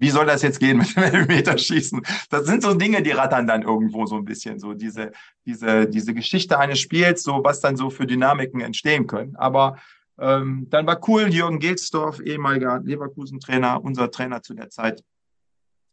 [0.00, 2.02] wie soll das jetzt gehen mit dem Elfmeterschießen?
[2.30, 5.12] Das sind so Dinge, die rattern dann irgendwo so ein bisschen, so diese,
[5.46, 9.36] diese, diese Geschichte eines Spiels, so was dann so für Dynamiken entstehen können.
[9.36, 9.76] Aber
[10.18, 15.04] ähm, dann war cool, Jürgen Gelsdorf, ehemaliger Leverkusen-Trainer, unser Trainer zu der Zeit,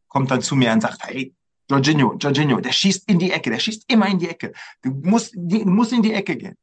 [0.07, 1.33] kommt dann zu mir und sagt, hey,
[1.69, 4.53] Jorginho, Jorginho, der schießt in die Ecke, der schießt immer in die Ecke.
[4.81, 6.57] Du musst, du musst in die Ecke gehen.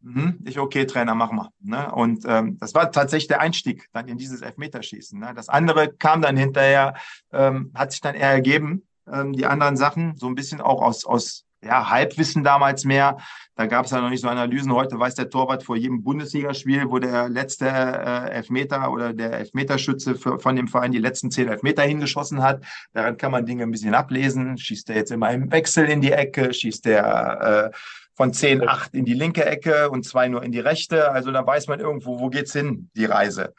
[0.00, 0.38] Mhm.
[0.44, 1.50] Ich, okay, Trainer, mach mal.
[1.60, 1.90] Ne?
[1.92, 5.18] Und ähm, das war tatsächlich der Einstieg dann in dieses Elfmeterschießen.
[5.18, 5.32] Ne?
[5.34, 6.94] Das andere kam dann hinterher,
[7.32, 11.04] ähm, hat sich dann eher ergeben, ähm, die anderen Sachen, so ein bisschen auch aus,
[11.04, 13.16] aus ja, Halbwissen damals mehr.
[13.56, 14.72] Da gab es ja noch nicht so Analysen.
[14.72, 20.14] Heute weiß der Torwart vor jedem Bundesligaspiel, wo der letzte äh, Elfmeter oder der Elfmeterschütze
[20.14, 22.64] für, von dem Verein die letzten zehn Elfmeter hingeschossen hat.
[22.92, 24.56] Daran kann man Dinge ein bisschen ablesen.
[24.58, 26.54] Schießt der jetzt immer im Wechsel in die Ecke?
[26.54, 27.76] Schießt der äh,
[28.18, 31.12] von 10, 8 in die linke Ecke und zwei nur in die rechte.
[31.12, 33.54] Also da weiß man irgendwo, wo geht's hin, die Reise.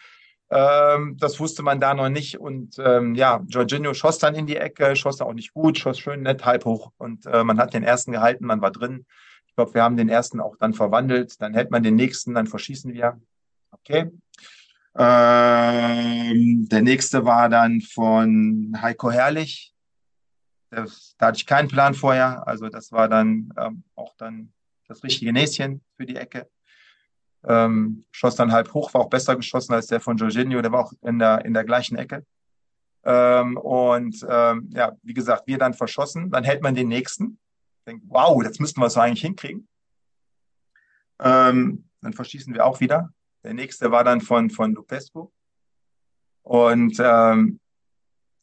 [0.52, 2.42] Ähm, das wusste man da noch nicht.
[2.42, 6.24] Und ähm, ja, Jorginho schoss dann in die Ecke, schoss auch nicht gut, schoss schön
[6.24, 6.92] nett halb hoch.
[6.98, 9.06] Und äh, man hat den ersten gehalten, man war drin.
[9.48, 11.42] Ich glaube, wir haben den ersten auch dann verwandelt.
[11.42, 13.18] Dann hält man den nächsten, dann verschießen wir.
[13.72, 14.12] Okay.
[14.98, 19.74] Ähm, der nächste war dann von Heiko Herrlich.
[20.70, 22.48] Das, da hatte ich keinen Plan vorher.
[22.48, 24.54] Also das war dann ähm, auch dann
[24.88, 26.50] das richtige Näschen für die Ecke.
[27.44, 30.86] Ähm, schoss dann halb hoch, war auch besser geschossen als der von Jorginho, der war
[30.86, 32.26] auch in der, in der gleichen Ecke.
[33.04, 37.40] Ähm, und ähm, ja, wie gesagt, wir dann verschossen, dann hält man den nächsten.
[37.88, 39.68] Denkt, wow, das müssten wir so eigentlich hinkriegen.
[41.20, 43.14] Ähm, dann verschießen wir auch wieder.
[43.44, 45.32] Der nächste war dann von, von Lupescu.
[46.44, 47.60] Und ähm,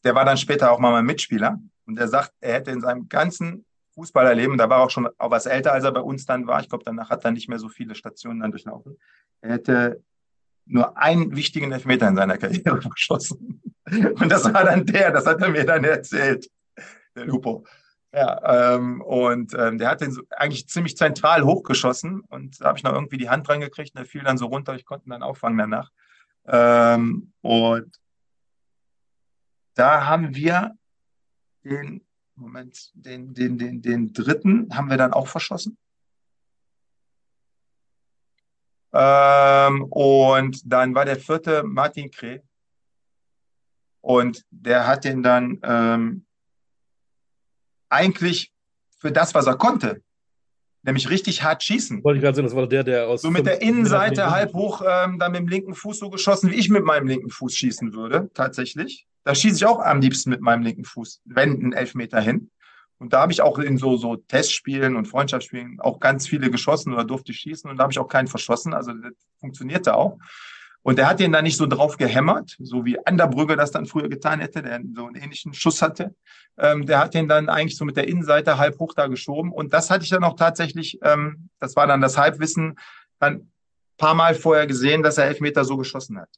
[0.05, 1.59] der war dann später auch mal mein Mitspieler.
[1.87, 3.64] Und er sagt, er hätte in seinem ganzen
[3.95, 6.61] Fußballerleben, da war auch schon auch was älter, als er bei uns dann war.
[6.61, 8.99] Ich glaube, danach hat er nicht mehr so viele Stationen dann durchlaufen.
[9.41, 10.03] Er hätte
[10.66, 13.62] nur einen wichtigen Elfmeter in seiner Karriere geschossen.
[13.87, 16.51] Und das war dann der, das hat er mir dann erzählt,
[17.14, 17.64] der Lupo.
[18.12, 22.78] Ja, ähm, und ähm, der hat den so eigentlich ziemlich zentral hochgeschossen und da habe
[22.78, 25.07] ich noch irgendwie die Hand dran gekriegt und der fiel dann so runter, ich konnte
[25.07, 25.91] ihn dann auffangen danach.
[26.47, 28.01] Ähm, und
[29.74, 30.72] da haben wir
[31.67, 32.07] den,
[32.37, 35.77] Moment, den, den, den, den dritten haben wir dann auch verschossen.
[38.93, 42.41] Ähm, und dann war der vierte Martin Kreh.
[44.01, 46.27] Und der hat den dann ähm,
[47.89, 48.53] eigentlich
[48.99, 50.03] für das, was er konnte,
[50.83, 52.05] nämlich richtig hart schießen.
[52.05, 53.23] Wollte ich gerade sagen, das war der, der aus.
[53.23, 56.55] So mit der Innenseite halb hoch, ähm, dann mit dem linken Fuß so geschossen, wie
[56.55, 59.07] ich mit meinem linken Fuß schießen würde, tatsächlich.
[59.27, 62.53] Da schieße ich auch am liebsten mit meinem linken Fuß, wenn ein Elfmeter hin.
[62.99, 66.93] Und da habe ich auch in so, so Testspielen und Freundschaftsspielen auch ganz viele geschossen
[66.93, 68.72] oder durfte schießen und da habe ich auch keinen verschossen.
[68.72, 70.16] Also das funktionierte auch.
[70.82, 74.09] Und der hat den da nicht so drauf gehämmert, so wie Anderbrügge das dann früher
[74.09, 76.15] getan hätte, der so einen ähnlichen Schuss hatte.
[76.57, 79.51] Ähm, der hat den dann eigentlich so mit der Innenseite halb hoch da geschoben.
[79.51, 82.78] Und das hatte ich dann auch tatsächlich, ähm, das war dann das Halbwissen,
[83.19, 83.51] dann
[83.98, 86.28] paar Mal vorher gesehen, dass er Elfmeter so geschossen hat.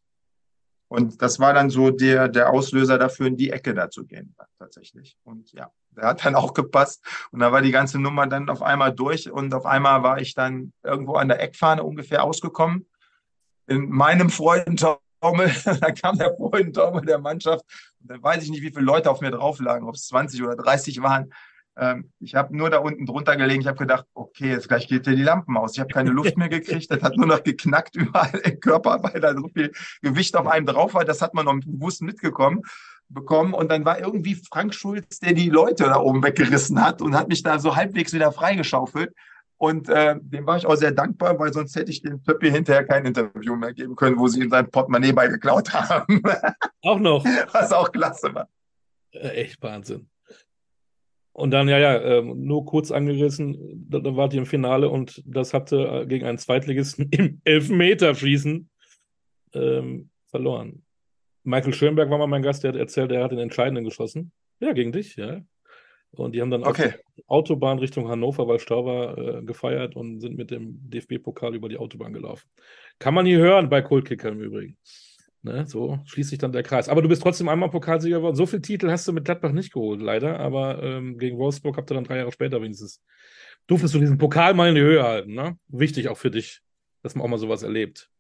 [0.89, 4.35] Und das war dann so der, der Auslöser dafür, in die Ecke da zu gehen,
[4.59, 5.19] tatsächlich.
[5.23, 7.05] Und ja, der hat dann auch gepasst.
[7.31, 9.31] Und da war die ganze Nummer dann auf einmal durch.
[9.31, 12.89] Und auf einmal war ich dann irgendwo an der Eckfahne ungefähr ausgekommen.
[13.67, 14.99] In meinem Freudentaumel,
[15.81, 17.65] da kam der Freudentaumel der Mannschaft.
[18.01, 20.43] Und dann weiß ich nicht, wie viele Leute auf mir drauf lagen, ob es 20
[20.43, 21.31] oder 30 waren.
[21.79, 23.61] Ähm, ich habe nur da unten drunter gelegen.
[23.61, 25.75] Ich habe gedacht, okay, jetzt gleich geht dir die Lampen aus.
[25.75, 26.91] Ich habe keine Luft mehr gekriegt.
[26.91, 29.73] Das hat nur noch geknackt überall im Körper, weil da so viel
[30.03, 31.05] Gewicht auf einem drauf war.
[31.05, 32.63] Das hat man noch bewusst mitgekommen
[33.09, 33.55] bekommen.
[33.55, 37.29] Und dann war irgendwie Frank Schulz, der die Leute da oben weggerissen hat und hat
[37.29, 39.15] mich da so halbwegs wieder freigeschaufelt.
[39.57, 42.85] Und äh, dem war ich auch sehr dankbar, weil sonst hätte ich dem Töppi hinterher
[42.85, 46.23] kein Interview mehr geben können, wo sie in sein Portemonnaie beigeklaut haben.
[46.83, 47.25] Auch noch.
[47.53, 48.49] Was auch klasse war.
[49.11, 50.09] Äh, echt Wahnsinn.
[51.39, 55.23] Und dann, ja, ja, äh, nur kurz angerissen, da, da wart ihr im Finale und
[55.25, 58.69] das hatte äh, gegen einen Zweitligisten im Elfmeterschießen
[59.55, 60.83] ähm, verloren.
[61.45, 64.33] Michael Schönberg war mal mein Gast, der hat erzählt, er hat den Entscheidenden geschossen.
[64.59, 65.41] Ja, gegen dich, ja.
[66.11, 66.87] Und die haben dann okay.
[66.87, 71.55] auf der Autobahn Richtung Hannover, weil Stau war, äh, gefeiert und sind mit dem DFB-Pokal
[71.55, 72.49] über die Autobahn gelaufen.
[72.99, 74.77] Kann man hier hören bei Kultkicker im Übrigen.
[75.43, 76.89] Ne, so schließt sich dann der Kreis.
[76.89, 78.35] Aber du bist trotzdem einmal Pokalsieger geworden.
[78.35, 80.41] So viele Titel hast du mit Gladbach nicht geholt, leider.
[80.41, 83.01] Aber ähm, gegen Wolfsburg habt ihr dann drei Jahre später wenigstens.
[83.69, 85.57] Durftest du diesen Pokal mal in die Höhe halten, ne?
[85.69, 86.63] Wichtig auch für dich,
[87.03, 88.11] dass man auch mal sowas erlebt.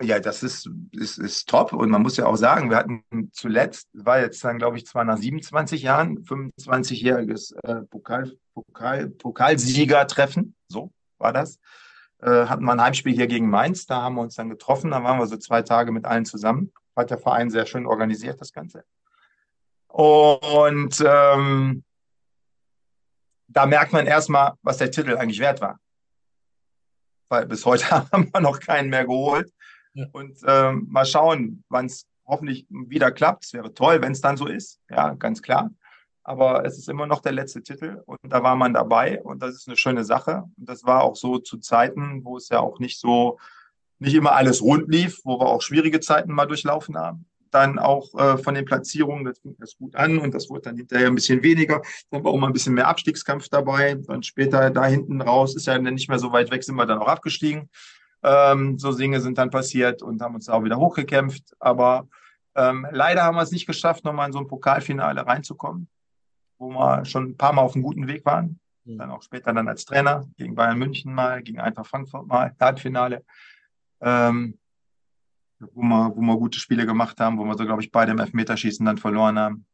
[0.00, 1.72] Ja, das ist, ist, ist top.
[1.72, 5.04] Und man muss ja auch sagen, wir hatten zuletzt, war jetzt dann, glaube ich, zwar
[5.04, 10.54] nach 27 Jahren, 25-jähriges äh, Pokal, Pokal, Pokalsiegertreffen.
[10.68, 11.58] So war das.
[12.22, 13.86] Äh, hatten wir ein Heimspiel hier gegen Mainz.
[13.86, 14.92] Da haben wir uns dann getroffen.
[14.92, 16.72] Da waren wir so zwei Tage mit allen zusammen.
[16.96, 18.84] Hat der Verein sehr schön organisiert, das Ganze.
[19.88, 21.84] Und ähm,
[23.48, 25.80] da merkt man erstmal, was der Titel eigentlich wert war.
[27.28, 29.52] Weil bis heute haben wir noch keinen mehr geholt.
[29.94, 30.06] Ja.
[30.12, 33.44] Und ähm, mal schauen, wann es hoffentlich wieder klappt.
[33.44, 34.80] Es wäre toll, wenn es dann so ist.
[34.88, 35.70] Ja, ganz klar.
[36.24, 39.56] Aber es ist immer noch der letzte Titel und da war man dabei und das
[39.56, 40.44] ist eine schöne Sache.
[40.56, 43.38] Und das war auch so zu Zeiten, wo es ja auch nicht so,
[43.98, 47.26] nicht immer alles rund lief, wo wir auch schwierige Zeiten mal durchlaufen haben.
[47.50, 50.76] Dann auch äh, von den Platzierungen, das fing das gut an und das wurde dann
[50.76, 51.82] hinterher ein bisschen weniger.
[52.10, 53.94] Dann war auch mal ein bisschen mehr Abstiegskampf dabei.
[53.94, 56.98] Dann später da hinten raus, ist ja nicht mehr so weit weg, sind wir dann
[56.98, 57.68] auch abgestiegen.
[58.22, 61.54] Ähm, so Dinge sind dann passiert und haben uns auch wieder hochgekämpft.
[61.58, 62.08] Aber
[62.54, 65.88] ähm, leider haben wir es nicht geschafft, nochmal in so ein Pokalfinale reinzukommen,
[66.62, 68.60] wo wir schon ein paar Mal auf einem guten Weg waren.
[68.84, 68.98] Mhm.
[68.98, 73.24] Dann auch später dann als Trainer gegen Bayern München mal, gegen Eintracht Frankfurt mal, Halbfinale.
[74.00, 74.58] Ähm,
[75.58, 78.18] wo wir, wo wir gute Spiele gemacht haben, wo wir so, glaube ich, beide im
[78.18, 79.66] Elfmeterschießen dann verloren haben.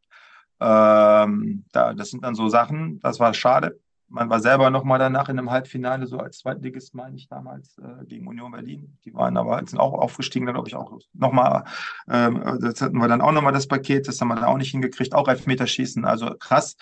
[0.61, 3.79] Ähm, da, das sind dann so Sachen, das war schade
[4.09, 8.05] man war selber nochmal danach in einem Halbfinale, so als Zweitligist, meine ich damals, äh,
[8.07, 8.99] gegen Union Berlin.
[9.05, 11.65] Die waren aber sind auch aufgestiegen, dann glaube ich auch nochmal,
[12.09, 14.71] ähm, das hatten wir dann auch nochmal das Paket, das haben wir da auch nicht
[14.71, 16.05] hingekriegt, auch Elfmeterschießen.
[16.05, 16.77] Also krass,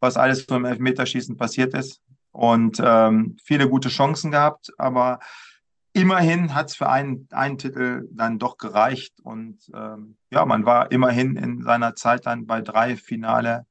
[0.00, 2.00] was alles so im Elfmeterschießen passiert ist.
[2.32, 5.18] Und ähm, viele gute Chancen gehabt, aber
[5.92, 9.20] immerhin hat es für einen, einen Titel dann doch gereicht.
[9.22, 13.66] Und ähm, ja, man war immerhin in seiner Zeit dann bei drei Finale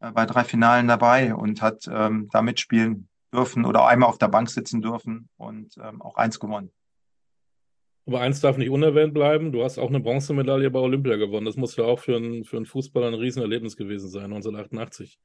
[0.00, 4.28] äh, bei drei Finalen dabei und hat ähm, da mitspielen dürfen oder einmal auf der
[4.28, 6.70] Bank sitzen dürfen und ähm, auch eins gewonnen.
[8.06, 9.52] Aber eins darf nicht unerwähnt bleiben.
[9.52, 11.44] Du hast auch eine Bronzemedaille bei Olympia gewonnen.
[11.44, 15.18] Das muss ja auch für einen, für einen Fußballer ein Riesenerlebnis gewesen sein, 1988.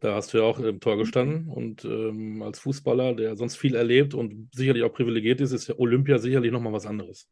[0.00, 3.74] Da hast du ja auch im Tor gestanden und ähm, als Fußballer, der sonst viel
[3.74, 7.28] erlebt und sicherlich auch privilegiert ist, ist ja Olympia sicherlich nochmal was anderes.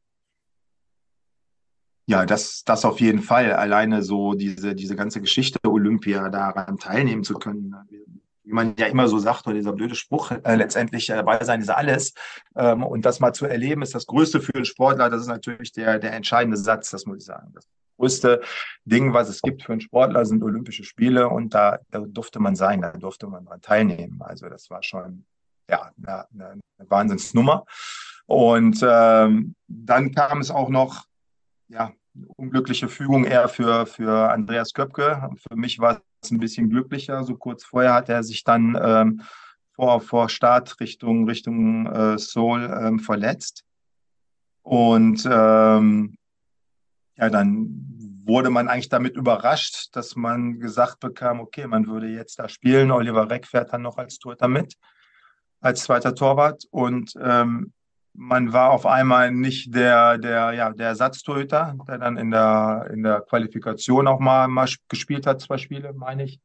[2.06, 3.52] Ja, das, das auf jeden Fall.
[3.52, 5.59] Alleine so diese, diese ganze Geschichte
[5.94, 7.74] Olympia daran teilnehmen zu können.
[8.42, 11.62] Wie man ja immer so sagt, oder dieser blöde Spruch, äh, letztendlich äh, dabei sein
[11.62, 12.12] ist alles.
[12.56, 15.08] Ähm, und das mal zu erleben, ist das Größte für einen Sportler.
[15.08, 17.52] Das ist natürlich der, der entscheidende Satz, das muss ich sagen.
[17.54, 17.66] Das
[17.96, 18.42] größte
[18.84, 21.30] Ding, was es gibt für einen Sportler, sind Olympische Spiele.
[21.30, 24.20] Und da, da durfte man sein, da durfte man daran teilnehmen.
[24.20, 25.24] Also das war schon,
[25.70, 26.60] ja, eine, eine
[26.90, 27.64] Wahnsinnsnummer.
[28.26, 31.04] Und ähm, dann kam es auch noch
[31.68, 31.92] ja,
[32.36, 35.28] unglückliche Fügung eher für, für Andreas Köpke.
[35.49, 37.24] Für mich war es ein bisschen glücklicher.
[37.24, 39.23] So kurz vorher hat er sich dann ähm,
[39.73, 43.65] vor, vor Start Richtung, Richtung äh, Seoul ähm, verletzt.
[44.62, 46.16] Und ähm,
[47.16, 47.69] ja, dann
[48.24, 52.91] wurde man eigentlich damit überrascht, dass man gesagt bekam, okay, man würde jetzt da spielen.
[52.91, 54.74] Oliver Reck fährt dann noch als Torhüter mit,
[55.61, 56.65] als zweiter Torwart.
[56.70, 57.73] Und ähm,
[58.15, 63.03] man war auf einmal nicht der, der, ja, der Ersatztorhüter, der dann in der, in
[63.03, 66.41] der Qualifikation auch mal, mal gespielt hat, zwei Spiele, meine ich.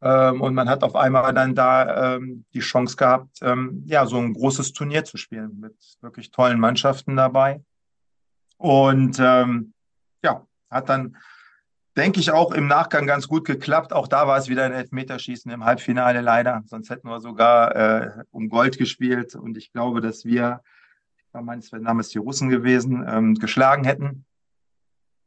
[0.00, 4.18] Ähm, und man hat auf einmal dann da ähm, die Chance gehabt, ähm, ja, so
[4.18, 7.62] ein großes Turnier zu spielen mit wirklich tollen Mannschaften dabei.
[8.58, 9.72] Und ähm,
[10.22, 11.16] ja, hat dann,
[11.96, 13.92] denke ich, auch im Nachgang ganz gut geklappt.
[13.92, 16.62] Auch da war es wieder ein Elfmeterschießen im Halbfinale leider.
[16.66, 19.34] Sonst hätten wir sogar äh, um Gold gespielt.
[19.34, 20.60] Und ich glaube, dass wir
[21.42, 24.24] mein Name ist die Russen gewesen, ähm, geschlagen hätten.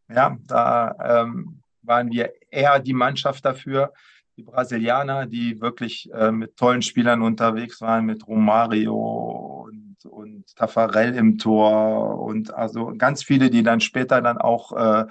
[0.09, 3.93] Ja, da ähm, waren wir eher die Mannschaft dafür.
[4.37, 11.15] die Brasilianer, die wirklich äh, mit tollen Spielern unterwegs waren, mit Romario und, und Tafarel
[11.15, 15.05] im Tor und also ganz viele, die dann später dann auch äh,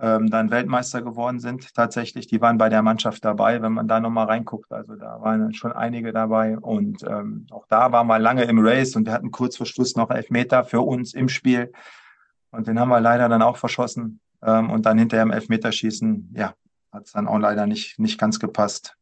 [0.00, 1.74] ähm, dann Weltmeister geworden sind.
[1.74, 4.72] Tatsächlich, die waren bei der Mannschaft dabei, wenn man da nochmal reinguckt.
[4.72, 8.96] Also da waren schon einige dabei und ähm, auch da waren wir lange im Race
[8.96, 11.72] und wir hatten kurz vor Schluss noch Elfmeter für uns im Spiel
[12.50, 16.54] und den haben wir leider dann auch verschossen ähm, und dann hinterher im Elfmeterschießen, ja,
[16.92, 18.96] hat es dann auch leider nicht, nicht ganz gepasst.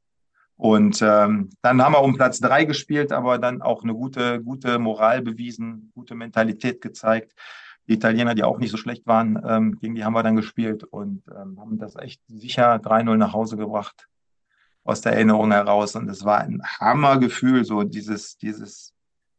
[0.57, 4.81] Und ähm, dann haben wir um Platz drei gespielt, aber dann auch eine gute, gute
[4.81, 7.33] Moral bewiesen, gute Mentalität gezeigt.
[7.89, 10.85] Die Italiener, die auch nicht so schlecht waren, ähm, gegen die haben wir dann gespielt
[10.85, 14.09] und ähm, haben das echt sicher 3-0 nach Hause gebracht
[14.85, 15.97] aus der Erinnerung heraus.
[15.97, 18.95] Und es war ein Hammergefühl, so dieses, dieses,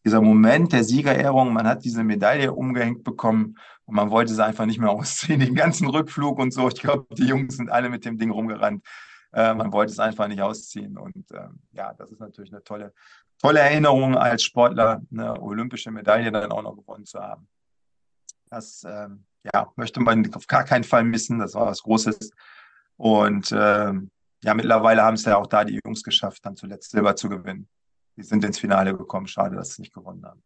[0.05, 1.53] dieser Moment der Siegerehrung.
[1.53, 5.39] Man hat diese Medaille umgehängt bekommen und man wollte sie einfach nicht mehr ausziehen.
[5.39, 6.67] Den ganzen Rückflug und so.
[6.67, 8.85] Ich glaube, die Jungs sind alle mit dem Ding rumgerannt.
[9.34, 10.97] Äh, man wollte es einfach nicht ausziehen.
[10.97, 12.93] Und äh, ja, das ist natürlich eine tolle,
[13.41, 17.47] tolle Erinnerung als Sportler, eine olympische Medaille dann auch noch gewonnen zu haben.
[18.49, 21.39] Das ähm, ja, möchte man auf gar keinen Fall missen.
[21.39, 22.31] Das war was Großes.
[22.97, 24.09] Und ähm,
[24.43, 27.67] ja, mittlerweile haben es ja auch da die Jungs geschafft, dann zuletzt Silber zu gewinnen.
[28.15, 29.27] Die sind ins Finale gekommen.
[29.27, 30.43] Schade, dass sie nicht gewonnen haben.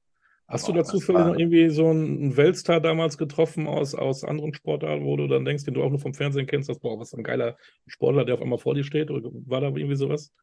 [0.47, 4.53] Hast Aber du dazu vielleicht noch irgendwie so einen Weltstar damals getroffen aus, aus anderen
[4.53, 7.13] Sportarten, wo du dann denkst, den du auch nur vom Fernsehen kennst, dass, boah, was
[7.13, 7.55] ein geiler
[7.88, 9.09] Sportler, der auf einmal vor dir steht?
[9.09, 10.34] Oder war da irgendwie sowas?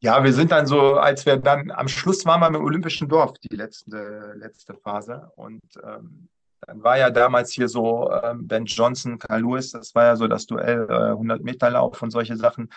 [0.00, 3.32] Ja, wir sind dann so, als wir dann am Schluss waren wir im Olympischen Dorf,
[3.38, 5.32] die letzte, letzte Phase.
[5.34, 6.28] Und ähm,
[6.66, 10.26] dann war ja damals hier so ähm, Ben Johnson, Carl Lewis, das war ja so
[10.26, 12.70] das Duell, äh, 100 Meter Lauf und solche Sachen.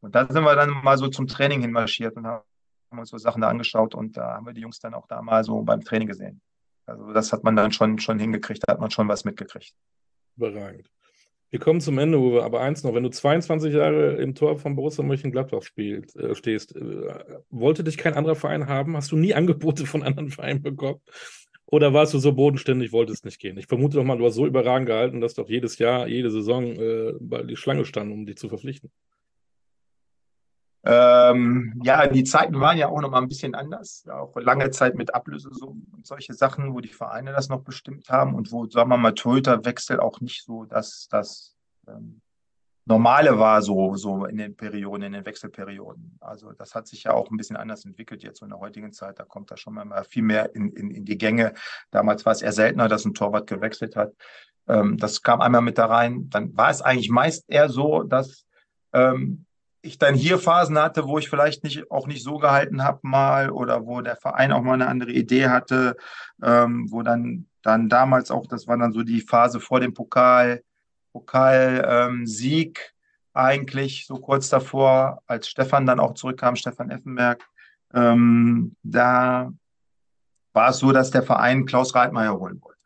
[0.00, 2.42] Und da sind wir dann mal so zum Training hinmarschiert und haben
[2.90, 5.44] uns so Sachen da angeschaut und da haben wir die Jungs dann auch da mal
[5.44, 6.40] so beim Training gesehen.
[6.86, 9.74] Also das hat man dann schon, schon hingekriegt, da hat man schon was mitgekriegt.
[10.36, 10.90] Überragend.
[11.50, 14.76] Wir kommen zum Ende, Uwe, aber eins noch, wenn du 22 Jahre im Tor von
[14.76, 17.14] Borussia Mönchengladbach spielt, äh, stehst, äh,
[17.48, 18.96] wollte dich kein anderer Verein haben?
[18.96, 21.00] Hast du nie Angebote von anderen Vereinen bekommen?
[21.70, 23.58] Oder warst du so bodenständig, wolltest nicht gehen?
[23.58, 26.64] Ich vermute doch mal, du hast so überragend gehalten, dass doch jedes Jahr, jede Saison
[26.64, 27.12] äh,
[27.44, 28.90] die Schlange stand, um dich zu verpflichten.
[30.84, 34.06] Ähm, ja, die Zeiten waren ja auch noch mal ein bisschen anders.
[34.08, 38.34] Auch lange Zeit mit Ablösesummen und solche Sachen, wo die Vereine das noch bestimmt haben
[38.34, 41.54] und wo, sagen wir mal, Torhüterwechsel auch nicht so das, das
[41.86, 42.22] ähm,
[42.88, 46.16] Normale war so, so in den Perioden, in den Wechselperioden.
[46.20, 49.18] Also das hat sich ja auch ein bisschen anders entwickelt jetzt in der heutigen Zeit.
[49.18, 51.52] Da kommt da schon mal viel mehr in, in, in die Gänge.
[51.90, 54.14] Damals war es eher seltener, dass ein Torwart gewechselt hat.
[54.66, 56.30] Ähm, das kam einmal mit da rein.
[56.30, 58.46] Dann war es eigentlich meist eher so, dass
[58.94, 59.44] ähm,
[59.82, 63.50] ich dann hier Phasen hatte, wo ich vielleicht nicht auch nicht so gehalten habe mal
[63.50, 65.94] oder wo der Verein auch mal eine andere Idee hatte,
[66.42, 70.62] ähm, wo dann dann damals auch, das war dann so die Phase vor dem Pokal,
[71.18, 72.84] Pokalsieg ähm,
[73.34, 77.48] eigentlich so kurz davor, als Stefan dann auch zurückkam, Stefan Effenberg.
[77.94, 79.52] Ähm, da
[80.52, 82.80] war es so, dass der Verein Klaus Reitmeier holen wollte.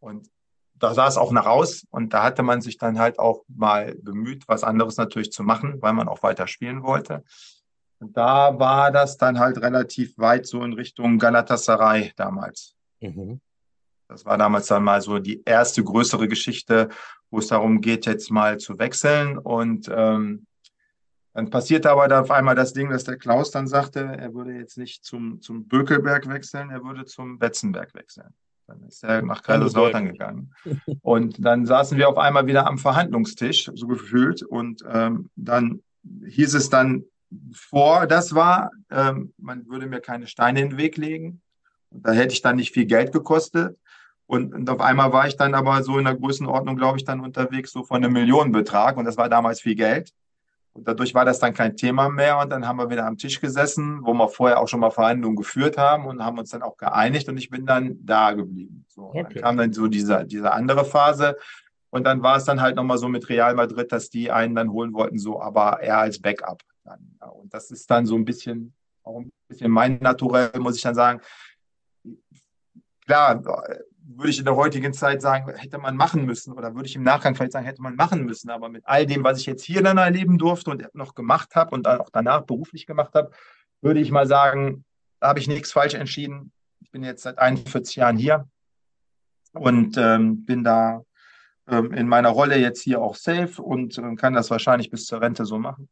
[0.00, 0.30] Und
[0.74, 3.94] da sah es auch nach aus und da hatte man sich dann halt auch mal
[4.02, 7.24] bemüht, was anderes natürlich zu machen, weil man auch weiter spielen wollte.
[8.00, 12.76] Und da war das dann halt relativ weit so in Richtung Galatasaray damals.
[13.00, 13.40] Mhm.
[14.14, 16.88] Das war damals dann mal so die erste größere Geschichte,
[17.30, 19.38] wo es darum geht, jetzt mal zu wechseln.
[19.38, 20.46] Und ähm,
[21.32, 24.52] dann passierte aber da auf einmal das Ding, dass der Klaus dann sagte, er würde
[24.52, 28.32] jetzt nicht zum, zum Bökelberg wechseln, er würde zum Betzenberg wechseln.
[28.68, 30.54] Dann ist er nach Kaiserslautern gegangen.
[31.02, 34.44] Und dann saßen wir auf einmal wieder am Verhandlungstisch, so gefühlt.
[34.44, 35.82] Und ähm, dann
[36.24, 37.04] hieß es dann
[37.52, 41.42] vor, das war, ähm, man würde mir keine Steine in den Weg legen.
[41.90, 43.76] Und da hätte ich dann nicht viel Geld gekostet.
[44.26, 47.20] Und, und auf einmal war ich dann aber so in der Größenordnung, glaube ich, dann
[47.20, 48.96] unterwegs, so von einem Millionenbetrag.
[48.96, 50.12] Und das war damals viel Geld.
[50.72, 52.38] Und dadurch war das dann kein Thema mehr.
[52.38, 55.36] Und dann haben wir wieder am Tisch gesessen, wo wir vorher auch schon mal Verhandlungen
[55.36, 57.28] geführt haben und haben uns dann auch geeinigt.
[57.28, 58.84] Und ich bin dann da geblieben.
[58.88, 59.22] So, okay.
[59.22, 61.36] Dann kam dann so diese, diese andere Phase.
[61.90, 64.72] Und dann war es dann halt nochmal so mit Real Madrid, dass die einen dann
[64.72, 66.60] holen wollten, so, aber eher als Backup.
[66.82, 67.16] Dann.
[67.32, 68.74] Und das ist dann so ein bisschen,
[69.04, 71.20] auch ein bisschen mein Naturell, muss ich dann sagen.
[73.06, 73.40] Klar,
[74.06, 77.02] würde ich in der heutigen Zeit sagen, hätte man machen müssen oder würde ich im
[77.02, 78.50] Nachgang vielleicht sagen, hätte man machen müssen.
[78.50, 81.74] Aber mit all dem, was ich jetzt hier dann erleben durfte und noch gemacht habe
[81.74, 83.30] und auch danach beruflich gemacht habe,
[83.80, 84.84] würde ich mal sagen,
[85.20, 86.52] habe ich nichts falsch entschieden.
[86.80, 88.46] Ich bin jetzt seit 41 Jahren hier
[89.52, 91.02] und ähm, bin da
[91.66, 95.20] ähm, in meiner Rolle jetzt hier auch safe und äh, kann das wahrscheinlich bis zur
[95.20, 95.88] Rente so machen.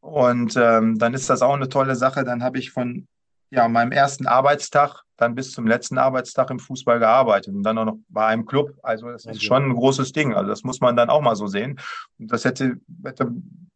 [0.00, 2.24] Und ähm, dann ist das auch eine tolle Sache.
[2.24, 3.08] Dann habe ich von
[3.50, 7.84] ja, meinem ersten Arbeitstag dann bis zum letzten Arbeitstag im Fußball gearbeitet und dann auch
[7.84, 8.72] noch bei einem Club.
[8.82, 10.34] Also das ist schon ein großes Ding.
[10.34, 11.78] Also das muss man dann auch mal so sehen.
[12.18, 13.30] Und das hätte, hätte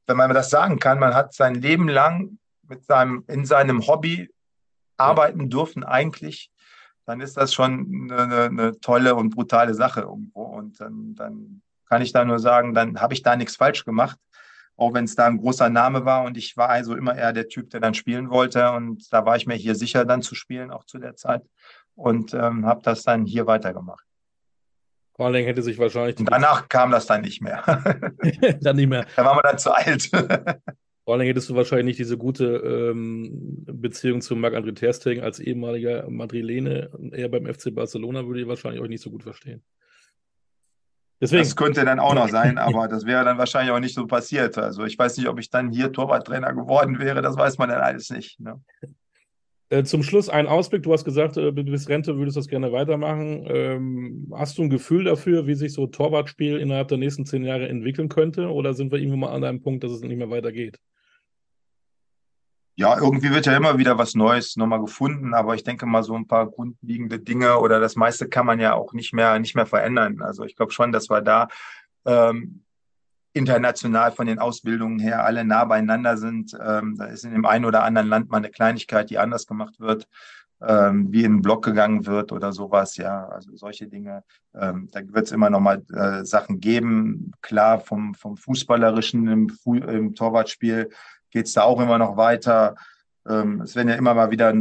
[0.07, 2.39] wenn man das sagen kann, man hat sein Leben lang
[2.69, 4.31] mit seinem, in seinem Hobby
[4.97, 6.51] arbeiten dürfen eigentlich,
[7.07, 10.45] dann ist das schon eine, eine tolle und brutale Sache irgendwo.
[10.45, 14.19] Und dann, dann kann ich da nur sagen, dann habe ich da nichts falsch gemacht,
[14.77, 16.25] auch wenn es da ein großer Name war.
[16.25, 18.71] Und ich war also immer eher der Typ, der dann spielen wollte.
[18.73, 21.43] Und da war ich mir hier sicher, dann zu spielen, auch zu der Zeit.
[21.95, 24.05] Und ähm, habe das dann hier weitergemacht.
[25.17, 26.19] Vor allen Dingen hätte sich wahrscheinlich.
[26.19, 27.63] Und danach kam das dann nicht mehr.
[28.61, 29.07] dann nicht mehr.
[29.15, 30.11] Da waren wir dann zu alt.
[31.05, 35.39] Vor allen Dingen hättest du wahrscheinlich nicht diese gute ähm, Beziehung zu Marc-André Terstegen als
[35.39, 36.91] ehemaliger Madrilene.
[37.13, 39.63] Er beim FC Barcelona würde ich wahrscheinlich euch nicht so gut verstehen.
[41.25, 41.43] Deswegen.
[41.43, 44.59] Das könnte dann auch noch sein, aber das wäre dann wahrscheinlich auch nicht so passiert.
[44.59, 47.81] Also ich weiß nicht, ob ich dann hier Torwarttrainer geworden wäre, das weiß man dann
[47.81, 48.39] alles nicht.
[48.39, 48.61] Ne?
[49.71, 50.83] Äh, zum Schluss ein Ausblick.
[50.83, 53.47] Du hast gesagt, äh, du bist Rente, würdest das gerne weitermachen.
[53.49, 57.71] Ähm, hast du ein Gefühl dafür, wie sich so Torwartspiel innerhalb der nächsten zehn Jahre
[57.71, 58.53] entwickeln könnte?
[58.53, 60.79] Oder sind wir irgendwann mal an einem Punkt, dass es nicht mehr weitergeht?
[62.77, 66.17] Ja, irgendwie wird ja immer wieder was Neues nochmal gefunden, aber ich denke mal, so
[66.17, 69.67] ein paar grundlegende Dinge oder das meiste kann man ja auch nicht mehr, nicht mehr
[69.67, 70.21] verändern.
[70.23, 71.47] Also ich glaube schon, dass wir da
[72.05, 72.65] ähm,
[73.33, 76.57] international von den Ausbildungen her alle nah beieinander sind.
[76.61, 79.79] Ähm, da ist in dem einen oder anderen Land mal eine Kleinigkeit, die anders gemacht
[79.79, 80.09] wird,
[80.61, 82.97] ähm, wie in einen Block gegangen wird oder sowas.
[82.97, 84.25] Ja, also solche Dinge.
[84.55, 87.33] Ähm, da wird es immer noch mal äh, Sachen geben.
[87.41, 90.91] Klar, vom, vom Fußballerischen im, Fu im Torwartspiel
[91.35, 92.77] geht es da auch immer noch weiter.
[93.29, 94.55] Ähm, es werden ja immer mal wieder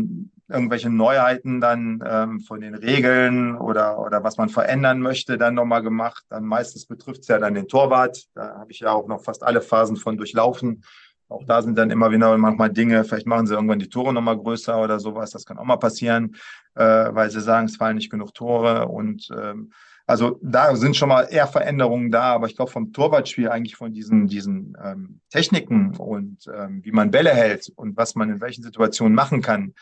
[0.50, 5.82] irgendwelche Neuheiten dann ähm, von den Regeln oder, oder was man verändern möchte, dann nochmal
[5.82, 6.26] gemacht.
[6.30, 8.26] Dann meistens betrifft es ja dann den Torwart.
[8.34, 10.84] Da habe ich ja auch noch fast alle Phasen von durchlaufen.
[11.30, 14.38] Auch da sind dann immer wieder manchmal Dinge, vielleicht machen sie irgendwann die Tore nochmal
[14.38, 15.32] größer oder sowas.
[15.32, 16.36] Das kann auch mal passieren,
[16.76, 18.88] äh, weil sie sagen, es fallen nicht genug Tore.
[18.88, 19.72] Und ähm,
[20.06, 23.94] also da sind schon mal eher Veränderungen da, aber ich glaube vom Torwartspiel eigentlich von
[23.94, 28.64] diesen, diesen ähm, Techniken und ähm, wie man Bälle hält und was man in welchen
[28.64, 29.74] Situationen machen kann,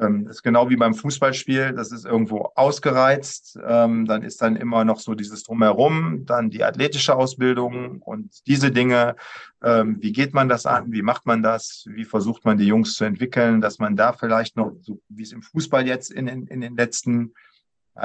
[0.00, 4.84] ähm, ist genau wie beim Fußballspiel, das ist irgendwo ausgereizt, ähm, dann ist dann immer
[4.84, 9.16] noch so dieses Drumherum, dann die athletische Ausbildung und diese Dinge,
[9.62, 12.94] ähm, wie geht man das an, wie macht man das, wie versucht man die Jungs
[12.94, 16.46] zu entwickeln, dass man da vielleicht noch, so wie es im Fußball jetzt in, in,
[16.46, 17.34] in den letzten,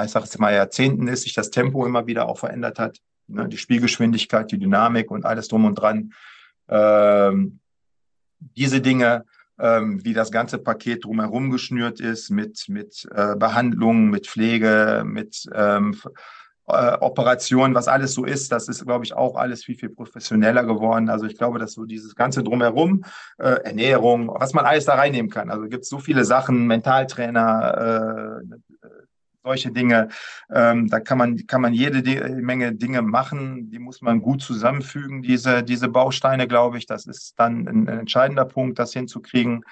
[0.04, 3.48] ich sage jetzt mal Jahrzehnten ist, sich das Tempo immer wieder auch verändert hat, ne?
[3.48, 6.12] die Spielgeschwindigkeit, die Dynamik und alles drum und dran.
[6.68, 7.60] Ähm,
[8.38, 9.24] diese Dinge
[9.58, 15.48] ähm, wie das ganze Paket drumherum geschnürt ist mit, mit äh, Behandlung, mit Pflege, mit
[15.52, 15.96] ähm,
[16.68, 20.64] äh, Operationen, was alles so ist, das ist, glaube ich, auch alles viel, viel professioneller
[20.64, 21.08] geworden.
[21.08, 23.04] Also ich glaube, dass so dieses ganze drumherum,
[23.38, 25.50] äh, Ernährung, was man alles da reinnehmen kann.
[25.50, 28.67] Also gibt es so viele Sachen, Mentaltrainer, äh,
[29.48, 30.08] solche Dinge.
[30.52, 32.02] Ähm, da kann man, kann man jede
[32.42, 36.86] Menge Dinge machen, die muss man gut zusammenfügen, diese, diese Bausteine, glaube ich.
[36.86, 39.64] Das ist dann ein, ein entscheidender Punkt, das hinzukriegen.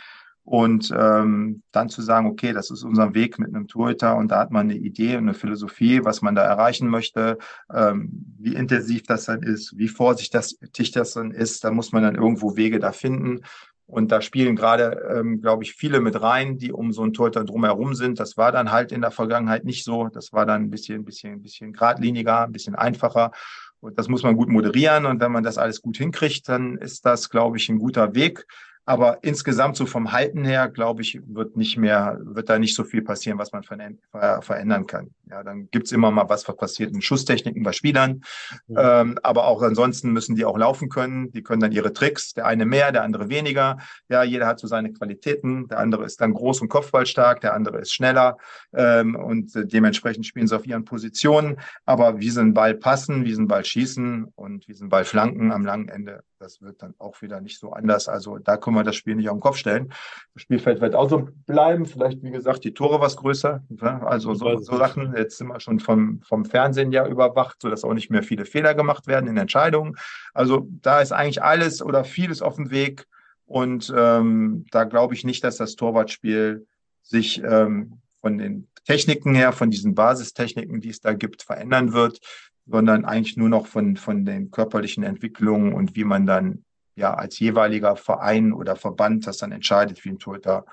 [0.45, 4.39] Und ähm, dann zu sagen, okay, das ist unser Weg mit einem Torhüter und da
[4.39, 7.39] hat man eine Idee und eine Philosophie, was man da erreichen möchte,
[7.75, 12.15] ähm, wie intensiv das dann ist, wie vorsichtig das dann ist, da muss man dann
[12.15, 13.41] irgendwo Wege da finden.
[13.87, 17.45] Und da spielen gerade, ähm, glaube ich, viele mit rein, die um so ein Torhüter
[17.45, 18.19] drumherum sind.
[18.19, 20.09] Das war dann halt in der Vergangenheit nicht so.
[20.09, 23.31] Das war dann ein bisschen, ein bisschen, ein bisschen geradliniger, ein bisschen einfacher.
[23.79, 25.07] Und das muss man gut moderieren.
[25.07, 28.47] Und wenn man das alles gut hinkriegt, dann ist das, glaube ich, ein guter Weg.
[28.89, 32.85] Aber insgesamt so vom Halten her, glaube ich, wird nicht mehr, wird da nicht so
[32.85, 35.11] viel passieren, was man verändern kann.
[35.29, 38.23] Ja, dann gibt's immer mal was, was passiert in Schusstechniken bei Spielern.
[38.69, 38.77] Mhm.
[38.79, 41.33] Ähm, aber auch ansonsten müssen die auch laufen können.
[41.33, 43.79] Die können dann ihre Tricks, der eine mehr, der andere weniger.
[44.09, 45.67] Ja, jeder hat so seine Qualitäten.
[45.67, 48.39] Der andere ist dann groß und kopfballstark, der andere ist schneller.
[48.73, 51.57] Ähm, und dementsprechend spielen sie auf ihren Positionen.
[51.87, 54.91] Aber wie sie einen Ball passen, wie sie einen Ball schießen und wie sie einen
[54.91, 58.09] Ball flanken am langen Ende, das wird dann auch wieder nicht so anders.
[58.09, 59.93] Also da können wir das Spiel nicht auf den Kopf stellen.
[60.35, 61.87] Das Spielfeld wird auch so bleiben.
[61.87, 63.65] Vielleicht, wie gesagt, die Tore was größer.
[63.81, 65.15] Also so, so Sachen.
[65.17, 68.75] Jetzt sind wir schon vom, vom Fernsehen ja überwacht, sodass auch nicht mehr viele Fehler
[68.75, 69.97] gemacht werden in Entscheidungen.
[70.35, 73.07] Also da ist eigentlich alles oder vieles auf dem Weg.
[73.47, 76.67] Und ähm, da glaube ich nicht, dass das Torwartspiel
[77.03, 82.21] sich ähm, von den Techniken her, von diesen Basistechniken, die es da gibt, verändern wird
[82.67, 86.65] sondern eigentlich nur noch von, von den körperlichen Entwicklungen und wie man dann
[86.97, 90.67] ja als jeweiliger Verein oder Verband das dann entscheidet, wie ein Torhüter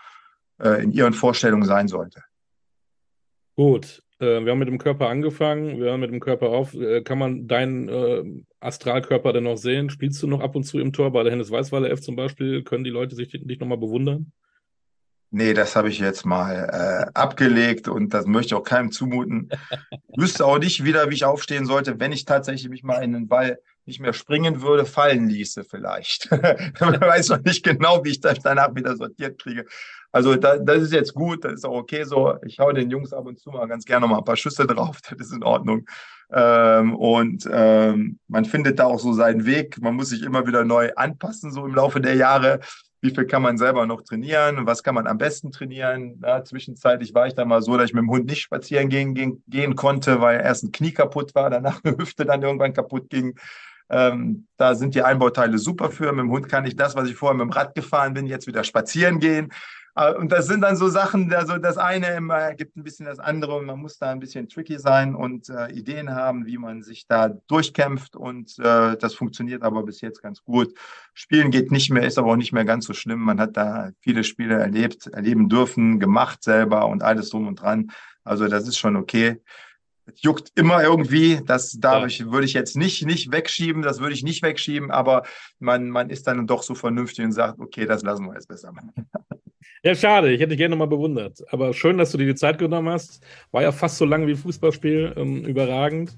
[0.61, 2.23] äh, in ihren Vorstellungen sein sollte.
[3.55, 6.73] Gut, äh, wir haben mit dem Körper angefangen, wir hören mit dem Körper auf.
[6.73, 8.23] Äh, kann man deinen äh,
[8.59, 9.89] Astralkörper denn noch sehen?
[9.89, 12.63] Spielst du noch ab und zu im Tor bei der Hennes Weißweiler F zum Beispiel?
[12.63, 14.31] Können die Leute sich dich nochmal bewundern?
[15.35, 19.49] Nee, das habe ich jetzt mal äh, abgelegt und das möchte ich auch keinem zumuten.
[20.15, 23.27] Wüsste auch nicht wieder, wie ich aufstehen sollte, wenn ich tatsächlich mich mal in den
[23.27, 26.29] Ball nicht mehr springen würde, fallen ließe vielleicht.
[26.79, 29.65] Man weiß noch nicht genau, wie ich das danach wieder sortiert kriege.
[30.11, 32.35] Also da, das ist jetzt gut, das ist auch okay so.
[32.45, 34.67] Ich hau den Jungs ab und zu mal ganz gerne noch mal ein paar Schüsse
[34.67, 35.87] drauf, das ist in Ordnung.
[36.31, 39.81] Ähm, und ähm, man findet da auch so seinen Weg.
[39.81, 42.59] Man muss sich immer wieder neu anpassen, so im Laufe der Jahre.
[43.03, 44.65] Wie viel kann man selber noch trainieren?
[44.65, 46.21] Was kann man am besten trainieren?
[46.23, 49.13] Ja, zwischenzeitlich war ich da mal so, dass ich mit dem Hund nicht spazieren gehen,
[49.13, 53.09] gehen, gehen konnte, weil erst ein Knie kaputt war, danach eine Hüfte dann irgendwann kaputt
[53.09, 53.37] ging.
[53.89, 56.13] Ähm, da sind die Einbauteile super für.
[56.13, 58.47] Mit dem Hund kann ich das, was ich vorher mit dem Rad gefahren bin, jetzt
[58.47, 59.51] wieder spazieren gehen.
[59.95, 63.19] Äh, und das sind dann so Sachen, also das eine immer gibt ein bisschen das
[63.19, 66.81] andere und man muss da ein bisschen tricky sein und äh, Ideen haben, wie man
[66.81, 70.73] sich da durchkämpft und äh, das funktioniert aber bis jetzt ganz gut.
[71.13, 73.19] Spielen geht nicht mehr, ist aber auch nicht mehr ganz so schlimm.
[73.19, 77.91] Man hat da viele Spiele erlebt, erleben dürfen, gemacht selber und alles drum und dran.
[78.23, 79.41] Also das ist schon okay
[80.05, 81.41] es juckt immer irgendwie.
[81.45, 82.07] Das darf ja.
[82.07, 85.23] ich, würde ich jetzt nicht, nicht wegschieben, das würde ich nicht wegschieben, aber
[85.59, 88.71] man, man ist dann doch so vernünftig und sagt, okay, das lassen wir jetzt besser
[88.71, 88.91] machen.
[89.85, 91.43] Ja, schade, ich hätte dich gerne nochmal bewundert.
[91.51, 93.21] Aber schön, dass du dir die Zeit genommen hast.
[93.51, 96.15] War ja fast so lang wie Fußballspiel, ähm, überragend.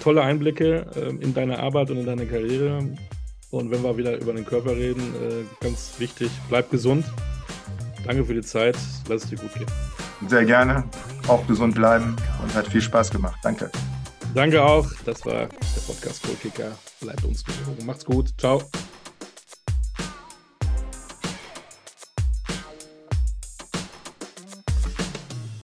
[0.00, 2.80] Tolle Einblicke ähm, in deine Arbeit und in deine Karriere.
[3.50, 7.04] Und wenn wir wieder über den Körper reden, äh, ganz wichtig, bleib gesund.
[8.04, 8.76] Danke für die Zeit.
[9.08, 9.66] Lass es dir gut gehen.
[10.26, 10.82] Sehr gerne.
[11.28, 13.38] Auch gesund bleiben und hat viel Spaß gemacht.
[13.44, 13.70] Danke.
[14.34, 14.86] Danke auch.
[15.04, 16.72] Das war der Podcast Goalkicker.
[17.00, 17.86] Bleibt uns gewogen.
[17.86, 18.30] Macht's gut.
[18.38, 18.60] Ciao.